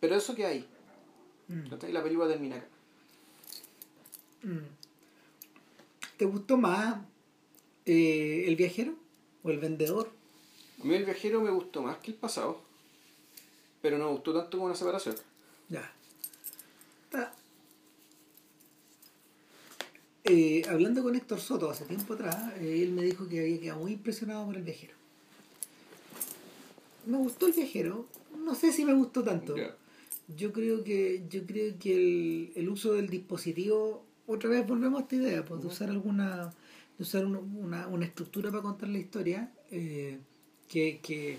[0.00, 0.68] Pero eso que hay.
[1.48, 1.92] Mm.
[1.92, 2.66] La película termina acá.
[4.42, 4.58] Mm.
[6.16, 6.98] ¿Te gustó más
[7.86, 8.94] eh, el viajero
[9.42, 10.10] o el vendedor?
[10.80, 12.60] A mí el viajero me gustó más que el pasado.
[13.80, 15.16] Pero no me gustó tanto como una separación.
[15.68, 15.92] Ya.
[17.04, 17.34] Está.
[20.24, 23.80] Eh, hablando con Héctor Soto hace tiempo atrás, eh, él me dijo que había quedado
[23.80, 24.94] muy impresionado por el viajero.
[27.06, 28.06] Me gustó el viajero,
[28.42, 29.54] no sé si me gustó tanto.
[30.34, 35.02] Yo creo que, yo creo que el, el uso del dispositivo, otra vez volvemos a
[35.02, 36.54] esta idea, pues, de usar alguna,
[36.96, 40.16] de usar un- una, una estructura para contar la historia, eh,
[40.70, 41.36] que, que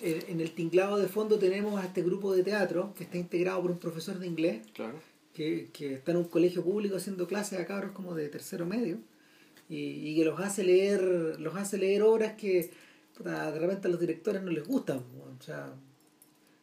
[0.00, 3.62] eh, en el tinglado de fondo tenemos a este grupo de teatro que está integrado
[3.62, 4.98] por un profesor de inglés Claro.
[5.38, 8.98] Que, que está en un colegio público haciendo clases a cabros como de tercero medio
[9.70, 9.76] y,
[10.10, 11.00] y que los hace leer
[11.38, 12.70] los hace leer obras que
[13.24, 15.72] de repente a los directores no les gustan o sea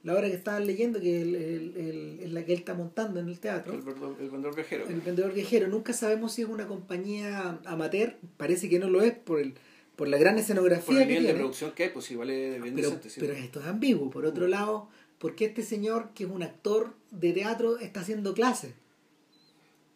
[0.03, 2.73] la obra que estaban leyendo que es el- el- el- es la que él está
[2.75, 4.87] montando en el teatro El, vendedor- el vendedor viajero.
[4.87, 9.13] el vendedor viajero nunca sabemos si es una compañía amateur parece que no lo es
[9.13, 9.53] por el
[9.95, 12.29] por la gran escenografía Por el que nivel de tiene producción que hay, pues igual
[12.29, 13.09] es bien pero, decente.
[13.09, 13.19] sí.
[13.21, 14.09] pero esto es ambiguo.
[14.09, 14.89] Por otro lado,
[15.19, 18.73] ¿por qué este señor, que es un actor de teatro, está haciendo clases?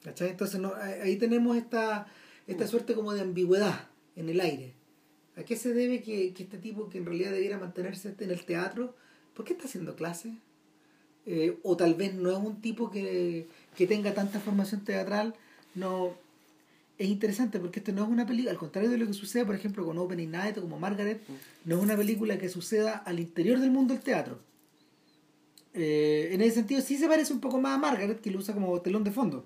[0.03, 0.29] ¿Cachai?
[0.29, 2.07] Entonces no, ahí tenemos esta,
[2.47, 4.73] esta suerte como de ambigüedad en el aire.
[5.35, 8.45] ¿A qué se debe que, que este tipo, que en realidad debiera mantenerse en el
[8.45, 8.95] teatro,
[9.33, 10.33] ¿por qué está haciendo clases?
[11.25, 15.35] Eh, o tal vez no es un tipo que, que tenga tanta formación teatral,
[15.75, 16.15] no
[16.97, 19.55] es interesante porque esto no es una película, al contrario de lo que sucede, por
[19.55, 21.21] ejemplo, con Opening Night o como Margaret,
[21.63, 24.39] no es una película que suceda al interior del mundo del teatro.
[25.73, 28.53] Eh, en ese sentido, sí se parece un poco más a Margaret, que lo usa
[28.53, 29.45] como telón de fondo,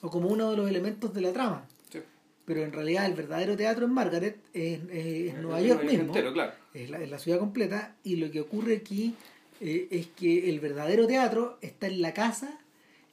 [0.00, 1.66] o como uno de los elementos de la trama.
[1.92, 1.98] Sí.
[2.44, 6.06] Pero en realidad, el verdadero teatro en Margaret es, es- es Nueva El York mismo,
[6.06, 6.52] entero, claro.
[6.72, 9.14] es la, es la ciudad completa, y lo que ocurre aquí
[9.60, 12.58] eh, es que el verdadero teatro está en la casa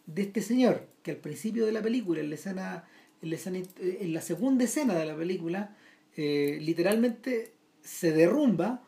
[0.06, 2.84] de este señor, que al principio de la película, en la escena,
[3.22, 5.76] en la, escena- eh, en la segunda escena de la película,
[6.16, 7.52] eh, literalmente
[7.84, 8.82] se derrumba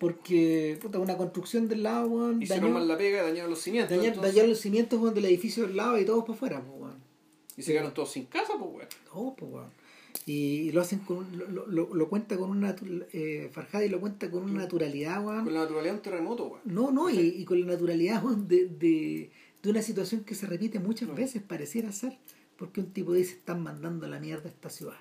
[0.00, 3.98] porque puta, una construcción del lado weón, Hicieron dañó, mal la pega, dañaron los cimientos.
[4.20, 6.62] dañó los cimientos weón, del edificio del lado y todos para afuera.
[6.64, 6.96] pues, weón.
[7.54, 8.88] Y se quedaron todos sin casa, pues, weón.
[9.12, 9.70] Todos, pues, weón.
[10.24, 12.74] Y, lo hacen con lo, lo, lo cuenta con una
[13.12, 15.44] eh, Farhadi lo cuenta con una naturalidad weón.
[15.44, 16.60] Con la naturalidad de un terremoto, weón.
[16.64, 19.30] No, no, y, y con la naturalidad weón, de, de,
[19.62, 21.14] de una situación que se repite muchas No.
[21.14, 22.16] veces, pareciera ser.
[22.56, 24.96] porque un tipo dice están mandando la mierda a esta ciudad.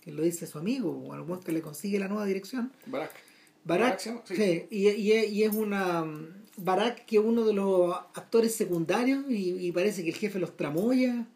[0.00, 2.72] Que lo dice su amigo, o algún que le consigue la nueva dirección.
[2.86, 3.12] Barak.
[3.66, 4.22] Llama?
[4.24, 4.36] sí.
[4.36, 4.64] Sí.
[4.70, 6.04] y, y- y es una.
[6.58, 10.56] Barak, que es uno de los actores secundarios, y, y parece que el jefe los
[10.56, 11.26] tramoya,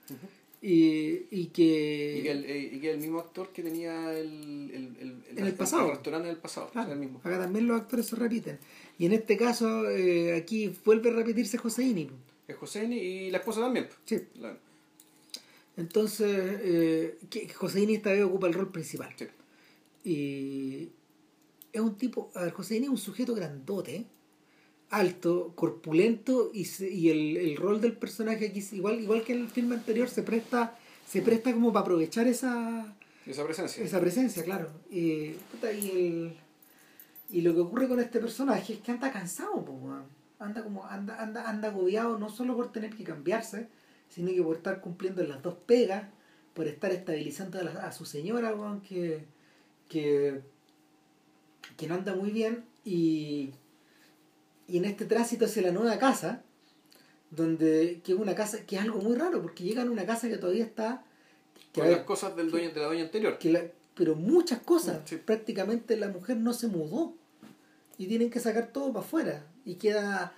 [0.62, 2.16] y, y que.
[2.18, 5.46] Y que, el, eh, y que el mismo actor que tenía el, el, el, En
[5.46, 5.90] el pasado.
[5.90, 6.70] restaurante en el pasado.
[6.70, 7.18] Claro, o sea, el mismo.
[7.22, 8.58] acá también los actores se repiten.
[8.98, 12.08] Y en este caso, eh, aquí vuelve a repetirse Joseini.
[12.48, 13.88] Es Joséini y la esposa también.
[14.06, 14.20] Sí.
[14.40, 14.56] La-
[15.76, 17.18] Entonces, eh,
[17.54, 19.14] Joseini esta vez ocupa el rol principal.
[19.18, 19.26] sí.
[20.04, 20.88] Y
[21.72, 24.06] es un tipo, a ver, Joseini es un sujeto grandote,
[24.90, 29.40] alto, corpulento, y, se- y el, el rol del personaje aquí, igual, igual que en
[29.42, 30.76] el filme anterior, se presta,
[31.06, 32.94] se presta como para aprovechar esa,
[33.26, 33.84] Esa presencia.
[33.84, 34.70] esa presencia, claro.
[34.90, 36.36] Y, puta, y, el-
[37.30, 39.78] y lo que ocurre con este personaje es que anda cansado, po,
[40.40, 43.68] anda como, anda, anda, anda agobiado no solo por tener que cambiarse,
[44.08, 46.04] sino que por estar cumpliendo las dos pegas,
[46.54, 48.52] por estar estabilizando a, la- a su señora,
[48.88, 49.24] que,
[49.88, 50.40] que,
[51.80, 53.50] que no anda muy bien, y,
[54.68, 56.42] y en este tránsito hacia la nueva casa,
[57.30, 60.28] donde, que es una casa, que es algo muy raro, porque llegan a una casa
[60.28, 61.04] que todavía está
[61.72, 63.38] que Con las cosas del dueño, de la dueña anterior.
[63.38, 65.16] que la- pero muchas cosas Sí.
[65.16, 67.14] prácticamente la mujer no se mudó
[67.98, 70.32] y tienen que sacar todo para afuera y queda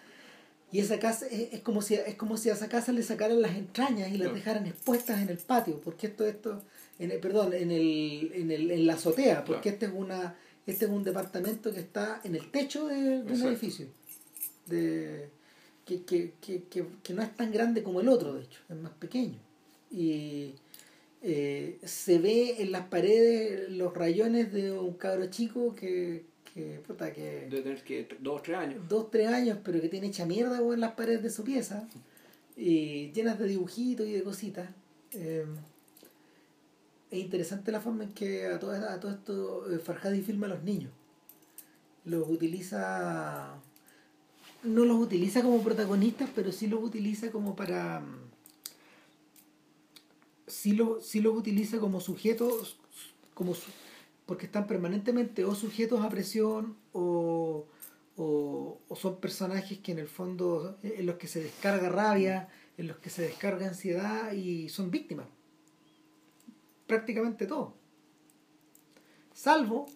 [0.71, 3.41] y esa casa es, es como si es como si a esa casa le sacaran
[3.41, 6.63] las entrañas y las dejaran expuestas en el patio porque esto esto
[6.99, 9.75] en el, perdón en el, en el en la azotea porque Claro.
[9.75, 10.35] este es una
[10.67, 13.87] este es un departamento que está en el techo de, de un edificio
[14.67, 15.29] de
[15.85, 18.77] que, que, que, que, que no es tan grande como el otro de hecho es
[18.77, 19.39] más pequeño
[19.91, 20.55] y
[21.25, 27.13] eh, se ve en las paredes los rayones de un cabro chico que, que, puta,
[27.13, 28.89] que De tener que dos o tres años.
[28.89, 31.89] dos, tres años, pero que tiene hecha mierda en las paredes de su pieza,
[32.57, 34.69] y llenas de dibujitos y de cositas.
[35.13, 35.47] Eh,
[37.13, 40.51] es interesante la forma en que a todo, a todo esto eh, Farhadi filma a
[40.51, 40.93] los niños.
[42.05, 43.61] Los utiliza.
[44.65, 48.01] No los utiliza como protagonistas, pero sí los utiliza como para.
[48.01, 48.31] mm,
[50.47, 52.77] Sí, lo, sí los utiliza como sujetos,
[53.35, 53.55] como
[54.27, 57.67] porque están permanentemente o sujetos a presión o,
[58.17, 62.49] o, o son personajes que en el fondo eh, en los que se descarga rabia,
[62.79, 65.27] en los que se descarga ansiedad y son víctimas.
[66.93, 67.73] Prácticamente todo.
[69.33, 69.87] Salvo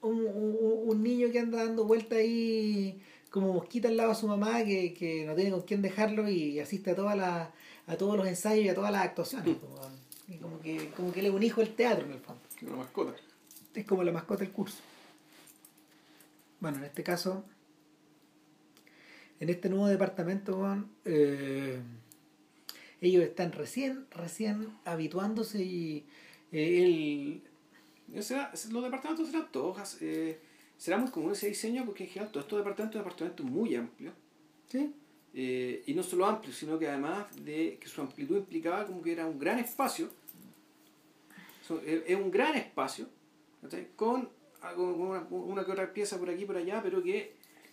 [0.00, 4.26] un, un- un niño que anda dando vuelta ahí como mosquita al lado de su
[4.28, 7.48] mamá que, que no tiene con quién dejarlo y asiste a todas las
[7.86, 9.56] a todos los ensayos y a todas las actuaciones.
[9.58, 9.76] como,
[10.26, 12.76] y como que, como que él es un hijo del teatro en el fondo Una
[12.76, 13.14] mascota.
[13.74, 14.78] es como la mascota del curso.
[16.60, 17.44] Bueno, en este caso,
[19.38, 21.78] en este nuevo departamento, eh,
[23.06, 26.04] ellos están recién, recién habituándose y
[26.52, 27.42] eh, él,
[28.22, 29.96] Será- los departamentos serán todos.
[30.02, 30.38] Eh,
[30.76, 34.14] será muy común ese diseño porque en general todos estos departamentos son departamentos muy amplios.
[34.70, 34.92] ¿sí?
[35.34, 39.12] Eh, y no solo amplios, sino que además de que su amplitud implicaba como que
[39.12, 40.10] era un gran espacio.
[41.66, 43.06] So, es un gran espacio,
[43.96, 44.28] con,
[44.60, 47.32] algo- con una, una que otra pieza por aquí y por allá, pero que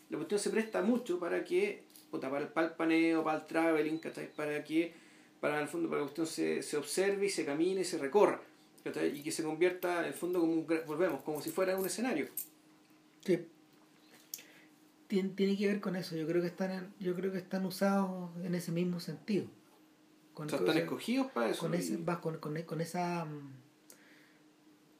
[0.09, 3.99] la cuestión se presta mucho para que, para el, para el paneo, para el traveling,
[4.35, 4.93] para que,
[5.41, 7.97] para el fondo, para que la cuestión se, se observe y se camine y se
[7.97, 8.39] recorra.
[9.13, 12.27] Y que se convierta en el fondo como un, volvemos, como si fuera un escenario.
[13.25, 13.45] Sí.
[15.07, 16.15] Tiene, tiene que ver con eso.
[16.15, 19.45] Yo creo que están, en- yo creo que están usados en ese mismo sentido.
[20.33, 21.59] Con, O sea, o están sea, escogidos para eso.
[21.59, 23.27] con, ese, va, con, con, con esa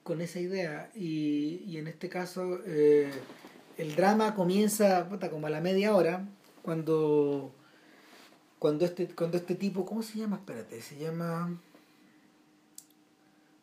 [0.02, 3.08] con esa idea y, y en este caso eh,
[3.78, 6.28] el drama comienza puta, como a la media hora
[6.62, 7.54] cuando
[8.62, 10.36] cuando este cuando este tipo ¿cómo se llama?
[10.36, 11.58] espérate se llama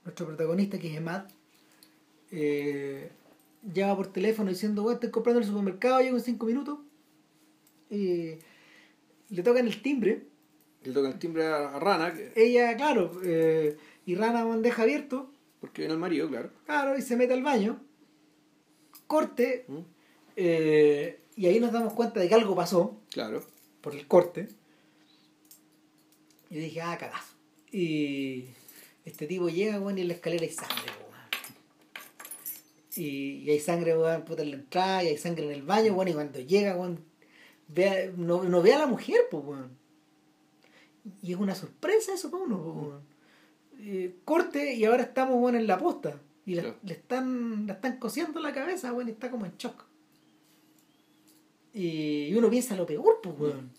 [0.04, 1.24] nuestro protagonista que es Emad
[2.32, 3.10] eh,
[3.74, 6.80] llama por teléfono diciendo bueno, estoy comprando en el supermercado llego en cinco minutos
[7.90, 8.36] y
[9.30, 10.26] le tocan el timbre
[10.84, 15.32] Le toca el timbre a, a Rana, que- ella, claro, eh, y Rana bandeja abierto,
[15.62, 16.50] porque viene el marido, claro.
[16.66, 17.80] claro, y se mete al baño,
[19.08, 19.78] corte, ¿Mm?
[20.36, 23.44] eh, y ahí nos damos cuenta de que algo pasó Claro.
[23.82, 24.48] por el corte.
[26.50, 27.36] Yo dije, ah, cagazo.
[27.72, 28.46] Y
[29.06, 31.10] este tipo llega, weón, y en la escalera hay sangre, weón.
[32.96, 35.94] Y, y hay sangre, weón, puta, en la entrada, y hay sangre en el baño,
[35.94, 37.04] weón, y cuando llega, weón,
[37.68, 39.78] ve a- no, no ve a la mujer, pues, weón.
[41.22, 43.02] Y es una sorpresa eso para uno, pues, weón.
[43.82, 46.20] Eh, corte, y ahora estamos, weón, en la posta.
[46.46, 49.86] Y la, le están, la están cosiendo la cabeza, weón, y está como en shock.
[51.74, 53.72] Y uno piensa lo peor, pues, weón.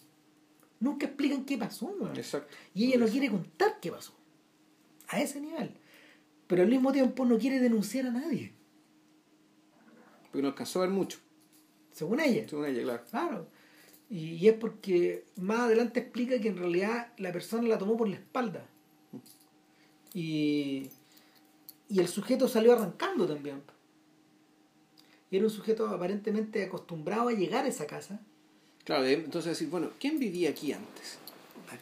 [0.81, 1.95] Nunca explican qué pasó.
[2.15, 2.55] Exacto.
[2.75, 4.13] Y ella no quiere contar qué pasó.
[5.09, 5.75] A ese nivel.
[6.47, 8.53] Pero al mismo tiempo no quiere denunciar a nadie.
[10.25, 11.19] Porque no alcanzó a ver mucho,
[11.93, 12.49] Según ella.
[12.49, 13.05] según ella, claro.
[13.11, 13.47] Claro.
[14.09, 18.09] Y, y es porque más adelante explica que en realidad la persona la tomó por
[18.09, 18.67] la espalda.
[20.15, 20.89] Y,
[21.89, 23.63] y el sujeto salió arrancando también.
[25.31, 28.21] Y era un sujeto aparentemente acostumbrado a llegar a esa casa.
[28.91, 31.19] Claro, de- entonces decir, bueno, ¿quién vivía aquí antes?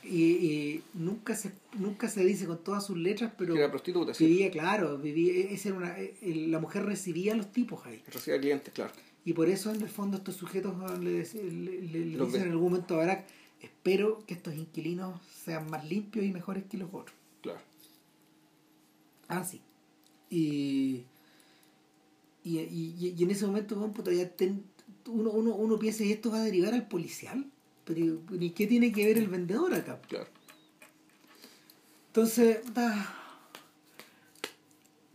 [0.05, 4.13] Y, y nunca se nunca se dice con todas sus letras, pero Que era prostituta,
[4.13, 4.27] sí.
[4.27, 6.15] vivía, claro, vivía, esa era una, eh,
[6.49, 8.03] la mujer recibía a los tipos ahí.
[8.13, 8.93] Recibía clientes, claro.
[9.25, 12.29] Y por eso en el fondo estos sujetos ah, le, dec- le- le- le Los
[12.29, 13.27] dicen en algún momento a Barack,
[13.63, 17.17] espero que estos inquilinos sean más limpios y mejores que los otros.
[17.41, 17.61] Claro.
[19.29, 19.63] Ah, sí.
[20.29, 21.05] Y,
[22.45, 24.65] y, y, y en ese momento, bueno, puta, ya ten-
[25.09, 27.47] uno, uno, uno piensa, ¿y esto va a derivar al policial?
[27.85, 30.01] Pero, ¿y qué tiene que ver el vendedor acá?
[30.09, 30.27] Claro.
[32.09, 32.59] Entonces,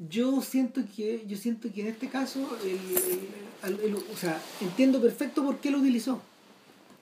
[0.09, 4.41] yo siento que yo siento que en este caso, el, el- el- el- o sea,
[4.61, 6.21] entiendo perfecto por qué lo utilizó.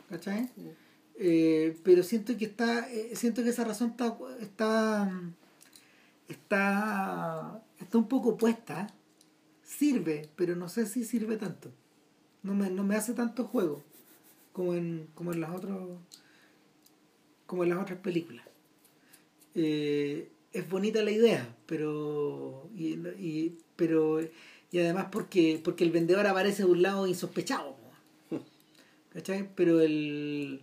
[0.10, 0.50] ¿Cachai?
[1.18, 5.12] Eh, pero siento que está eh, siento que esa razón está está
[6.28, 8.88] está está un poco puesta
[9.64, 11.72] sirve pero no sé si sirve tanto
[12.44, 13.84] no me, no me hace tanto juego
[14.54, 15.78] como en como en las otras
[17.46, 18.46] como en las otras películas
[19.54, 24.22] Eh, es bonita la idea pero y, y- pero
[24.72, 27.76] y además porque porque el vendedor aparece de un lado insospechado.
[29.14, 29.50] ¿cachai?
[29.56, 30.62] pero el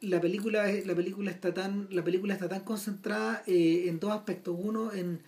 [0.00, 4.56] la película la película está tan la película está tan concentrada eh, en dos aspectos
[4.58, 5.20] uno en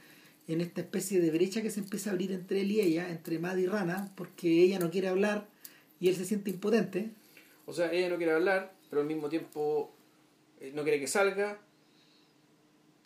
[0.48, 3.38] en esta especie de brecha que se empieza a abrir entre él y ella entre
[3.38, 5.46] Mad y Rana porque ella no quiere hablar
[6.00, 7.10] y él se siente impotente
[7.66, 9.94] O sea, ella no quiere hablar, pero al mismo tiempo
[10.60, 11.60] eh, no quiere que salga.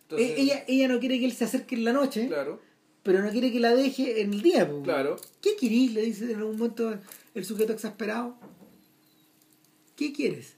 [0.05, 2.61] Entonces, Eh, ella ella no quiere que él se acerque en la noche Claro,
[3.03, 4.83] pero no quiere que la deje en el día po.
[4.83, 5.17] claro.
[5.41, 5.93] ¿qué querís?
[5.95, 6.97] le dice en algún momento
[7.35, 8.37] el sujeto exasperado
[9.97, 10.55] ¿qué quieres?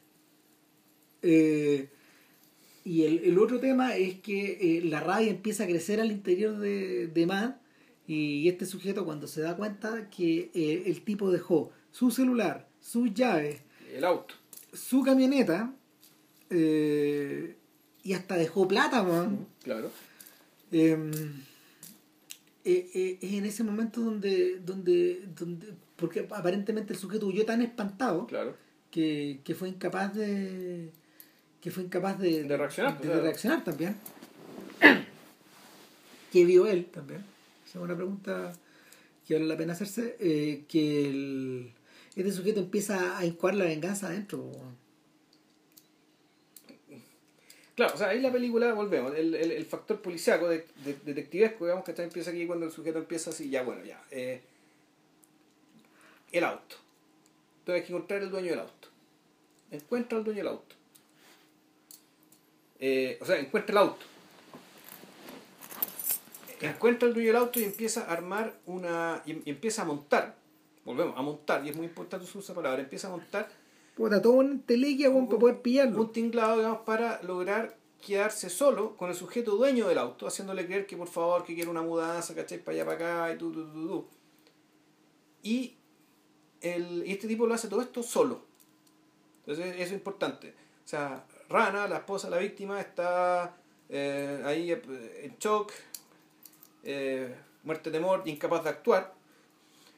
[1.23, 1.89] Eh,
[2.85, 6.59] y el, el otro tema es que eh, la rabia empieza a crecer al interior
[6.59, 7.57] de, de Matt
[8.07, 13.15] y este sujeto cuando se da cuenta que eh, el tipo dejó su celular, sus
[13.15, 13.63] llaves,
[13.95, 14.35] El auto.
[14.75, 15.73] su camioneta
[16.51, 17.57] eh,
[18.03, 19.47] y hasta dejó plata, man.
[19.63, 19.91] Claro.
[20.71, 21.11] Eh,
[22.65, 28.57] es en ese momento donde, donde, donde, porque aparentemente el sujeto huyó tan espantado Claro.
[28.91, 30.91] que, que fue incapaz de
[31.65, 33.23] que fue incapaz de, De reaccionar, de, claro.
[33.23, 33.97] reaccionar también
[36.33, 37.25] que vio él también
[37.67, 38.53] esa es una pregunta
[39.27, 41.73] que vale la pena hacerse eh, que el,
[42.15, 44.53] este sujeto empieza a incuar la venganza adentro
[47.77, 51.65] Claro, o sea, ahí la película, volvemos, el, el, el factor policiaco, de, de- detectivesco,
[51.65, 54.01] digamos que está, empieza aquí cuando el sujeto empieza así, ya bueno, ya.
[54.13, 54.41] eh,
[56.31, 56.77] el auto.
[57.59, 58.89] Entonces hay que encontrar el dueño del auto.
[59.73, 60.77] Encuentra al dueño del auto.
[62.87, 64.05] Eh, o sea, encuentra el auto.
[66.61, 69.23] Encuentra el dueño del auto y empieza a armar una.
[69.25, 70.37] y, y empieza a montar.
[70.85, 72.83] Volvemos, a montar, y es muy importante usar esa palabra.
[72.83, 73.49] Empieza a montar
[73.95, 77.75] Puta, todo un para poder pillarlo un tinglado, digamos, para lograr
[78.05, 81.71] quedarse solo con el sujeto dueño del auto, haciéndole creer que por favor que quiere
[81.71, 82.59] una mudanza, ¿cachai?
[82.59, 84.07] Para allá, para acá, y tú, tú, tú, tú.
[85.43, 85.79] Y,
[86.61, 88.43] el, y este tipo lo hace todo esto solo.
[89.47, 90.55] Entonces, eso es importante.
[90.85, 91.25] O sea,
[91.55, 93.57] Rana, la esposa de la víctima, está
[93.89, 95.73] eh, ahí eh, en shock,
[96.83, 99.15] eh, muerte, temor, incapaz de actuar.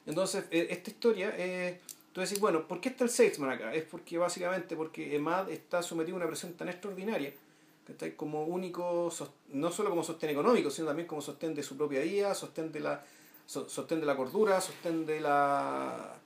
[0.07, 1.81] Entonces, eh, esta historia, eh,
[2.13, 3.75] tú decís, bueno, ¿por qué está el salesman acá?
[3.75, 7.33] Es porque básicamente porque Emad está sometido a una presión tan extraordinaria
[7.89, 9.13] está como único,
[9.53, 12.81] no solo como sostén económico, sino también como sostén de su propia vida, sostén de
[12.81, 13.05] la,
[13.47, 16.17] so- sostén de la cordura, sostén de la,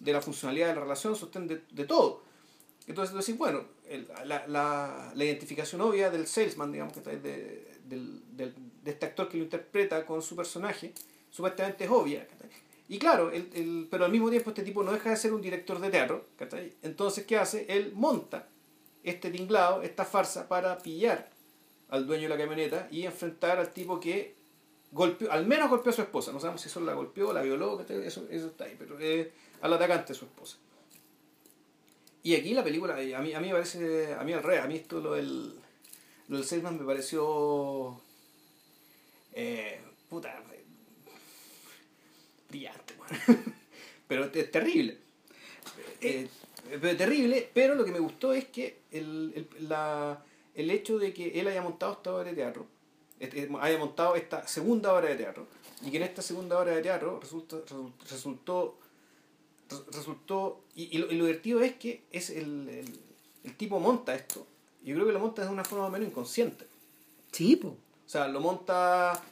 [0.00, 2.22] de la funcionalidad de la relación, sostén de, de todo.
[2.88, 7.16] Entonces tú decís, bueno, el- la, la, la identificación obvia del salesman, digamos, de,
[7.86, 10.92] del, del- de este actor que lo interpreta con su personaje,
[11.30, 12.26] supuestamente es obvia.
[12.88, 15.40] Y claro, el, el- pero al mismo tiempo este tipo no deja de ser un
[15.40, 16.26] director de teatro.
[16.82, 17.66] Entonces, ¿qué hace?
[17.68, 18.46] Él monta
[19.02, 21.28] este tinglado, esta farsa, para pillar
[21.88, 24.34] al dueño de la camioneta y enfrentar al tipo que
[24.92, 26.32] golpeó, al menos golpeó a su esposa.
[26.32, 29.72] No sabemos si solo la golpeó, la violó, eso, eso está ahí, pero eh, al
[29.72, 30.56] atacante su esposa.
[32.24, 34.64] Y aquí la película, eh, a mí, a mí me parece, a mí al revés,
[34.64, 35.54] a mí esto lo del,
[36.28, 38.00] lo del Salesman me pareció,
[39.34, 39.78] eh,
[40.08, 40.64] puta, eh,
[42.48, 43.44] brillante, weón.
[44.08, 44.96] pero es terrible.
[46.00, 46.28] Eh,
[46.70, 50.24] eh, terrible, pero lo que me gustó es que el, el, la,
[50.54, 52.66] el hecho de que él haya montado esta obra de teatro,
[53.20, 55.46] este, haya montado esta segunda obra de teatro,
[55.82, 57.58] y que en esta segunda obra de teatro resulta,
[58.10, 58.78] resultó,
[59.92, 63.00] resultó y, lo, divertido es que es el, el,
[63.44, 64.46] el, tipo monta esto,
[64.82, 66.66] yo creo que lo monta de una forma menos inconsciente.
[67.32, 67.72] Sí, pues.
[67.74, 69.22] O sea, lo monta,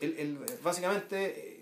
[0.00, 1.58] el, el, básicamente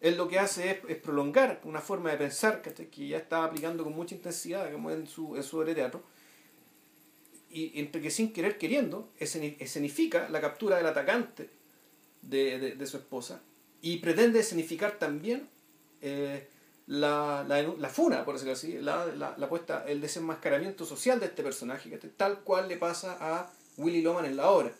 [0.00, 3.84] él lo que hace es, prolongar una forma de pensar que, que ya está aplicando
[3.84, 6.02] con mucha intensidad digamos, en su, en su teatro
[7.50, 11.50] y entre que sin querer queriendo escenifica la captura del atacante
[12.22, 13.42] de, de, su esposa
[13.82, 15.48] y pretende escenificar también
[16.00, 16.48] eh,
[16.90, 21.26] la, la, la, funa, por decirlo así, la, la, la, puesta, el desenmascaramiento social de
[21.26, 24.72] este personaje, tal cual le pasa a Willy Loman en la obra.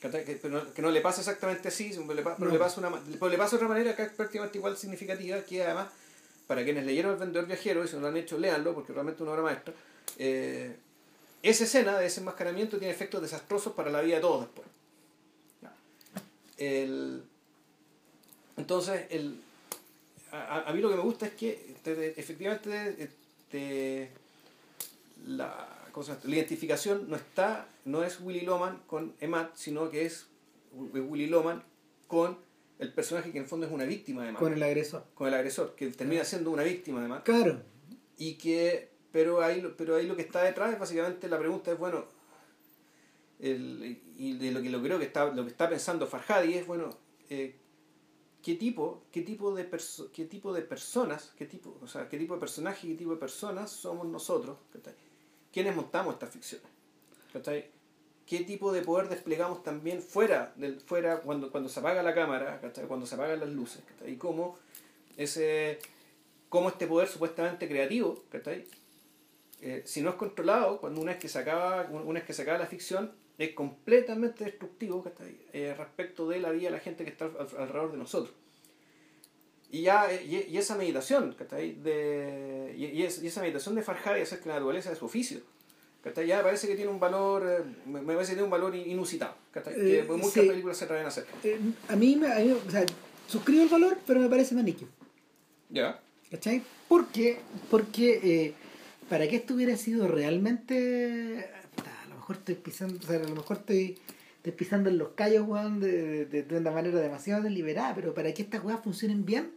[0.00, 0.40] Que,
[0.78, 2.14] no, le pasa exactamente así, pero
[2.52, 5.88] le, pasa una, le pasa de otra manera que es prácticamente igual significativa, que además,
[6.46, 9.16] para quienes leyeron El Vendedor Viajero, y si no lo han hecho, léanlo, porque realmente
[9.16, 9.74] es una obra maestra,
[10.18, 10.76] eh,
[11.42, 14.68] esa escena de desenmascaramiento tiene efectos desastrosos para la vida de todos después.
[16.58, 17.24] El,
[18.56, 19.40] entonces, el,
[20.32, 21.74] a, mí lo que me gusta es que
[22.16, 23.10] efectivamente
[25.26, 25.68] la,
[26.24, 30.26] la identificación no está, no es Willy Loman con Emad, sino que es
[30.72, 31.62] Willy Loman
[32.06, 32.38] con
[32.78, 34.40] el personaje que en el fondo es una víctima de Emad.
[34.40, 35.04] Con el agresor.
[35.14, 37.22] Con el agresor, que termina siendo una víctima de Emad.
[37.24, 37.60] Claro.
[38.16, 41.78] Y que, pero ahí, pero ahí lo que está detrás es básicamente la pregunta es,
[41.78, 42.04] bueno,
[43.40, 46.66] el, y de lo que lo creo que está, lo que está pensando Farhadi es,
[46.66, 46.96] bueno,
[47.30, 47.54] eh,
[48.42, 49.68] qué tipo, qué tipo de
[50.12, 53.16] qué tipo de personas, qué tipo, o sea, qué tipo de personaje qué tipo de
[53.16, 54.58] personas somos nosotros,
[55.52, 56.66] quienes montamos estas ficciones.
[58.26, 62.60] ¿Qué tipo de poder desplegamos también fuera, del, fuera cuando, cuando se apaga la cámara,
[62.86, 63.82] cuando se apagan las luces?
[64.06, 64.58] Y cómo,
[65.16, 65.78] ese,
[66.50, 68.22] cómo este poder supuestamente creativo,
[69.62, 72.42] eh, si no es controlado, cuando una vez que se acaba, una vez que se
[72.42, 75.04] acaba la ficción, es completamente destructivo
[75.52, 78.34] eh, respecto de la vida de la gente que está alrededor de nosotros.
[79.70, 84.54] Y, ya, y, esa meditación, de, y, y, esa meditación de Farhadi acerca de la
[84.54, 85.40] naturaleza de su oficio,
[86.26, 89.60] ya parece que tiene un valor, eh, me parece que tiene un valor inusitado, que
[89.66, 91.26] eh, muchas películas se atreven a hacer.
[91.44, 91.58] Eh,
[91.88, 92.84] a mí, a mí o sea,
[93.26, 94.88] suscribo el valor, pero me parece maniquio.
[95.70, 96.00] ¿Ya?
[96.30, 96.62] ¿Cachai?
[96.88, 97.38] Porque,
[97.70, 98.54] porque
[99.08, 101.50] para que esto hubiera sido realmente,
[102.28, 103.98] mejor estoy pisando, o sea, a lo mejor estoy
[104.56, 105.46] pisando en los callos,
[105.80, 109.52] de, de, de, una manera demasiado deliberada, pero para que estas weas funcionen bien,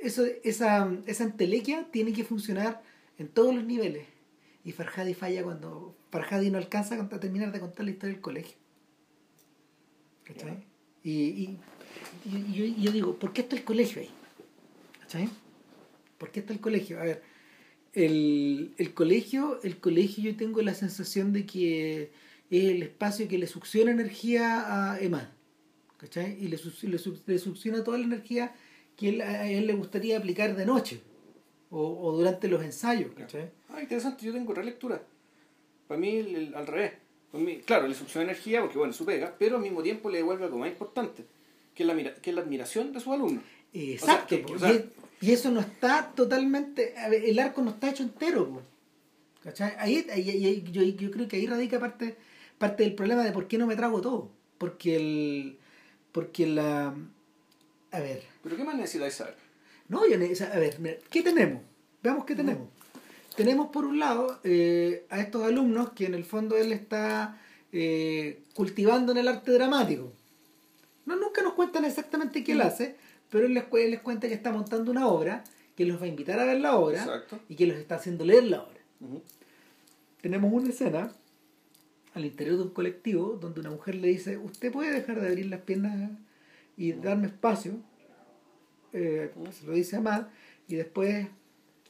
[0.00, 2.82] eso, esa, esa entelequia tiene que funcionar
[3.18, 4.06] en todos los niveles.
[4.64, 8.56] Y Farhadi falla cuando Farhadi no alcanza a terminar de contar la historia del colegio.
[10.24, 10.64] ¿Cachai?
[11.02, 11.58] Y, y,
[12.24, 14.10] y, yo, digo, ¿por qué está el colegio ahí?
[15.00, 15.28] ¿Cachai?
[16.18, 16.98] ¿Por qué está el colegio?
[16.98, 17.22] A ver,
[17.94, 22.10] el, el colegio, el colegio yo tengo la sensación de que
[22.50, 25.30] es el espacio que le succiona energía a Emma.
[25.96, 26.36] ¿Cachai?
[26.38, 28.54] Y le, le, le succiona toda la energía
[28.96, 31.00] que él, a él le gustaría aplicar de noche
[31.70, 33.12] o, o durante los ensayos.
[33.14, 33.50] ¿cachai?
[33.70, 35.02] Ah, interesante, yo tengo relectura.
[35.88, 36.18] Para mí,
[36.54, 36.92] al revés.
[37.30, 40.18] Para mí, claro, le succiona energía porque, bueno, su pega, pero al mismo tiempo le
[40.18, 41.24] devuelve algo más importante,
[41.74, 43.42] que es la, que es la admiración de sus alumnos.
[43.72, 44.36] Exacto.
[45.24, 46.94] Y, eso no está totalmente.
[47.12, 48.62] El arco no está hecho entero.
[49.42, 49.74] ¿Cachai?
[49.78, 52.16] Ahí, ahí, yo, yo creo que ahí radica parte,
[52.58, 54.30] parte del problema de por qué no me trago todo.
[54.58, 55.58] Porque el.
[56.12, 56.94] Porque la.
[57.90, 58.22] A ver.
[58.42, 59.36] ¿Pero qué más necesitáis saber?
[59.88, 61.62] No, yo a ver, ¿qué tenemos?
[62.02, 62.68] Veamos qué tenemos.
[63.36, 67.40] Tenemos por un lado eh, a estos alumnos que en el fondo él está
[67.72, 70.12] eh, cultivando en el arte dramático.
[71.04, 72.96] No, nunca nos cuentan exactamente qué él hace,
[73.34, 75.42] pero él les, les cuenta que está montando una obra,
[75.74, 78.44] que los va a invitar a ver la obra y que los está haciendo leer
[78.44, 78.78] la obra.
[80.20, 81.10] Tenemos una escena
[82.14, 85.46] al interior de un colectivo donde una mujer le dice, usted puede dejar de abrir
[85.46, 86.12] las piernas
[86.76, 87.72] y darme espacio
[88.92, 90.30] eh, se lo dice a Matt,
[90.68, 91.26] y después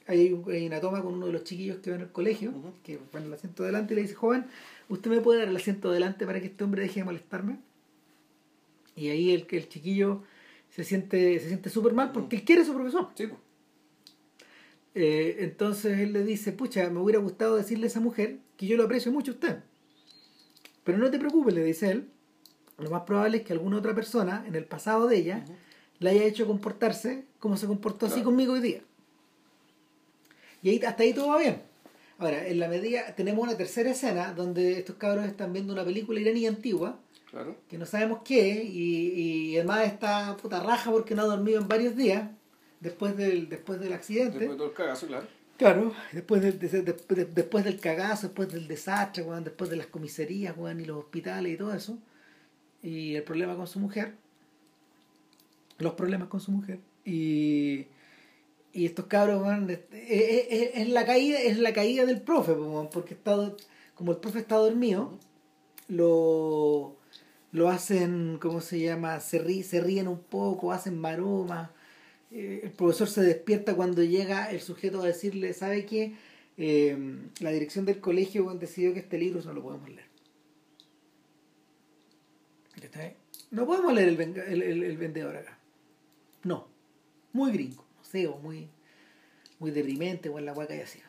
[0.07, 2.53] hay, una toma con uno de los chiquillos que van al colegio,
[2.83, 4.47] que va en el asiento delante y le dice, joven,
[4.89, 7.59] ¿usted me puede dar el asiento delante para que este hombre deje de molestarme?
[8.95, 10.23] Y ahí el, el chiquillo
[10.75, 13.07] se siente se siente súper mal porque él quiere a su profesor.
[14.93, 18.75] Eh, entonces él le dice, pucha, me hubiera gustado decirle a esa mujer que yo
[18.75, 19.59] lo aprecio mucho a usted.
[20.83, 22.09] Pero no te preocupes, le dice él,
[22.77, 25.45] lo más probable es que alguna otra persona en el pasado de ella
[25.99, 28.81] la haya hecho comportarse como se comportó así conmigo hoy día.
[30.61, 31.61] Y ahí, hasta ahí todo va bien.
[32.17, 36.19] Ahora, en la medida, tenemos una tercera escena donde estos cabros están viendo una película
[36.19, 36.99] iraní antigua,
[37.67, 41.67] que no sabemos qué, y, y además está puta raja porque no ha dormido en
[41.67, 42.29] varios días
[42.79, 44.39] después del, después del accidente.
[44.39, 45.27] Después de todo el cagazo, claro.
[45.57, 49.87] Claro, después del, de- de- de- después del cagazo, después del desastre, después de las
[49.87, 51.97] comisarías, y los hospitales y todo eso,
[52.83, 54.15] y el problema con su mujer,
[55.77, 57.87] los problemas con su mujer, y,
[58.73, 62.53] y estos cabros, weón, es, es- es- la caída, es la caída del profe,
[62.91, 63.53] porque está,
[63.93, 65.17] como el profe está dormido,
[65.87, 66.97] lo,
[67.57, 69.19] lo hacen, ¿cómo se llama?
[69.21, 71.69] Se, rí- se ríen un poco, hacen maromas.
[72.31, 76.15] Eh, el profesor se despierta cuando llega el sujeto a decirle, ¿sabe qué?
[76.57, 76.97] Eh,
[77.39, 80.05] la dirección del colegio decidió que este libro no lo podemos leer.
[83.51, 85.57] No podemos leer el, el- el vendedor acá.
[86.43, 86.67] No.
[87.33, 88.67] Muy gringo, no sé, o muy,
[89.59, 90.99] muy deprimente, o en la hueca y así.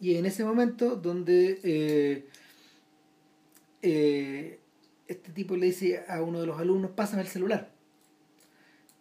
[0.00, 2.26] Y en ese momento donde eh,
[3.82, 4.58] eh,
[5.14, 7.70] este tipo le dice a uno de los alumnos, pásame el celular.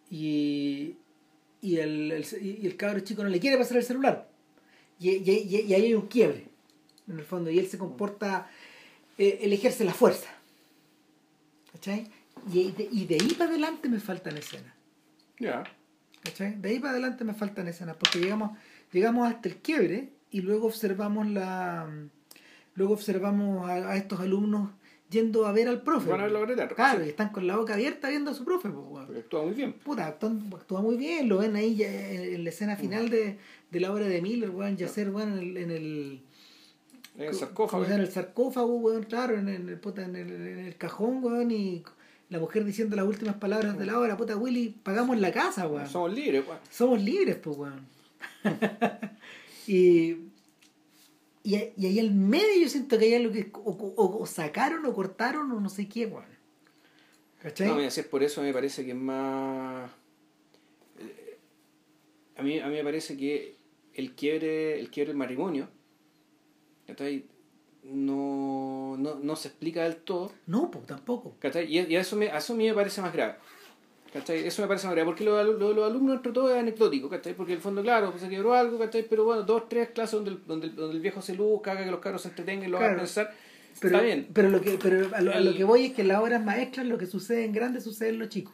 [0.09, 0.95] Y,
[1.61, 4.29] y, el, el, y el cabro chico no le quiere pasar el celular.
[4.99, 6.47] Y, y, y- ahí hay un quiebre,
[7.07, 8.49] en el fondo, y él se comporta,
[9.17, 10.29] eh, él ejerce la fuerza.
[11.71, 12.07] ¿Cachai?
[12.51, 14.73] Y de, y de ahí para adelante me faltan escenas.
[15.39, 15.63] Ya.
[16.23, 16.55] ¿Cachai?
[16.61, 18.57] De ahí para adelante me faltan escenas, porque llegamos,
[18.91, 21.89] llegamos hasta el quiebre y luego observamos la
[22.75, 24.71] luego observamos a, a estos alumnos
[25.13, 26.09] yendo a ver al profe.
[26.09, 26.67] Van a.
[26.67, 29.05] Claro, y están con la boca abierta viendo a su profe, pues, weón.
[29.05, 29.73] Porque actúa muy bien.
[29.73, 33.37] Puta, actúa muy bien, lo ven ahí ya en, en la escena final de,
[33.71, 36.21] de la obra de Miller, weón, yacer, weón, en el, en el
[37.17, 37.85] En el sarcófago.
[37.85, 41.83] en el sarcófago, weón, claro, en el, puta, en el, en el cajón, weón, y
[42.29, 45.87] la mujer diciendo las últimas palabras de la obra, puta Willy, pagamos la casa, weón.
[45.87, 46.59] Somos libres, pues.
[46.69, 47.87] Somos libres, pues, weón.
[49.67, 50.32] y,
[51.43, 54.85] y, y ahí al medio yo siento que hay algo que o, o- o sacaron
[54.85, 56.25] o cortaron o no sé qué, weón.
[57.41, 57.67] ¿Cachai?
[57.67, 59.91] No, mira, si es por eso me parece que es más.
[60.99, 61.37] eh,
[62.37, 63.55] A mí, a mí me parece que
[63.93, 65.67] el quiebre, el quiebre del matrimonio,
[66.87, 67.25] ¿cachai?
[67.83, 71.35] No, no, no se explica del todo, No, pues tampoco.
[71.39, 71.65] ¿cachai?
[71.65, 73.35] Y, y eso, me, a eso a mí me parece más grave.
[74.13, 74.45] ¿Cachai?
[74.45, 77.33] Eso me parece grave, porque lo, lo- lo- los alumnos entre todo es anecdótico, ¿cachai?
[77.35, 79.07] Porque en el fondo, claro, pues se quebró algo, ¿cachai?
[79.09, 81.83] Pero bueno, dos, tres clases donde el, donde el, donde el viejo se luzca, haga
[81.83, 83.01] que los carros se entretengan y lo hagan Claro.
[83.03, 83.33] pensar,
[83.81, 84.27] Pero, está bien.
[84.31, 86.19] pero, lo que, pero a, lo, a lo El- que voy es que en las
[86.21, 88.53] obras maestras lo que sucede en grande sucede en los chicos.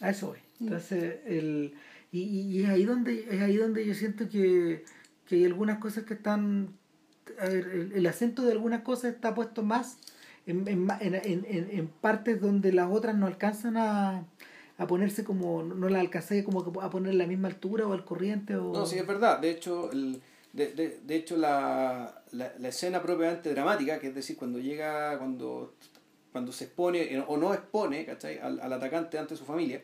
[0.00, 0.38] A eso voy.
[0.60, 1.74] Entonces, el,
[2.12, 4.84] y, y, y es ahí donde es ahí donde yo siento que,
[5.26, 6.68] que hay algunas cosas que están
[7.40, 9.98] a ver, el, el acento de algunas cosas está puesto más
[10.48, 14.24] en, en, en, en, partes donde las otras no alcanzan a,
[14.78, 18.04] a ponerse como no las alcancé como que a poner la misma altura o al
[18.04, 19.38] corriente o No, sí, es verdad.
[19.38, 20.22] De hecho, el,
[20.52, 25.18] de, de, de hecho la, la, la escena propiamente dramática, que es decir, cuando llega,
[25.18, 25.74] cuando,
[26.32, 28.38] cuando se expone eh, o no expone ¿cachai?
[28.38, 29.82] Al, al atacante ante su familia,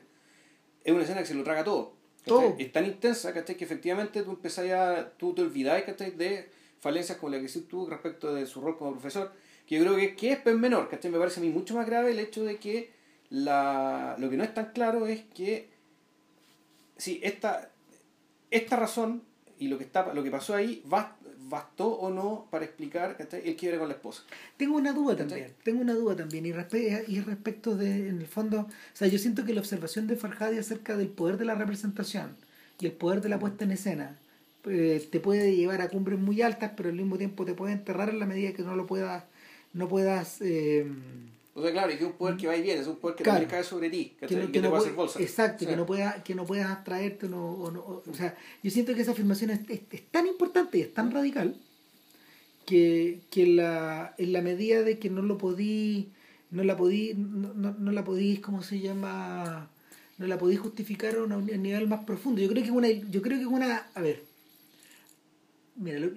[0.83, 1.95] es una escena que se lo traga todo.
[2.25, 2.57] Todo.
[2.59, 3.57] Es tan intensa ¿cachai?
[3.57, 6.13] que efectivamente tú empezás a, tú te olvidás ¿cachai?
[6.13, 6.49] de
[6.81, 9.33] falencias como la que hiciste tú respecto de su rol como profesor,
[9.67, 11.11] que yo creo que, que es menor, ¿cachai?
[11.11, 12.91] Me parece a mí mucho más grave el hecho de que
[13.31, 15.69] la, lo que no es tan claro es que
[16.97, 17.71] si esta,
[18.51, 19.23] esta razón
[19.59, 21.13] y lo que está lo que pasó ahí bas-
[21.49, 23.49] bastó o no para explicar ¿cachai?
[23.49, 24.23] el quiebre con la esposa.
[24.57, 25.29] Tengo una duda ¿Cachai?
[25.29, 29.09] también, tengo una duda también, y, respe- y respecto de, en el fondo, o sea,
[29.09, 32.37] yo siento que la observación de Farhadi acerca del poder de la representación
[32.81, 34.17] y el poder de la puesta en escena
[34.67, 38.09] eh, te puede llevar a cumbres muy altas, pero al mismo tiempo te puede enterrar
[38.09, 39.25] en la medida que no lo puedas,
[39.75, 40.87] no puedas, eh,
[41.57, 43.17] O sea, claro, y que es un poder que va y viene, es un poder
[43.17, 43.41] que Claro.
[43.41, 44.37] también cae sobre ti, que ¿cachai?
[44.39, 45.21] no, que que te no puede puede- hacer bolsa.
[45.23, 45.67] exacto, Sí.
[45.67, 48.71] que no pueda, que no puedas abstraerte o no, o no- o- o sea, yo
[48.73, 51.57] siento que esa afirmación es, es- es tan importante y es tan radical
[52.67, 56.09] que, que la, en la medida de que no lo podí,
[56.51, 59.71] no la podí, no, no, no la podí, ¿cómo se llama?
[60.19, 62.41] No la podí justificar a, un nivel más profundo.
[62.41, 64.23] Yo creo que es una, yo creo que es una, a ver,
[65.77, 66.11] mira, lo,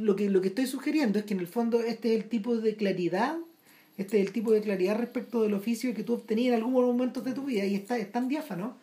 [0.00, 2.56] lo que, lo que estoy sugiriendo es que en el fondo este es el tipo
[2.56, 3.36] de claridad,
[3.98, 7.24] este es el tipo de claridad respecto del oficio que tú obtenías en algunos momentos
[7.24, 8.76] de tu vida y está, es tan diáfano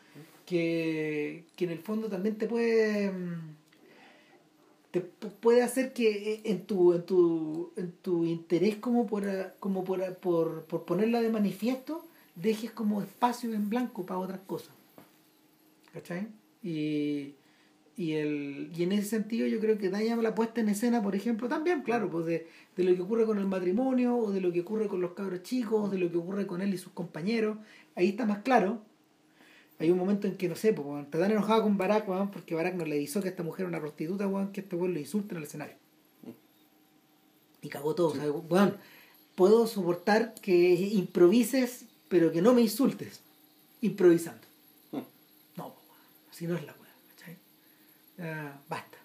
[0.46, 3.56] que, que en el fondo también te puede mm,
[4.92, 9.28] te pu- puede hacer que eh, en tu en tu en tu interés como por
[9.28, 12.06] ah, como por, ah, por, por ponerla de manifiesto
[12.36, 14.74] dejes como espacio en blanco para otras cosas
[15.94, 16.28] ¿cachai?
[16.64, 17.34] y
[17.98, 21.16] y, el, y en ese sentido yo creo que daña la puesta en escena, por
[21.16, 24.54] ejemplo, también, claro, pues de, de lo que ocurre con el matrimonio, o de lo
[24.54, 26.94] que ocurre con los cabros chicos, o de lo que ocurre con él y sus
[26.94, 27.58] compañeros,
[27.96, 28.84] ahí está más claro.
[29.80, 32.54] Hay un momento en que, no sé, pues, weón, está tan enojado con Barack, porque
[32.54, 35.00] Barack nos le avisó que esta mujer era una prostituta, weón, que este weón lo
[35.00, 35.76] insulta en el escenario.
[37.64, 38.78] Y cagó todo, o sea, weón,
[39.34, 43.22] puedo soportar que improvises, pero que no me insultes,
[43.82, 44.46] improvisando.
[44.92, 45.02] Mm.
[45.56, 45.74] No,
[46.30, 46.77] así no es la
[48.20, 48.98] Ah, basta.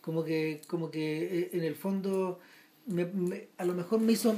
[0.00, 2.38] Como que, como que eh, en el fondo
[2.86, 4.36] me, a lo mejor me hizo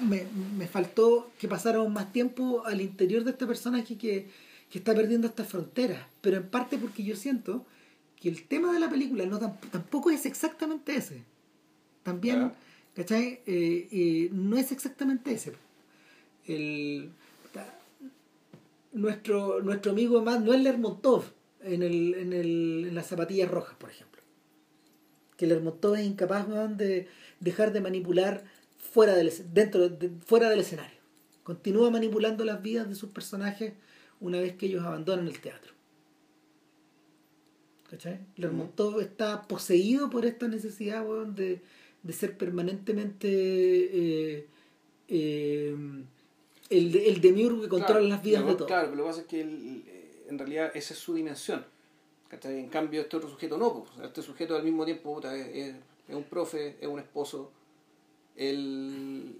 [0.00, 0.26] me,
[0.56, 4.28] me faltó que pasáramos más tiempo al interior de este personaje que,
[4.70, 6.06] que está perdiendo estas fronteras.
[6.20, 7.66] Pero en parte porque yo siento
[8.20, 11.24] que el tema de la película no tampoco es exactamente ese.
[12.02, 12.52] También,
[12.94, 13.40] ¿cachai?
[13.46, 15.54] Eh, eh, no es exactamente ese.
[16.46, 17.10] El,
[18.92, 21.24] nuestro, nuestro amigo es Lermontov
[21.62, 24.22] en, el, en, el, en las zapatillas rojas, por ejemplo.
[25.36, 26.46] Que Lermontov es incapaz
[26.76, 27.08] de
[27.40, 28.44] dejar de manipular
[28.78, 29.88] fuera del, dentro,
[30.26, 30.98] fuera del escenario.
[31.42, 33.72] Continúa manipulando las vidas de sus personajes
[34.20, 35.72] una vez que ellos abandonan el teatro.
[37.90, 38.20] ¿Cachai?
[38.36, 41.60] Lermontov está poseído por esta necesidad de,
[42.02, 44.46] de ser permanentemente eh,
[45.08, 45.74] eh,
[46.68, 48.68] el, el demiurgo que controla las vidas de todos.
[48.68, 49.99] Claro, pero lo que pasa es que eh,
[50.30, 51.64] en realidad esa es su dimensión.
[52.44, 53.84] En cambio, este otro sujeto no.
[53.84, 54.06] Pues.
[54.06, 55.74] Este sujeto al mismo tiempo es,
[56.08, 57.50] es, un profe, es un esposo.
[58.36, 59.36] Él,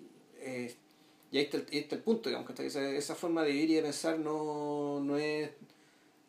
[1.33, 3.75] y ahí está, el, está el punto, digamos, que esa, esa forma de vivir y
[3.75, 5.51] de pensar no, no, es,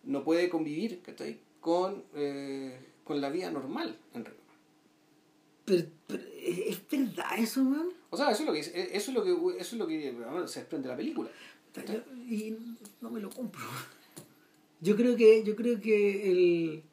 [0.04, 1.02] no puede convivir
[1.60, 4.42] con, eh, con la vida normal, en realidad.
[5.66, 5.88] Pero,
[6.44, 7.90] ¿Es verdad eso, man?
[8.10, 10.16] O sea, eso es lo que, eso es lo que, eso es lo que
[10.48, 11.30] se desprende de la película.
[12.30, 12.56] Y
[13.00, 13.62] no me lo compro.
[14.82, 16.84] Yo creo que, yo creo que el...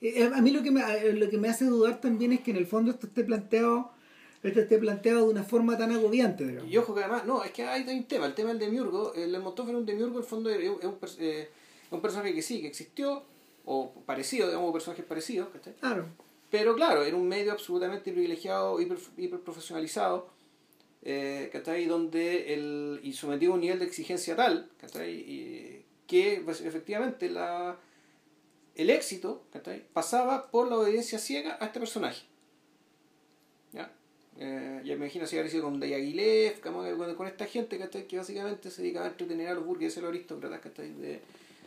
[0.00, 2.58] Eh, a mí lo que, me, lo que me hace dudar también es que en
[2.58, 3.94] el fondo esto esté planteado
[4.44, 6.46] esto esté planteado de una forma tan agobiante.
[6.46, 6.70] Digamos.
[6.70, 9.32] Y ojo que además, no, es que hay un tema, el tema del demiurgo, el
[9.32, 11.48] Lermontov era un demiurgo, en el fondo es un, eh,
[11.90, 13.22] un personaje que sí, que existió,
[13.64, 15.48] o parecido, digamos, personajes parecidos,
[15.80, 16.08] Claro.
[16.50, 20.28] Pero claro, era un medio absolutamente privilegiado, hiper, hiper profesionalizado,
[21.02, 21.50] eh,
[21.88, 24.70] Donde el, y sometido a un nivel de exigencia tal,
[25.06, 25.73] Y,
[26.06, 27.76] que pues, efectivamente la,
[28.74, 29.42] el éxito
[29.92, 32.22] pasaba por la obediencia ciega a este personaje.
[33.72, 33.92] ¿Ya?
[34.38, 38.70] Eh, ya me imagino si hubiera sido con Dayagilev, con, con esta gente que básicamente
[38.70, 41.20] se dedicaba a entretener a los burgueses, los aristócratas de,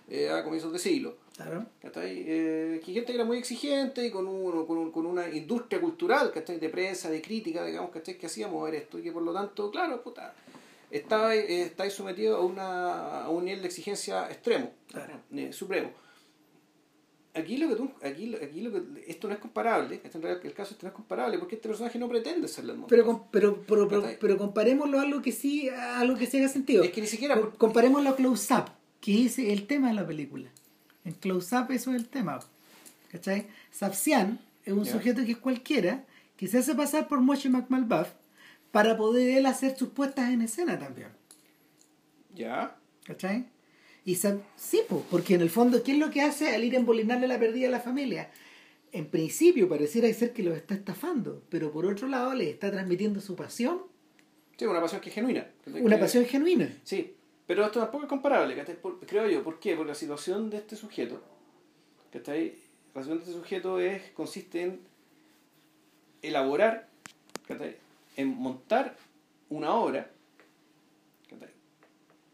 [0.09, 1.18] eh, a comienzos de siglo.
[1.35, 1.65] Claro.
[1.84, 6.34] Eh, que gente que era muy exigente y con, uno, con, con una industria cultural
[6.34, 10.01] de prensa, de crítica, digamos, que hacíamos ver esto y que por lo tanto, claro,
[10.01, 10.34] puta,
[10.91, 14.72] estaba, eh, sometido a, una, a un nivel de exigencia extremo,
[15.34, 15.91] eh, supremo
[17.38, 20.53] aquí lo que tú, aquí, aquí lo que, esto no es comparable, en realidad el
[20.53, 23.88] caso este no es comparable porque este personaje no pretende ser la pero, pero, pero,
[23.88, 26.84] pero, pero comparémoslo a algo que sí, a algo que sí haga sentido.
[26.84, 27.39] Es que ni siquiera...
[27.57, 28.65] Comparémoslo a Close Up,
[28.99, 30.49] que es el tema de la película.
[31.05, 32.39] En Close Up eso es el tema.
[33.11, 33.47] ¿Cachai?
[33.72, 36.05] Sapsian es un sujeto que es cualquiera,
[36.35, 38.09] que se hace pasar por Moshe McMalbuff
[38.72, 41.10] para poder él hacer sus puestas en escena también.
[42.35, 42.77] ¿Ya?
[43.06, 43.45] ¿Cachai?
[44.06, 44.81] Y sí,
[45.11, 47.68] porque en el fondo, ¿qué es lo que hace al ir a embolinarle la pérdida
[47.68, 48.31] a la familia?
[48.94, 53.19] En principio pareciera ser que los está estafando, pero por otro lado le está transmitiendo
[53.19, 53.81] su pasión.
[54.57, 55.48] Sí, una pasión que es genuina.
[55.65, 56.73] Una pasión genuina.
[56.84, 57.15] Sí,
[57.45, 58.56] pero esto tampoco es comparable,
[59.06, 59.44] creo yo.
[59.44, 59.76] ¿Por qué?
[59.76, 61.22] Porque la situación de este sujeto,
[62.10, 62.57] que está ahí,
[62.95, 64.80] la situación de este sujeto es, consiste en
[66.22, 66.88] elaborar,
[68.18, 68.98] en montar
[69.49, 70.11] una obra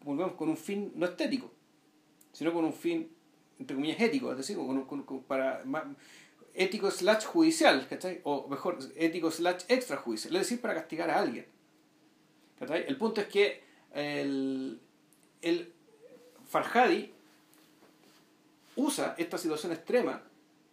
[0.04, 1.52] con un fin no estético,
[2.32, 3.10] sino con un fin,
[3.60, 5.64] entre comillas, ético, es decir, con, con, para,
[6.54, 7.88] ético slash judicial,
[8.24, 11.46] O mejor, ético slash extrajudicial, es decir, para castigar a alguien.
[12.60, 14.80] El punto es que el,
[15.42, 15.74] el
[16.50, 17.12] Farhadi
[18.76, 20.24] usa esta situación extrema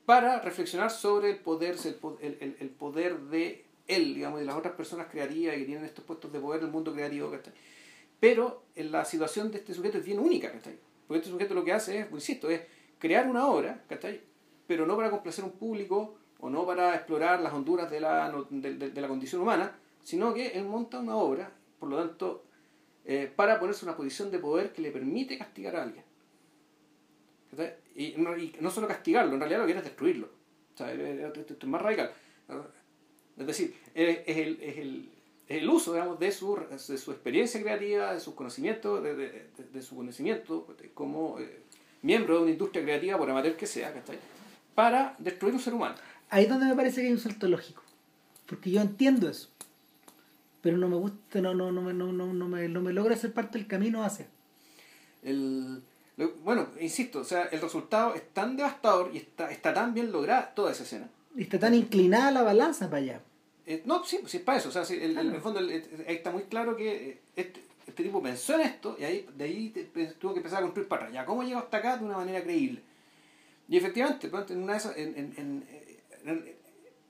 [0.07, 1.77] para reflexionar sobre el poder,
[2.21, 3.65] el, el, el poder de
[3.97, 6.73] él, digamos, y las otras personas creativas que tienen estos puestos de poder en el
[6.73, 7.33] mundo creativo.
[8.19, 10.79] Pero en la situación de este sujeto es bien única, ¿cachai?
[11.07, 12.63] Porque este sujeto lo que hace es, pues, insisto, es
[12.99, 14.21] crear una obra, ¿cachai?
[14.67, 18.33] Pero no para complacer a un público o no para explorar las honduras de la,
[18.51, 22.45] de, la condición humana, sino que él monta una obra, por lo tanto,
[23.05, 26.05] eh, para ponerse en una posición de poder que le permite castigar a alguien.
[27.97, 30.29] Y no, y no, solo castigarlo, en realidad lo que quiere es destruirlo.
[30.75, 32.13] O sea, esto es más radical.
[33.41, 35.09] Es decir, es el, es el,
[35.49, 39.83] el uso digamos, de, su, de su experiencia creativa, de sus conocimientos, de, de, de
[39.83, 41.63] su conocimiento como eh,
[42.03, 43.93] miembro de una industria creativa, por amateur que sea,
[44.75, 45.95] para destruir un ser humano.
[46.29, 47.83] Ahí es donde me parece que hay un salto lógico,
[48.47, 49.49] porque yo entiendo eso,
[50.61, 53.33] pero no me gusta, no, no, no, me, no, no, me, no me logra ser
[53.33, 54.29] parte del camino hacia.
[55.23, 55.83] El,
[56.45, 60.55] bueno, insisto, o sea, el resultado es tan devastador y está, está tan bien lograda
[60.55, 61.09] toda esa escena.
[61.35, 63.21] Y está tan inclinada la balanza para allá.
[63.71, 64.69] Eh, no, sí, sí, es para eso.
[64.69, 68.55] O sea, en el fondo ahí está muy claro que eh, este, este, tipo pensó
[68.55, 69.71] en esto y ahí, de ahí
[70.19, 71.15] tuvo que empezar a construir para atrás.
[71.15, 72.83] ¿Ya cómo llegó hasta acá de una manera creíble?
[73.69, 76.57] Y efectivamente, en una de esas, en, en,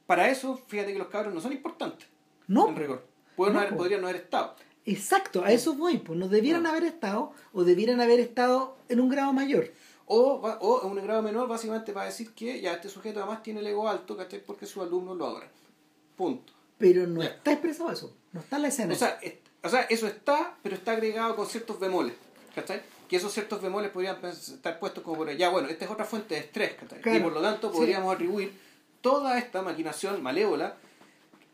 [0.06, 2.06] para eso, fíjate que los cabros no son importantes.
[2.46, 2.68] No.
[2.68, 3.06] En rigor.
[3.36, 3.76] Pueden No, haber- po.
[3.78, 4.54] podrían no haber estado.
[4.84, 6.70] Exacto, a eso voy, pues no debieran No.
[6.70, 9.70] haber estado o debieran haber estado en un grado mayor.
[10.06, 13.20] O, va- o en un grado menor, básicamente va a decir que ya este sujeto
[13.20, 14.42] además tiene el ego alto, ¿cachai?
[14.44, 15.48] Porque sus alumnos lo adoran.
[16.20, 16.52] Punto.
[16.76, 18.92] Pero no está expresado eso, no está en la escena.
[18.92, 22.14] O sea, es- o sea, eso está, pero está agregado con ciertos bemoles,
[22.54, 22.82] ¿cachai?
[23.08, 26.34] Que esos ciertos bemoles podrían estar puestos como por ya, bueno, esta es otra fuente
[26.34, 27.00] de estrés, ¿cachai?
[27.00, 27.18] Claro.
[27.18, 27.76] Y por lo tanto Sí.
[27.78, 28.52] podríamos atribuir
[29.00, 30.76] toda esta maquinación malévola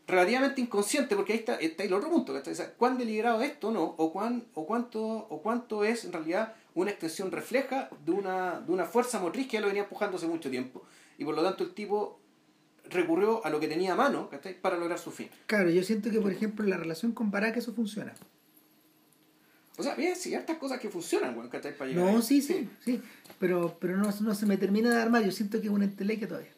[0.05, 2.53] relativamente inconsciente, porque ahí está, está el otro punto, ¿cachai?
[2.53, 6.13] O sea, cuán deliberado es esto no, o, cuán, o, cuánto, o cuánto es en
[6.13, 10.17] realidad una extensión refleja de una, de una fuerza motriz que ya lo venía empujando
[10.17, 10.83] hace mucho tiempo.
[11.17, 12.19] Y por lo tanto el tipo
[12.89, 14.59] recurrió a lo que tenía a mano, ¿cachai?
[14.59, 15.29] Para lograr su fin.
[15.45, 18.13] Claro, yo siento que, por ejemplo, en la relación con Barack eso funciona.
[19.77, 21.77] O sea, bien, sí, hartas cosas que funcionan, weón, ¿cachai?
[21.77, 22.99] Para llegar No, sí, sí, sí.
[23.39, 25.23] Pero, pero no, no se me termina de dar más.
[25.23, 26.51] Yo siento que es una entelequia todavía.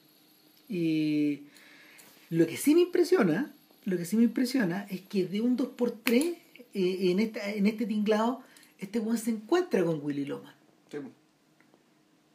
[0.69, 1.43] Y
[2.29, 3.53] lo que sí me impresiona,
[3.83, 6.37] lo que sí me impresiona es que de un 2x3
[6.73, 8.41] eh, en, esta, en este tinglado,
[8.77, 10.53] este weón se encuentra con Willy Loman.
[10.89, 10.99] Sí.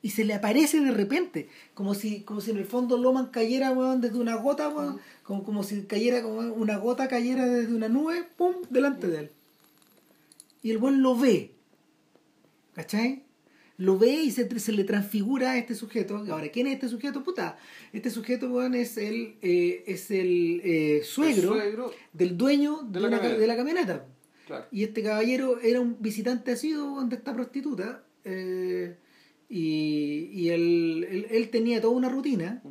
[0.05, 3.71] Y se le aparece de repente, como si, como si en el fondo Loman cayera
[3.73, 7.89] weón, desde una gota, weón, como, como si cayera como una gota cayera desde una
[7.89, 9.31] nube, pum, delante de él.
[10.63, 11.53] Y el buen lo ve.
[12.75, 13.23] ¿Cachai?
[13.79, 16.19] Lo ve y se, se le transfigura a este sujeto.
[16.31, 17.25] Ahora, ¿quién es este sujeto?
[17.25, 17.57] Puta,
[17.95, 23.01] este sujeto, weón, es el, eh, es el eh, suegro, El suegro, del dueño de,
[23.01, 23.41] la una camioneta.
[23.41, 24.07] de la camioneta.
[24.47, 24.67] claro.
[24.71, 28.05] Y este caballero era un visitante asiduo de esta prostituta.
[28.25, 28.99] eh,
[29.49, 32.63] y y él, él, él tenía toda una rutina.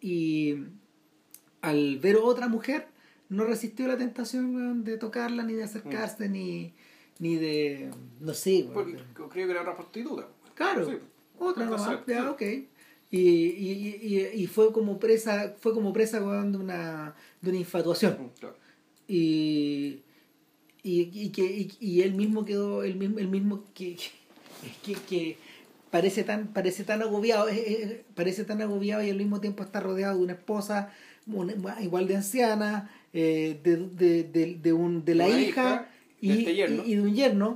[0.00, 0.54] Y
[1.62, 2.86] al ver otra mujer,
[3.28, 6.72] no resistió la tentación de tocarla, ni de acercarse, ni,
[7.18, 7.90] ni de.
[8.20, 10.28] No sé, de- creo que era otra prostituta.
[10.54, 10.96] Claro, Sí.
[11.38, 12.28] otra nomás, sabe, ya, sí.
[12.28, 12.42] ok.
[13.10, 16.26] Y, y, y, y fue como presa, fue como presa de
[16.58, 18.30] una, de una infatuación.
[18.38, 18.56] Claro.
[19.08, 20.02] y
[20.82, 23.96] y, y que y, y él mismo quedó el mismo el mismo que
[24.84, 25.36] que, que
[25.96, 29.78] parece tan parece tan agobiado eh, eh, parece tan agobiado y al mismo tiempo está
[29.80, 30.90] rodeado de una esposa
[31.26, 32.70] una- igual de anciana
[33.12, 35.88] eh, de, de, de, de un de la hija, hija,
[36.20, 37.48] y, de este y- y de un yerno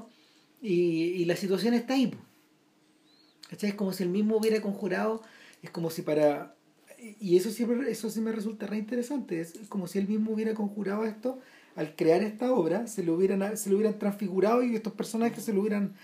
[0.63, 0.75] y,
[1.21, 2.07] y la situación está ahí.
[3.49, 3.71] ¿Cachai?
[3.71, 5.23] es como si el mismo hubiera conjurado
[5.63, 6.55] es como si para
[6.99, 10.55] y eso siempre eso sí me resulta re interesante es como si él mismo hubiera
[10.55, 11.39] conjurado esto
[11.77, 15.53] al crear esta obra se lo hubieran se lo hubieran transfigurado y estos personajes se
[15.53, 15.95] lo hubieran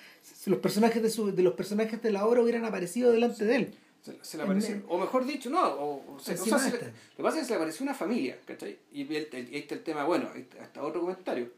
[0.46, 3.74] los personajes de su, de los personajes de la obra hubieran aparecido delante de él
[4.02, 6.76] Se, se le apareció, o mejor dicho, no, o, o se- o Encima sea, se
[6.78, 8.78] le- lo que pasa es que se le apareció una familia, ¿cachai?
[8.92, 10.28] Y ahí está el tema, bueno,
[10.62, 11.50] hasta otro comentario.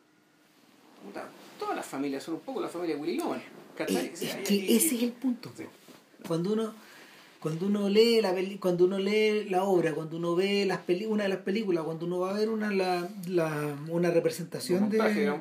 [1.05, 1.29] Puta,
[1.59, 3.43] todas las familias son un poco la familia de Willy Loman,
[3.77, 4.07] ¿cachai?
[4.15, 5.65] es, que y- y- ese es el punto Sí.
[6.27, 6.73] cuando uno
[7.41, 11.07] cuando uno lee la peli- cuando uno lee la obra cuando uno ve las peli
[11.07, 14.89] una de las películas cuando uno va a ver una la, la- una representación Un
[14.89, 15.33] montaje, de,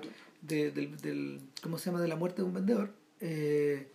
[0.42, 3.88] de- del, del cómo se llama de la muerte de un vendedor eh,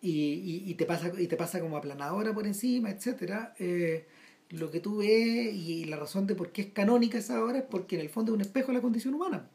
[0.00, 4.06] y, y, y te pasa y te pasa como aplanadora por encima etcétera eh,
[4.50, 7.64] lo que tú ves y la razón de por qué es canónica esa obra es
[7.64, 9.48] porque en el fondo es un espejo de la condición humana.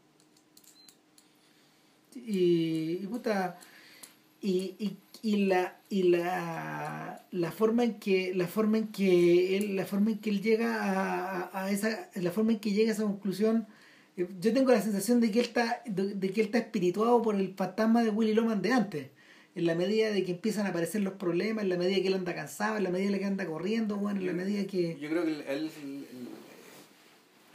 [2.15, 3.59] Y, y puta
[4.41, 9.76] y, y, y la y la, la forma en que la forma en que él
[9.76, 12.93] la forma en que él llega a, a- esa la forma en que llega a
[12.93, 13.65] esa conclusión
[14.15, 17.22] eh, yo tengo la sensación de que él está de, de que él está espirituado
[17.22, 19.07] por el fantasma de Willy Loman de antes.
[19.55, 22.14] En la medida de que empiezan a aparecer los problemas en la medida que él
[22.14, 25.23] anda cansado en la medida que anda corriendo bueno, en la medida que Yo creo
[25.26, 25.72] que el-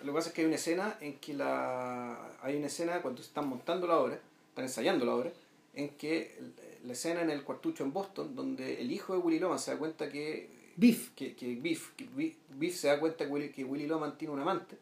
[0.05, 3.23] lo que pasa es que hay una escena en que la hay una escena cuando
[3.23, 4.19] están montando la obra,
[4.49, 5.31] están ensayando la obra,
[5.75, 6.37] en que
[6.85, 9.79] la escena en el cuartucho en Boston, donde el hijo de Willy Loman se da
[9.79, 13.65] cuenta que Biff que, que Biff, que Bi- Biff se da cuenta que Willy, que
[13.65, 14.79] Willy Loman tiene un amante.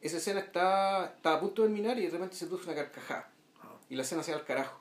[0.00, 3.30] Esa escena está, está a punto de terminar y de repente se produce una carcajada.
[3.88, 4.80] Y la escena se va al carajo.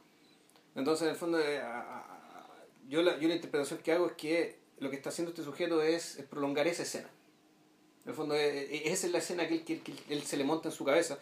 [0.75, 4.05] Entonces, en el fondo, eh, a- a- a- yo, la, yo la interpretación que hago
[4.07, 7.09] es que lo que está haciendo este sujeto es, es prolongar esa escena.
[8.05, 10.37] En el fondo, eh, eh, esa es la escena que él, que, que él se
[10.37, 11.19] le monta en su cabeza.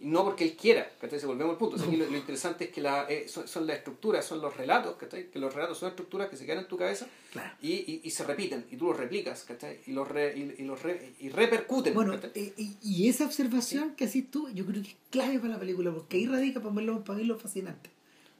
[0.00, 1.18] Y no porque él quiera, ¿cachai?
[1.18, 1.74] Si volvemos al punto.
[1.74, 4.40] O sea, aquí lo, lo interesante es que la, eh, son, son las estructuras, son
[4.40, 5.28] los relatos, ¿cachai?
[5.30, 8.10] Que los relatos son estructuras que se quedan en tu cabeza claro y, y, y
[8.10, 9.80] se repiten, y tú los replicas, ¿cachai?
[9.86, 11.94] Y los, re- y, y los re- y repercuten.
[11.94, 15.54] Bueno, eh, y, y esa observación que haces tú, yo creo que es clave para
[15.54, 17.90] la película, porque ahí radica para mí lo, para mí lo fascinante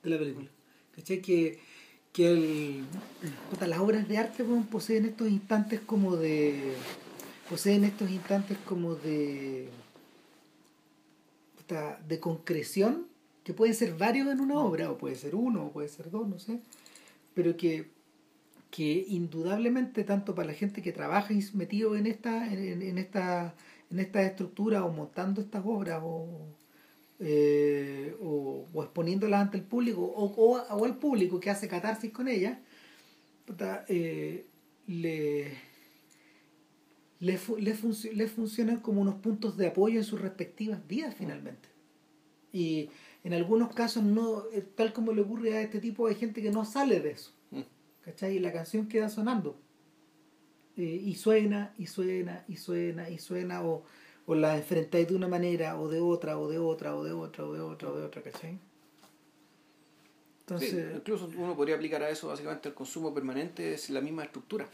[0.05, 0.48] de la película.
[0.94, 1.20] ¿Cachai?
[1.20, 1.59] Que,
[2.12, 2.85] que el,
[3.51, 6.74] puta, las obras de arte poseen estos instantes como de.
[7.51, 9.68] poseen estos instantes como de.
[11.68, 13.06] De concreción,
[13.44, 16.28] que pueden ser varios en una obra, o puede ser uno, o puede ser dos,
[16.28, 16.60] no sé,
[17.34, 17.96] pero que
[18.70, 23.54] que indudablemente tanto para la gente que trabaja y metido en esta en, en esta
[23.90, 26.28] en estas estructuras o montando estas obras o,
[27.20, 32.12] eh, o, o, exponiéndolas ante el público o, o, o, al público que hace catarsis
[32.12, 32.58] con ellas
[33.88, 34.44] eh,
[34.86, 35.52] le
[37.20, 41.68] le, le, func le, funcionan como unos puntos de apoyo en sus respectivas vidas finalmente
[42.52, 42.90] y
[43.24, 46.50] en algunos casos no eh, tal como le ocurre a este tipo hay gente que
[46.50, 47.32] no sale de eso
[48.02, 48.36] ¿cachai?
[48.36, 49.58] y la canción queda sonando
[50.76, 53.82] eh, y suena y suena y suena y suena o,
[54.26, 57.44] o la enfrentáis de una manera o de otra o de otra o de otra
[57.44, 58.58] o de otra o de otra ¿cachai?
[60.40, 64.24] Entonces, sí, incluso uno podría aplicar a eso básicamente el consumo permanente es la misma
[64.24, 64.66] estructura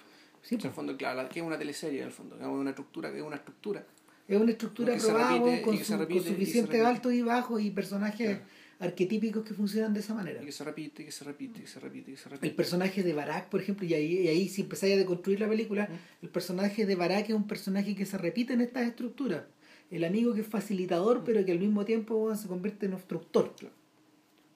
[0.44, 3.10] sí, en el fondo claro que es una teleserie en el fondo es una estructura
[3.10, 3.84] que es una estructura
[4.26, 8.44] es una estructura probada con, su, repite, con, suficiente altos y bajos y personajes claro.
[8.80, 10.42] arquetípicos que funcionan de esa manera.
[10.42, 12.46] Y que se repite, y que se repite, y que se repite, y se repite.
[12.46, 15.48] El personaje de Barak, por ejemplo, y ahí, y ahí si empezáis a deconstruir la
[15.48, 15.88] película,
[16.22, 19.42] el personaje de Barak es un personaje que se repite en estas estructuras.
[19.90, 23.54] El amigo que es facilitador, pero que al mismo tiempo bueno, se convierte en obstructor.
[23.58, 23.74] Claro.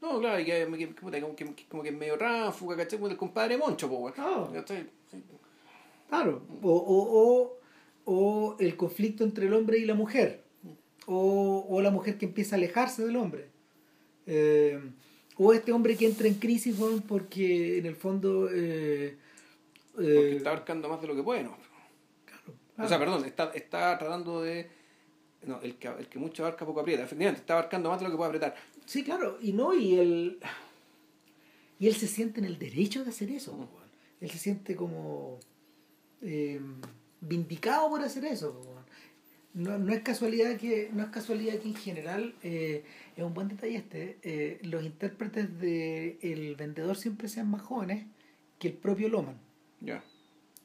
[0.01, 2.99] No, claro, y que, que, como, que, como que es medio ráfuga, ¿cachai?
[2.99, 4.51] Como el compadre Moncho, pues, oh.
[6.09, 7.59] Claro, o, o, o
[8.11, 10.43] o el conflicto entre el hombre y la mujer,
[11.07, 13.51] o, o la mujer que empieza a alejarse del hombre,
[14.25, 14.81] eh,
[15.37, 18.49] o este hombre que entra en crisis bueno, porque en el fondo...
[18.51, 19.19] Eh,
[19.95, 21.51] porque está abarcando más de lo que puede, ¿no?
[22.25, 22.87] Claro, claro.
[22.87, 24.71] O sea, perdón, está, está tratando de...
[25.43, 28.11] No, el que, el que mucho abarca poco aprieta, efectivamente, está abarcando más de lo
[28.11, 28.55] que puede apretar.
[28.87, 30.39] Sí, claro, y no, y él...
[31.79, 33.69] Y él se siente en el derecho de hacer eso,
[34.23, 35.41] él se siente como...
[36.23, 36.61] Eh,
[37.21, 38.61] vindicado por hacer eso.
[39.55, 42.85] No, no, es casualidad que no es casualidad que en general eh,
[43.17, 48.07] es un buen detalle este eh, los intérpretes de el vendedor siempre sean más jóvenes
[48.59, 49.41] que el propio Loman
[49.81, 50.05] yeah.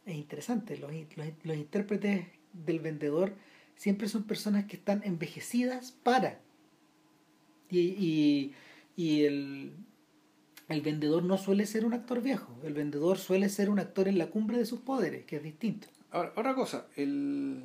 [0.06, 3.34] es interesante los, los, los, intérpretes del vendedor
[3.76, 6.40] siempre son personas que están envejecidas para
[7.70, 8.54] y, y,
[8.96, 9.74] y el,
[10.70, 14.18] el vendedor no suele ser un actor viejo el vendedor suele ser un actor en
[14.18, 17.64] la cumbre de sus poderes que es distinto Ahora, otra cosa, el...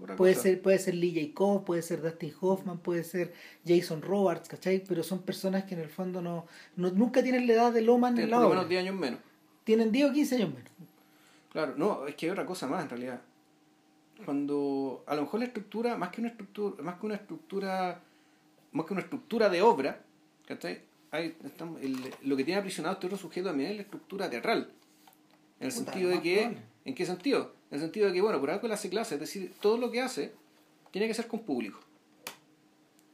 [0.00, 0.42] Otra puede, cosa.
[0.44, 3.32] Ser, puede ser Lee Jacob, puede ser Dustin Hoffman, puede ser
[3.66, 4.84] Jason Roberts, ¿cachai?
[4.86, 6.46] Pero son personas que en el fondo no,
[6.76, 8.50] no nunca tienen la edad de Loman en la obra.
[8.50, 9.20] menos 10 años menos.
[9.64, 10.70] Tienen 10 o 15 años menos.
[11.50, 13.20] Claro, no, es que hay otra cosa más en realidad.
[14.24, 18.00] Cuando a lo mejor la estructura, más que una estructura, más que una estructura,
[18.72, 20.00] más que una estructura de obra,
[20.46, 20.82] ¿cachai?
[21.16, 24.70] Hay, estamos, el, lo que tiene aprisionado este otro sujeto también es la estructura teatral.
[25.58, 27.52] En el Puta, sentido de que probable ¿En qué sentido?
[27.70, 29.90] En el sentido de que, bueno, por algo él hace clase, es decir, todo lo
[29.90, 30.32] que hace
[30.92, 31.80] tiene que ser con público.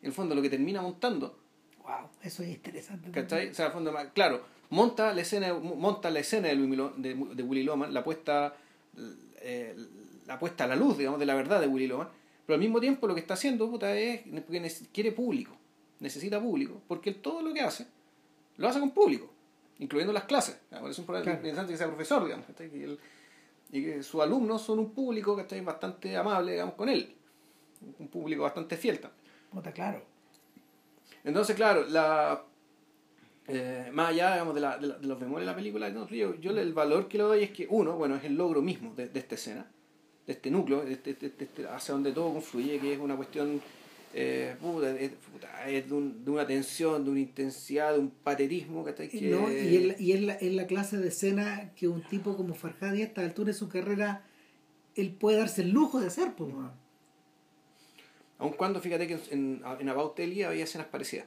[0.03, 1.39] En el fondo, lo que termina montando.
[1.83, 3.11] Wow, eso es interesante.
[3.11, 3.49] ¿Cachai?
[3.49, 8.05] O sea, el fondo, claro, monta la escena, monta la escena de, Willy Loman, la
[8.05, 8.55] puesta,
[9.41, 9.75] eh,
[10.27, 12.09] la puesta a la luz, digamos, de la verdad de Willy Loman,
[12.47, 15.57] pero al mismo tiempo lo que está haciendo puta, es porque quiere público,
[16.03, 17.87] necesita público, porque él todo lo que hace,
[18.57, 19.31] lo hace con público,
[19.79, 20.61] incluyendo las clases.
[20.69, 21.67] Por eso es claro.
[21.67, 22.99] que sea profesor, digamos, que él,
[23.71, 27.15] y que sus alumnos son un público que está bastante amable, digamos, con él.
[27.99, 29.23] Un público bastante fiel también.
[29.57, 30.03] está claro.
[31.25, 32.45] Entonces, claro, la,
[33.47, 36.09] eh, más allá digamos, de, la, de, la, de los bemoles de la película, no,
[36.09, 38.93] yo, yo el valor que le doy es que, uno, bueno, es el logro mismo
[38.95, 39.71] de, de esta escena,
[40.27, 43.61] de este núcleo, de este, de este, hacia donde todo confluye, que es una cuestión
[44.15, 48.11] eh, puta, es, puta, es de, un, de, una tensión, de una intensidad, de un
[48.11, 49.21] patetismo que, que...
[49.23, 52.55] No, y, es, y es, la, es la clase de escena que un tipo como
[52.55, 54.25] Farhadi a esta altura de su carrera
[54.95, 56.71] él puede darse el lujo de hacer pues, ¿no?
[58.39, 61.27] aun cuando fíjate que en, en About Ellie había escenas parecidas.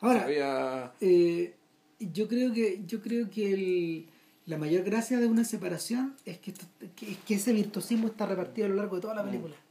[0.00, 0.92] Ahora había...
[1.00, 1.54] eh,
[1.98, 4.06] yo creo que yo creo que el,
[4.46, 6.52] la mayor gracia de una separación es que,
[6.94, 9.54] que, que ese virtuosismo está repartido a lo largo de toda la película.
[9.54, 9.65] mm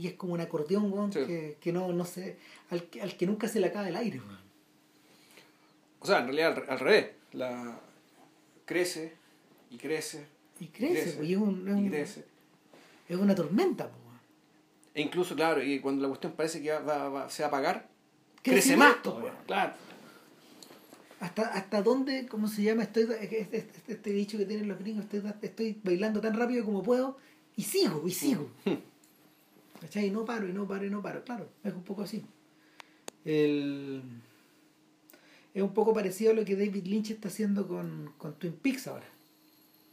[0.00, 1.20] y es como un acordeón weón, sí.
[1.26, 2.38] que, que no, no sé,
[2.70, 4.18] al, al que nunca se le acaba el aire.
[4.18, 4.40] Weón.
[6.00, 7.78] O sea, en realidad al, al, revés, la
[8.64, 9.12] crece
[9.70, 10.26] y crece.
[10.58, 12.24] Y crece, y, crece, pues, y, es, un, es, y un, crece.
[13.08, 13.84] es una tormenta.
[13.84, 14.20] Weón.
[14.94, 17.88] E incluso, claro, y cuando la cuestión parece que va, va, se va a apagar,
[18.42, 18.96] crece más.
[19.04, 19.34] Weón.
[19.46, 19.74] Claro.
[21.20, 22.84] ¿Hasta, ¿Hasta dónde, cómo se llama?
[22.84, 26.82] Estoy, este, este, este dicho que tienen los gringos, estoy, estoy bailando tan rápido como
[26.82, 27.18] puedo
[27.54, 28.48] y sigo, y sigo.
[29.80, 30.06] ¿Cachai?
[30.06, 31.24] Y no paro, y no paro, y no paro.
[31.24, 32.22] Claro, es un poco así.
[33.24, 34.02] El...
[35.52, 38.86] Es un poco parecido a lo que David Lynch está haciendo con, con Twin Peaks
[38.86, 39.06] ahora.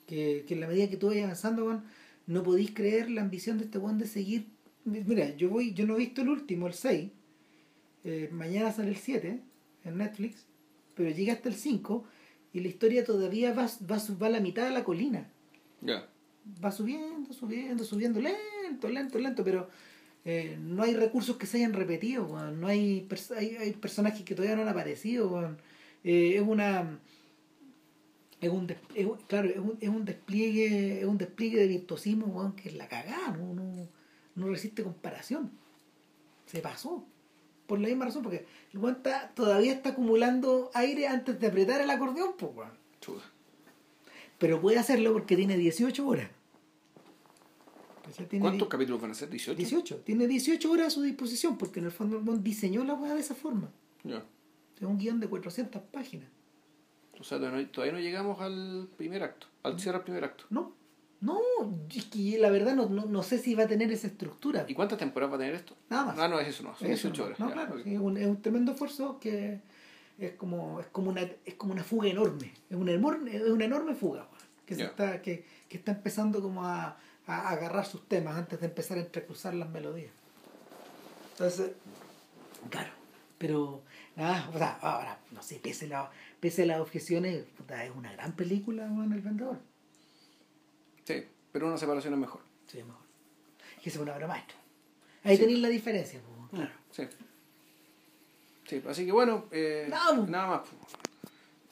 [0.05, 1.83] Que, que en la medida que tú vayas avanzando, bueno,
[2.27, 4.45] no podéis creer la ambición de este one de seguir.
[4.85, 7.09] Mira, yo voy, yo no he visto el último, el 6.
[8.03, 9.41] Eh, mañana sale el 7
[9.83, 10.45] en Netflix,
[10.95, 12.17] pero llega hasta el 5 y
[12.57, 15.29] y la historia todavía va, va, va a la mitad de la colina.
[15.81, 16.09] Ya.
[16.63, 18.39] Va subiendo, subiendo, subiendo, lento,
[18.89, 19.69] lento, lento, pero
[20.25, 22.59] eh, no hay recursos que se hayan repetido, weón.
[22.59, 25.57] no hay, pers- hay, hay personajes que todavía no han aparecido, weón.
[26.03, 26.99] Eh, es una
[28.39, 32.53] es un, es claro, es un, es un despliegue, es un despliegue de virtuosismo, weón,
[32.55, 33.87] que es la cagada, no, no,
[34.35, 35.51] no resiste comparación.
[36.45, 37.03] Se pasó.
[37.65, 41.81] Por la misma razón, porque el weón está- todavía está acumulando aire antes de apretar
[41.81, 42.71] el acordeón, pues weón.
[44.37, 46.29] Pero puede hacerlo porque tiene 18 horas.
[48.39, 49.29] ¿Cuántos capítulos van a ser?
[49.29, 49.55] ¿18?
[49.55, 49.95] 18.
[49.97, 53.21] Tiene 18 horas a su disposición porque en el fondo el diseñó la weá de
[53.21, 53.69] esa forma.
[54.03, 54.23] Ya.
[54.75, 56.29] Es un guion de 400 páginas.
[57.19, 60.45] O sea, todavía no, todavía no llegamos al primer acto, al cierre del primer acto.
[60.49, 60.75] No,
[61.21, 61.35] no,
[61.89, 64.65] es que la verdad no, no, no sé si va a tener esa estructura.
[64.67, 65.75] ¿Y cuántas temporadas va a tener esto?
[65.89, 66.19] Nada más.
[66.19, 66.75] Ah, no, es eso, no.
[66.75, 67.39] Son Eso 18 no, horas.
[67.39, 69.61] No, ya, claro, es, un, es un tremendo esfuerzo que
[70.19, 72.53] es como, es como una es como una fuga enorme.
[72.69, 74.27] Es una enorme, es una enorme fuga
[74.65, 76.97] que se está, que, que está empezando como a,
[77.27, 80.11] a agarrar sus temas antes de empezar a entrecruzar las melodías.
[81.33, 81.71] Entonces,
[82.69, 82.89] claro,
[83.37, 83.81] pero
[84.15, 88.11] nada, o sea, ahora, no sé, pese a, la- pese a las objeciones, es una
[88.13, 89.59] gran película, weón, El Vendedor.
[91.05, 92.41] Sí, pero una separación es mejor.
[92.67, 93.01] Sí, mejor.
[93.83, 94.57] Que es una obra maestra.
[95.23, 95.43] Ahí Sí.
[95.43, 96.71] tenéis la diferencia, pues, claro.
[96.91, 97.07] Sí.
[98.67, 100.61] Sí, así que bueno, eh, Nada, nada más.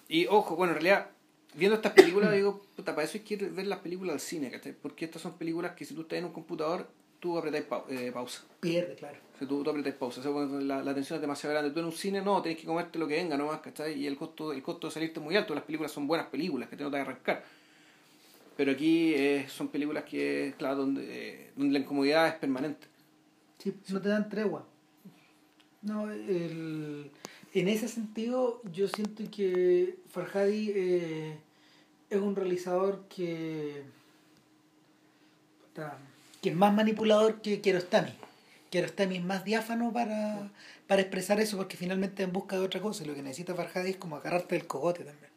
[0.07, 1.09] Y ojo, bueno, en realidad,
[1.55, 4.51] viendo estas películas, digo, puta, para eso hay que ir ver las películas al cine,
[4.51, 4.73] ¿cachai?
[4.73, 6.87] Porque estas son películas que si tú estás en un computador,
[7.19, 8.43] tú apretáis pau- eh, pausa.
[8.59, 9.17] Pierde, claro.
[9.39, 10.19] Si tú, tú apretáis pausa.
[10.19, 11.71] O sea, cuando la, la tensión es demasiado grande.
[11.71, 13.99] Tú en un cine no, tenés que comerte lo que venga nomás, ¿cachai?
[13.99, 15.55] Y el costo, el costo de salirte es muy alto.
[15.55, 17.43] Las películas son buenas películas, que te no te van a arrancar.
[18.55, 22.87] Pero aquí eh, son películas que, claro, donde, eh, donde la incomodidad es permanente.
[23.57, 24.65] Sí, no te dan tregua.
[25.81, 27.11] No, el,
[27.53, 31.37] en ese sentido, yo siento que Farhadi eh,
[32.09, 33.83] es un realizador que,
[36.41, 38.13] que es más manipulador que Kiarostami.
[38.69, 40.49] Kiarostami es más diáfano para,
[40.87, 43.03] para expresar eso porque finalmente en busca de otra cosa.
[43.03, 45.31] Y lo que necesita Farhadi es como agarrarte del cogote también.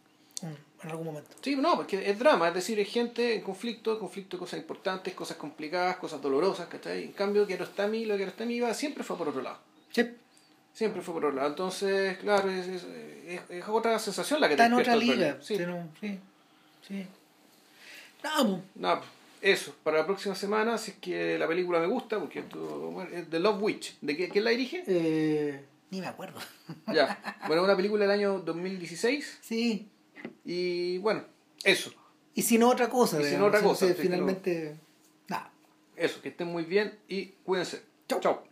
[0.84, 1.30] En algún momento.
[1.42, 5.12] Sí, no, porque es drama, es decir, es gente en conflicto, conflicto de cosas importantes,
[5.14, 7.02] cosas complicadas, cosas dolorosas, ¿cachai?
[7.02, 9.58] En cambio, Kiarostami, lo que Kiarostami iba siempre fue por otro lado.
[9.90, 10.08] Sí,
[10.72, 11.48] Siempre fue por otro lado.
[11.48, 12.84] Entonces, claro, es, es,
[13.26, 15.42] es- es otra sensación la que está en te otra despierta el liga.
[15.42, 15.56] Sí.
[16.00, 16.18] Sí,
[16.86, 17.06] sí.
[18.22, 19.00] No, pues, No,
[19.40, 23.28] eso, para la próxima semana, si es que la película me gusta, porque esto es
[23.30, 23.96] The Love Witch.
[24.00, 24.82] ¿De qué, quién la dirige?
[24.86, 26.40] eh, ni me acuerdo.
[26.92, 27.38] Ya.
[27.46, 29.38] Bueno, una película del año 2016.
[29.40, 29.88] Sí,
[30.44, 31.24] Y bueno,
[31.64, 31.92] eso.
[32.34, 34.76] Y si no otra cosa, Y si no otra cosa, entonces, no- finalmente,
[35.28, 35.50] nada.
[35.96, 37.82] Eso, que estén muy bien y cuídense.
[38.08, 38.20] Chau.
[38.20, 38.44] Chao.